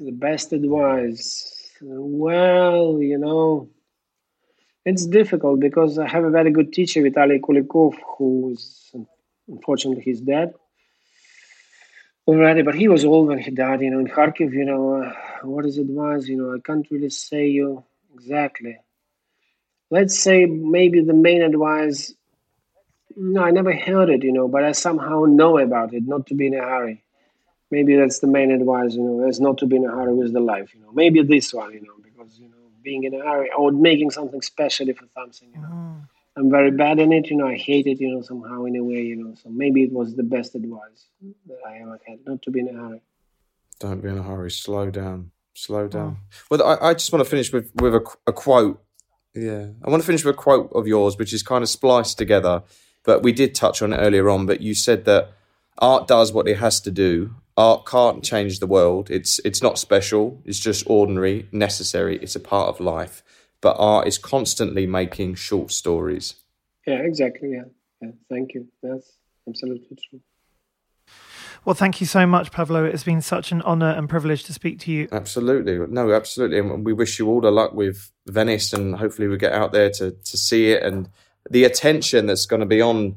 The 0.00 0.12
best 0.12 0.52
advice. 0.52 1.70
Well, 1.80 3.00
you 3.00 3.18
know, 3.18 3.68
it's 4.84 5.06
difficult 5.06 5.60
because 5.60 5.98
I 5.98 6.08
have 6.08 6.24
a 6.24 6.30
very 6.30 6.50
good 6.50 6.72
teacher, 6.72 7.02
Vitaly 7.02 7.40
Kulikov, 7.40 7.94
who's 8.16 8.92
unfortunately 9.48 10.02
he's 10.02 10.20
dead 10.20 10.54
already, 12.26 12.62
but 12.62 12.74
he 12.74 12.88
was 12.88 13.04
old 13.04 13.28
when 13.28 13.38
he 13.38 13.50
died. 13.50 13.80
You 13.80 13.90
know, 13.90 13.98
in 13.98 14.06
Kharkiv, 14.08 14.52
you 14.52 14.64
know, 14.64 15.02
uh, 15.02 15.12
what 15.46 15.66
is 15.66 15.78
advice? 15.78 16.26
You 16.28 16.36
know, 16.36 16.54
I 16.54 16.58
can't 16.64 16.86
really 16.90 17.10
say 17.10 17.48
you 17.48 17.84
exactly. 18.14 18.78
Let's 19.90 20.18
say 20.18 20.46
maybe 20.46 21.00
the 21.02 21.14
main 21.14 21.42
advice 21.42 22.14
no, 23.16 23.42
I 23.42 23.50
never 23.50 23.74
heard 23.74 24.10
it, 24.10 24.22
you 24.22 24.32
know, 24.32 24.48
but 24.48 24.64
I 24.64 24.72
somehow 24.72 25.24
know 25.24 25.58
about 25.58 25.94
it, 25.94 26.06
not 26.06 26.26
to 26.28 26.34
be 26.34 26.46
in 26.46 26.54
a 26.54 26.62
hurry. 26.62 27.02
Maybe 27.70 27.96
that's 27.96 28.18
the 28.18 28.26
main 28.26 28.50
advice, 28.50 28.94
you 28.94 29.02
know, 29.02 29.26
is 29.26 29.40
not 29.40 29.58
to 29.58 29.66
be 29.66 29.76
in 29.76 29.84
a 29.84 29.90
hurry 29.90 30.14
with 30.14 30.32
the 30.32 30.40
life, 30.40 30.74
you 30.74 30.80
know. 30.80 30.92
Maybe 30.92 31.22
this 31.22 31.54
one, 31.54 31.72
you 31.72 31.80
know, 31.80 31.94
because, 32.02 32.38
you 32.38 32.48
know, 32.48 32.56
being 32.82 33.04
in 33.04 33.14
a 33.14 33.24
hurry 33.24 33.50
or 33.56 33.72
making 33.72 34.10
something 34.10 34.42
specially 34.42 34.92
for 34.92 35.06
something, 35.14 35.48
you 35.54 35.60
know. 35.60 35.68
Mm. 35.68 36.08
I'm 36.36 36.50
very 36.50 36.70
bad 36.70 36.98
in 36.98 37.12
it, 37.12 37.28
you 37.28 37.36
know, 37.36 37.46
I 37.46 37.56
hate 37.56 37.86
it, 37.86 38.00
you 38.00 38.14
know, 38.14 38.22
somehow 38.22 38.64
in 38.64 38.76
a 38.76 38.84
way, 38.84 39.02
you 39.02 39.16
know. 39.16 39.34
So 39.42 39.48
maybe 39.50 39.82
it 39.82 39.92
was 39.92 40.16
the 40.16 40.22
best 40.22 40.54
advice 40.54 41.06
that 41.46 41.58
I 41.66 41.78
ever 41.78 41.98
had, 42.06 42.20
not 42.26 42.42
to 42.42 42.50
be 42.50 42.60
in 42.60 42.68
a 42.68 42.72
hurry. 42.72 43.02
Don't 43.78 44.00
be 44.00 44.08
in 44.08 44.18
a 44.18 44.22
hurry, 44.22 44.50
slow 44.50 44.90
down, 44.90 45.30
slow 45.54 45.88
down. 45.88 46.18
Oh. 46.20 46.36
Well, 46.50 46.62
I, 46.62 46.88
I 46.88 46.94
just 46.94 47.12
want 47.12 47.24
to 47.24 47.30
finish 47.30 47.52
with, 47.52 47.70
with 47.74 47.94
a, 47.94 48.04
a 48.26 48.32
quote. 48.32 48.82
Yeah, 49.34 49.68
I 49.82 49.90
want 49.90 50.02
to 50.02 50.06
finish 50.06 50.24
with 50.24 50.34
a 50.34 50.38
quote 50.38 50.70
of 50.74 50.86
yours, 50.86 51.16
which 51.16 51.32
is 51.32 51.42
kind 51.42 51.62
of 51.62 51.68
spliced 51.68 52.18
together 52.18 52.62
but 53.04 53.22
we 53.22 53.32
did 53.32 53.54
touch 53.54 53.82
on 53.82 53.92
it 53.92 53.98
earlier 53.98 54.28
on. 54.30 54.46
But 54.46 54.60
you 54.60 54.74
said 54.74 55.04
that 55.04 55.32
art 55.78 56.06
does 56.06 56.32
what 56.32 56.48
it 56.48 56.58
has 56.58 56.80
to 56.82 56.90
do. 56.90 57.34
Art 57.56 57.84
can't 57.86 58.24
change 58.24 58.60
the 58.60 58.66
world. 58.66 59.10
It's 59.10 59.38
it's 59.40 59.62
not 59.62 59.78
special. 59.78 60.40
It's 60.44 60.58
just 60.58 60.84
ordinary, 60.86 61.48
necessary. 61.52 62.18
It's 62.18 62.36
a 62.36 62.40
part 62.40 62.68
of 62.68 62.80
life. 62.80 63.22
But 63.60 63.76
art 63.78 64.08
is 64.08 64.18
constantly 64.18 64.86
making 64.86 65.34
short 65.34 65.70
stories. 65.70 66.34
Yeah, 66.86 66.98
exactly. 66.98 67.52
Yeah, 67.52 67.64
yeah. 68.00 68.10
Thank 68.28 68.54
you. 68.54 68.68
That's 68.82 69.12
absolutely 69.48 69.96
true. 70.10 70.20
Well, 71.64 71.74
thank 71.74 72.00
you 72.00 72.08
so 72.08 72.26
much, 72.26 72.50
Pavlo. 72.50 72.84
It's 72.84 73.04
been 73.04 73.22
such 73.22 73.52
an 73.52 73.62
honor 73.62 73.90
and 73.90 74.08
privilege 74.08 74.42
to 74.44 74.52
speak 74.52 74.80
to 74.80 74.90
you. 74.90 75.08
Absolutely. 75.12 75.78
No, 75.86 76.12
absolutely. 76.12 76.58
And 76.58 76.84
we 76.84 76.92
wish 76.92 77.20
you 77.20 77.28
all 77.28 77.40
the 77.40 77.52
luck 77.52 77.72
with 77.72 78.10
Venice 78.26 78.72
and 78.72 78.96
hopefully 78.96 79.28
we 79.28 79.36
get 79.36 79.52
out 79.52 79.70
there 79.70 79.88
to, 79.90 80.10
to 80.10 80.36
see 80.36 80.72
it 80.72 80.82
and 80.82 81.08
the 81.50 81.64
attention 81.64 82.26
that's 82.26 82.46
going 82.46 82.60
to 82.60 82.66
be 82.66 82.80
on 82.80 83.16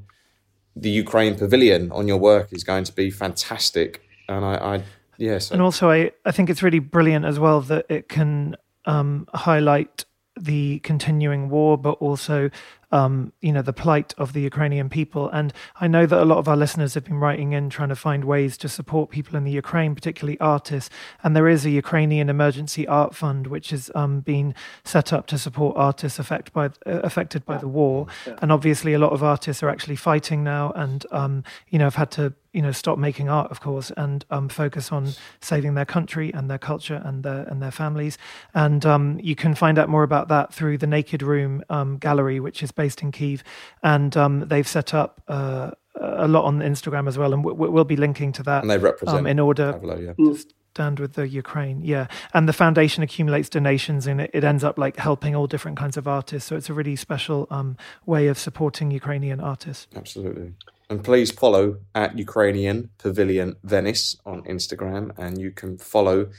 the 0.76 0.90
Ukraine 0.90 1.36
pavilion 1.36 1.92
on 1.92 2.08
your 2.08 2.18
work 2.18 2.52
is 2.52 2.64
going 2.64 2.84
to 2.84 2.94
be 2.94 3.10
fantastic. 3.10 4.02
And 4.28 4.44
I, 4.44 4.56
I 4.56 4.84
yes. 5.18 5.52
And 5.52 5.62
also, 5.62 5.90
I, 5.90 6.12
I 6.26 6.32
think 6.32 6.50
it's 6.50 6.62
really 6.62 6.80
brilliant 6.80 7.26
as 7.26 7.40
well 7.40 7.62
that 7.62 7.86
it 7.90 8.10
can 8.10 8.56
um, 8.86 9.28
highlight 9.34 10.06
the 10.38 10.80
continuing 10.80 11.50
war, 11.50 11.78
but 11.78 11.92
also 11.94 12.50
um, 12.96 13.34
you 13.42 13.52
know, 13.52 13.62
the 13.62 13.74
plight 13.74 14.14
of 14.18 14.34
the 14.34 14.42
Ukrainian 14.42 14.90
people. 14.90 15.30
And 15.30 15.54
I 15.82 15.88
know 15.88 16.06
that 16.06 16.22
a 16.22 16.24
lot 16.24 16.38
of 16.38 16.48
our 16.48 16.56
listeners 16.56 16.94
have 16.94 17.04
been 17.04 17.20
writing 17.20 17.52
in 17.52 17.70
trying 17.70 17.90
to 17.90 17.96
find 17.96 18.24
ways 18.24 18.58
to 18.60 18.70
support 18.70 19.10
people 19.10 19.36
in 19.36 19.44
the 19.44 19.52
Ukraine, 19.52 19.96
particularly 19.96 20.40
artists. 20.40 20.90
And 21.24 21.36
there 21.36 21.50
is 21.50 21.66
a 21.66 21.70
Ukrainian 21.70 22.30
Emergency 22.30 22.88
Art 22.88 23.14
Fund, 23.14 23.48
which 23.48 23.72
has 23.72 23.92
um, 23.96 24.22
been 24.22 24.56
set 24.84 25.12
up 25.12 25.28
to 25.28 25.38
support 25.38 25.76
artists 25.76 26.20
affected 26.20 26.54
by, 26.54 26.66
uh, 26.66 27.02
affected 27.04 27.46
by 27.46 27.56
yeah. 27.56 27.60
the 27.60 27.68
war. 27.68 28.08
Yeah. 28.26 28.40
And 28.42 28.52
obviously, 28.52 28.94
a 28.94 29.00
lot 29.00 29.12
of 29.12 29.24
artists 29.24 29.62
are 29.62 29.70
actually 29.70 29.98
fighting 29.98 30.44
now 30.44 30.72
and, 30.76 31.06
um, 31.12 31.44
you 31.70 31.80
know, 31.80 31.86
have 31.86 31.96
had 31.96 32.12
to 32.12 32.34
you 32.56 32.62
know 32.62 32.72
stop 32.72 32.98
making 32.98 33.30
art, 33.30 33.52
of 33.52 33.60
course, 33.60 33.92
and 33.98 34.26
um, 34.32 34.48
focus 34.48 34.92
on 34.92 35.10
saving 35.42 35.76
their 35.76 35.86
country 35.86 36.34
and 36.34 36.50
their 36.50 36.58
culture 36.58 37.02
and 37.04 37.24
their 37.24 37.44
and 37.44 37.62
their 37.62 37.72
families. 37.72 38.18
And 38.54 38.86
um, 38.86 39.20
you 39.22 39.36
can 39.36 39.54
find 39.54 39.78
out 39.78 39.90
more 39.90 40.04
about 40.04 40.30
that 40.30 40.54
through 40.54 40.78
the 40.78 40.88
Naked 40.88 41.22
Room 41.22 41.64
um, 41.70 41.98
Gallery, 41.98 42.40
which 42.40 42.64
is 42.64 42.72
based 42.72 43.02
in 43.02 43.12
Kiev, 43.12 43.44
and 43.84 44.16
um, 44.18 44.48
they've 44.48 44.68
set 44.68 44.94
up. 44.94 45.22
Uh, 45.28 45.72
a 45.98 46.28
lot 46.28 46.44
on 46.44 46.60
Instagram 46.60 47.08
as 47.08 47.18
well, 47.18 47.34
and 47.34 47.42
we'll 47.46 47.86
be 47.86 47.96
linking 47.96 48.34
to 48.34 48.44
that. 48.44 48.64
And 48.64 48.70
they 48.70 48.78
represent 48.78 49.20
um, 49.20 49.28
in 49.28 49.40
order 49.40 49.72
Pavlo, 49.72 49.98
yeah. 49.98 50.12
to 50.12 50.38
stand 50.74 51.00
with 51.00 51.14
the 51.14 51.26
Ukraine. 51.26 51.86
Yeah, 51.86 52.08
and 52.34 52.50
the 52.50 52.54
foundation 52.54 53.02
accumulates 53.02 53.48
donations, 53.48 54.06
and 54.06 54.20
it, 54.20 54.30
it, 54.34 54.44
ends 54.44 54.66
up 54.66 54.78
like 54.78 54.98
helping 54.98 55.38
all 55.38 55.48
different 55.48 55.78
kinds 55.78 55.96
of 55.96 56.06
artists. 56.06 56.50
So 56.50 56.58
it's 56.58 56.70
a 56.70 56.74
really 56.74 56.98
special 56.98 57.48
um, 57.50 57.78
way 58.06 58.28
of 58.28 58.38
supporting 58.38 58.92
Ukrainian 58.92 59.40
artists. 59.40 59.88
Absolutely. 59.96 60.52
And 60.90 61.04
please 61.04 61.32
follow 61.32 61.80
at 61.96 62.18
Ukrainian 62.18 62.90
Pavilion 63.00 63.56
Venice 63.64 64.18
on 64.26 64.44
Instagram, 64.44 65.18
and 65.18 65.40
you 65.40 65.52
can 65.52 65.78
follow 65.78 66.30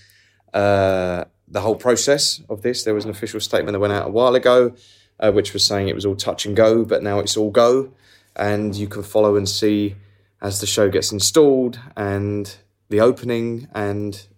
uh, 0.55 1.25
the 1.49 1.61
whole 1.61 1.75
process 1.75 2.43
of 2.49 2.63
this. 2.63 2.85
There 2.85 2.95
was 2.95 3.05
an 3.05 3.11
official 3.11 3.41
statement 3.41 3.75
that 3.75 3.81
went 3.81 3.93
out 3.93 4.07
a 4.07 4.11
while 4.11 4.37
ago, 4.37 4.75
uh, 5.19 5.33
which 5.33 5.53
was 5.53 5.67
saying 5.67 5.89
it 5.89 5.95
was 5.95 6.07
all 6.07 6.15
touch 6.15 6.47
and 6.47 6.55
go, 6.57 6.85
but 6.85 7.03
now 7.03 7.19
it's 7.19 7.37
all 7.37 7.51
go, 7.51 7.93
and 8.37 8.75
you 8.77 8.87
can 8.87 9.03
follow 9.03 9.35
and 9.37 9.49
see 9.49 9.97
as 10.41 10.61
the 10.61 10.67
show 10.67 10.89
gets 10.89 11.11
installed 11.11 11.81
and 11.97 12.57
the 12.89 13.01
opening 13.01 13.69
and 13.75 14.29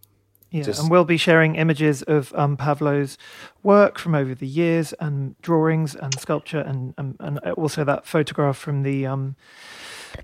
yeah, 0.50 0.62
Just... 0.62 0.80
and 0.80 0.90
we'll 0.90 1.04
be 1.04 1.18
sharing 1.18 1.56
images 1.56 2.02
of 2.02 2.32
um, 2.34 2.56
Pavlo's 2.56 3.18
work 3.62 3.98
from 3.98 4.14
over 4.14 4.34
the 4.34 4.46
years, 4.46 4.94
and 4.94 5.38
drawings 5.42 5.94
and 5.94 6.18
sculpture, 6.18 6.60
and 6.60 6.94
and, 6.96 7.16
and 7.20 7.38
also 7.50 7.84
that 7.84 8.06
photograph 8.06 8.56
from 8.56 8.82
the 8.82 9.04
um, 9.04 9.36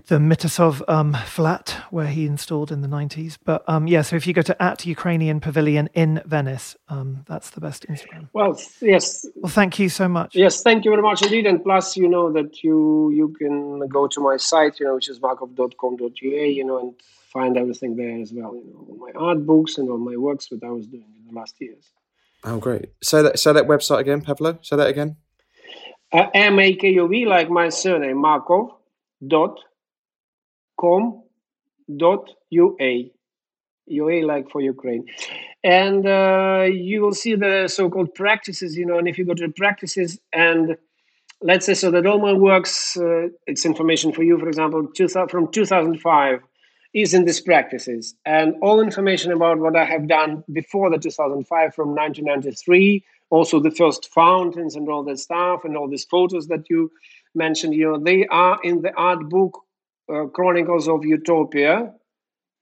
the 0.07 0.17
Mitasov 0.17 0.81
um, 0.87 1.13
flat 1.25 1.77
where 1.89 2.07
he 2.07 2.25
installed 2.25 2.71
in 2.71 2.81
the 2.81 2.87
90s. 2.87 3.37
But 3.43 3.63
um, 3.67 3.87
yeah, 3.87 4.01
so 4.01 4.15
if 4.15 4.27
you 4.27 4.33
go 4.33 4.41
to 4.43 4.61
at 4.61 4.85
Ukrainian 4.85 5.39
Pavilion 5.39 5.89
in 5.93 6.21
Venice, 6.25 6.75
um, 6.89 7.23
that's 7.27 7.51
the 7.51 7.61
best 7.61 7.87
Instagram. 7.87 8.29
Well, 8.33 8.59
yes. 8.81 9.27
Well, 9.35 9.51
thank 9.51 9.79
you 9.79 9.89
so 9.89 10.07
much. 10.07 10.35
Yes, 10.35 10.61
thank 10.61 10.85
you 10.85 10.91
very 10.91 11.01
much 11.01 11.21
indeed. 11.23 11.45
And 11.45 11.63
plus, 11.63 11.97
you 11.97 12.07
know 12.07 12.31
that 12.33 12.63
you 12.63 13.11
you 13.11 13.29
can 13.39 13.87
go 13.87 14.07
to 14.07 14.19
my 14.21 14.37
site, 14.37 14.79
you 14.79 14.85
know, 14.85 14.95
which 14.95 15.09
is 15.09 15.19
makov.com.ua, 15.19 16.47
you 16.47 16.63
know, 16.63 16.79
and 16.79 16.93
find 17.33 17.57
everything 17.57 17.95
there 17.95 18.21
as 18.21 18.31
well. 18.33 18.55
You 18.55 18.63
know, 18.71 18.85
all 18.89 18.97
my 18.97 19.11
art 19.15 19.45
books 19.45 19.77
and 19.77 19.89
all 19.89 19.97
my 19.97 20.17
works 20.17 20.47
that 20.49 20.63
I 20.63 20.69
was 20.69 20.87
doing 20.87 21.05
in 21.19 21.33
the 21.33 21.39
last 21.39 21.55
years. 21.59 21.91
Oh, 22.43 22.59
great! 22.59 22.89
Say 23.03 23.21
that. 23.23 23.39
Say 23.39 23.53
that 23.53 23.65
website 23.65 23.99
again, 23.99 24.21
Pavlo. 24.21 24.59
Say 24.61 24.75
that 24.75 24.87
again. 24.87 25.17
Uh, 26.11 26.27
M 26.33 26.59
A 26.59 26.73
K 26.73 26.97
O 26.99 27.07
V, 27.07 27.25
like 27.25 27.49
my 27.49 27.69
surname, 27.69 28.17
Makov 28.17 28.71
dot 29.27 29.59
com 30.79 31.23
dot 31.97 32.29
ua 32.49 33.01
like 33.87 34.49
for 34.49 34.61
ukraine. 34.61 35.05
And 35.63 36.05
uh, 36.07 36.65
you 36.71 37.01
will 37.01 37.13
see 37.13 37.35
the 37.35 37.67
so-called 37.67 38.13
practices 38.15 38.75
you 38.75 38.85
know 38.85 38.97
and 38.97 39.07
if 39.07 39.17
you 39.17 39.25
go 39.25 39.33
to 39.33 39.47
the 39.47 39.53
practices 39.53 40.19
and 40.33 40.77
let's 41.41 41.65
say 41.65 41.73
so 41.73 41.91
that 41.91 42.05
all 42.05 42.19
my 42.19 42.33
works 42.33 42.97
uh, 42.97 43.27
it's 43.47 43.65
information 43.65 44.11
for 44.11 44.23
you 44.23 44.39
for 44.39 44.47
example 44.47 44.87
two, 44.95 45.07
from 45.07 45.51
2005 45.51 46.39
is 46.93 47.13
in 47.13 47.25
these 47.25 47.41
practices. 47.41 48.15
And 48.25 48.55
all 48.61 48.79
information 48.79 49.31
about 49.31 49.59
what 49.59 49.75
i 49.75 49.85
have 49.85 50.07
done 50.07 50.43
before 50.51 50.89
the 50.89 50.97
2005 50.97 51.75
from 51.75 51.89
1993 51.89 53.03
also 53.31 53.59
the 53.59 53.71
first 53.71 54.11
fountains 54.13 54.75
and 54.75 54.87
all 54.87 55.03
that 55.03 55.19
stuff 55.19 55.65
and 55.65 55.75
all 55.75 55.89
these 55.89 56.05
photos 56.05 56.47
that 56.47 56.69
you 56.69 56.91
mentioned 57.33 57.73
you 57.73 57.91
know 57.91 57.99
they 57.99 58.25
are 58.27 58.59
in 58.63 58.81
the 58.81 58.93
art 58.93 59.29
book 59.29 59.64
uh, 60.13 60.25
Chronicles 60.27 60.87
of 60.87 61.05
Utopia 61.05 61.91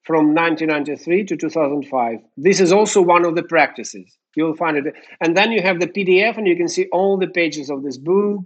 from 0.04 0.34
1993 0.36 1.26
to 1.26 1.38
2005. 1.38 2.20
This 2.38 2.60
is 2.60 2.72
also 2.72 3.02
one 3.02 3.26
of 3.26 3.36
the 3.36 3.44
practices. 3.44 4.18
You'll 4.36 4.56
find 4.56 4.78
it. 4.78 4.94
And 5.22 5.36
then 5.38 5.52
you 5.52 5.62
have 5.62 5.80
the 5.80 5.88
PDF 5.88 6.38
and 6.38 6.48
you 6.48 6.56
can 6.56 6.68
see 6.68 6.88
all 6.92 7.18
the 7.18 7.28
pages 7.28 7.70
of 7.70 7.84
this 7.84 7.98
book. 7.98 8.42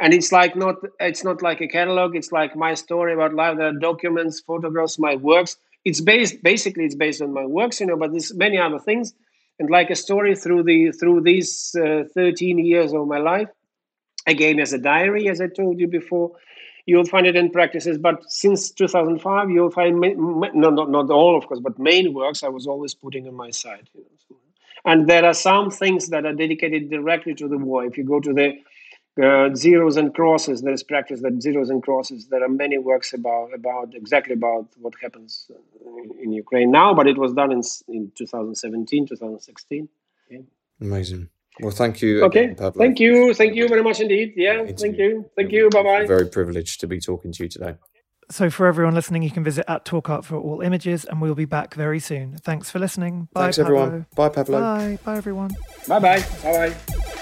And 0.00 0.14
it's 0.14 0.30
like 0.30 0.54
not 0.54 0.76
it's 1.00 1.24
not 1.24 1.42
like 1.42 1.60
a 1.60 1.66
catalog, 1.66 2.14
it's 2.14 2.30
like 2.30 2.54
my 2.54 2.74
story 2.74 3.14
about 3.14 3.34
life. 3.34 3.56
There 3.56 3.68
are 3.68 3.72
documents, 3.72 4.40
photographs, 4.40 4.98
my 4.98 5.16
works. 5.16 5.56
It's 5.84 6.00
based 6.00 6.42
basically 6.42 6.84
it's 6.84 6.94
based 6.94 7.20
on 7.20 7.32
my 7.32 7.44
works, 7.44 7.80
you 7.80 7.86
know, 7.86 7.96
but 7.96 8.12
there's 8.12 8.34
many 8.34 8.58
other 8.58 8.78
things. 8.78 9.14
And 9.58 9.70
like 9.70 9.90
a 9.90 9.96
story 9.96 10.36
through 10.36 10.64
the 10.64 10.92
through 10.92 11.22
these 11.22 11.74
uh, 11.74 12.04
13 12.14 12.64
years 12.64 12.92
of 12.92 13.08
my 13.08 13.18
life, 13.18 13.48
again 14.26 14.60
as 14.60 14.72
a 14.72 14.78
diary, 14.78 15.28
as 15.28 15.40
I 15.40 15.48
told 15.48 15.80
you 15.80 15.88
before, 15.88 16.32
you'll 16.88 17.04
find 17.04 17.26
it 17.26 17.36
in 17.36 17.50
practices. 17.50 17.98
But 17.98 18.18
since 18.32 18.70
2005, 18.70 19.50
you'll 19.50 19.70
find 19.70 20.00
no, 20.00 20.70
not 20.70 20.90
not 20.90 21.10
all, 21.10 21.36
of 21.36 21.46
course, 21.46 21.60
but 21.60 21.78
main 21.78 22.14
works 22.14 22.42
I 22.42 22.48
was 22.48 22.66
always 22.66 22.94
putting 22.94 23.28
on 23.28 23.34
my 23.34 23.50
side. 23.50 23.90
You 23.94 24.04
know, 24.04 24.36
and 24.84 25.06
there 25.06 25.24
are 25.24 25.34
some 25.34 25.70
things 25.70 26.08
that 26.08 26.24
are 26.24 26.32
dedicated 26.32 26.88
directly 26.88 27.34
to 27.34 27.46
the 27.46 27.58
war. 27.58 27.84
If 27.84 27.98
you 27.98 28.04
go 28.04 28.20
to 28.20 28.32
the 28.32 28.48
uh, 29.22 29.54
zeros 29.54 29.96
and 29.98 30.14
crosses, 30.14 30.62
there 30.62 30.72
is 30.72 30.82
practice 30.82 31.20
that 31.20 31.42
zeros 31.42 31.68
and 31.68 31.82
crosses. 31.82 32.28
There 32.28 32.42
are 32.42 32.48
many 32.64 32.78
works 32.78 33.12
about 33.12 33.52
about 33.52 33.94
exactly 33.94 34.32
about 34.32 34.66
what 34.78 34.94
happens 35.02 35.50
in 36.22 36.32
Ukraine 36.32 36.70
now, 36.70 36.94
but 36.94 37.06
it 37.06 37.18
was 37.18 37.34
done 37.34 37.52
in 37.52 37.62
in 37.88 38.12
2017, 38.16 39.06
2016. 39.06 39.88
Okay. 40.26 40.42
Amazing. 40.80 41.28
Well, 41.60 41.70
thank 41.70 42.02
you. 42.02 42.24
Okay. 42.24 42.44
Again, 42.50 42.72
thank 42.72 43.00
you. 43.00 43.34
Thank 43.34 43.54
you 43.54 43.68
very 43.68 43.82
much 43.82 44.00
indeed. 44.00 44.34
Yeah. 44.36 44.66
Thank 44.76 44.98
you. 44.98 45.30
Thank 45.36 45.52
you. 45.52 45.70
Bye 45.70 45.82
bye. 45.82 46.06
Very 46.06 46.28
privileged 46.28 46.80
to 46.80 46.86
be 46.86 47.00
talking 47.00 47.32
to 47.32 47.44
you 47.44 47.48
today. 47.48 47.74
So, 48.30 48.50
for 48.50 48.66
everyone 48.66 48.94
listening, 48.94 49.22
you 49.22 49.30
can 49.30 49.42
visit 49.42 49.64
at 49.68 49.86
Talk 49.86 50.10
Art 50.10 50.24
for 50.24 50.36
all 50.36 50.60
images, 50.60 51.06
and 51.06 51.22
we'll 51.22 51.34
be 51.34 51.46
back 51.46 51.72
very 51.74 51.98
soon. 51.98 52.36
Thanks 52.36 52.70
for 52.70 52.78
listening. 52.78 53.28
Bye, 53.32 53.44
Thanks, 53.44 53.56
Pavlo. 53.56 53.82
everyone. 53.82 54.06
Bye, 54.14 54.28
Pavlo. 54.28 54.60
Bye. 54.60 54.98
Bye, 55.02 55.16
everyone. 55.16 55.50
Bye 55.86 55.98
bye. 55.98 56.24
Bye 56.42 56.68
bye. 56.68 56.94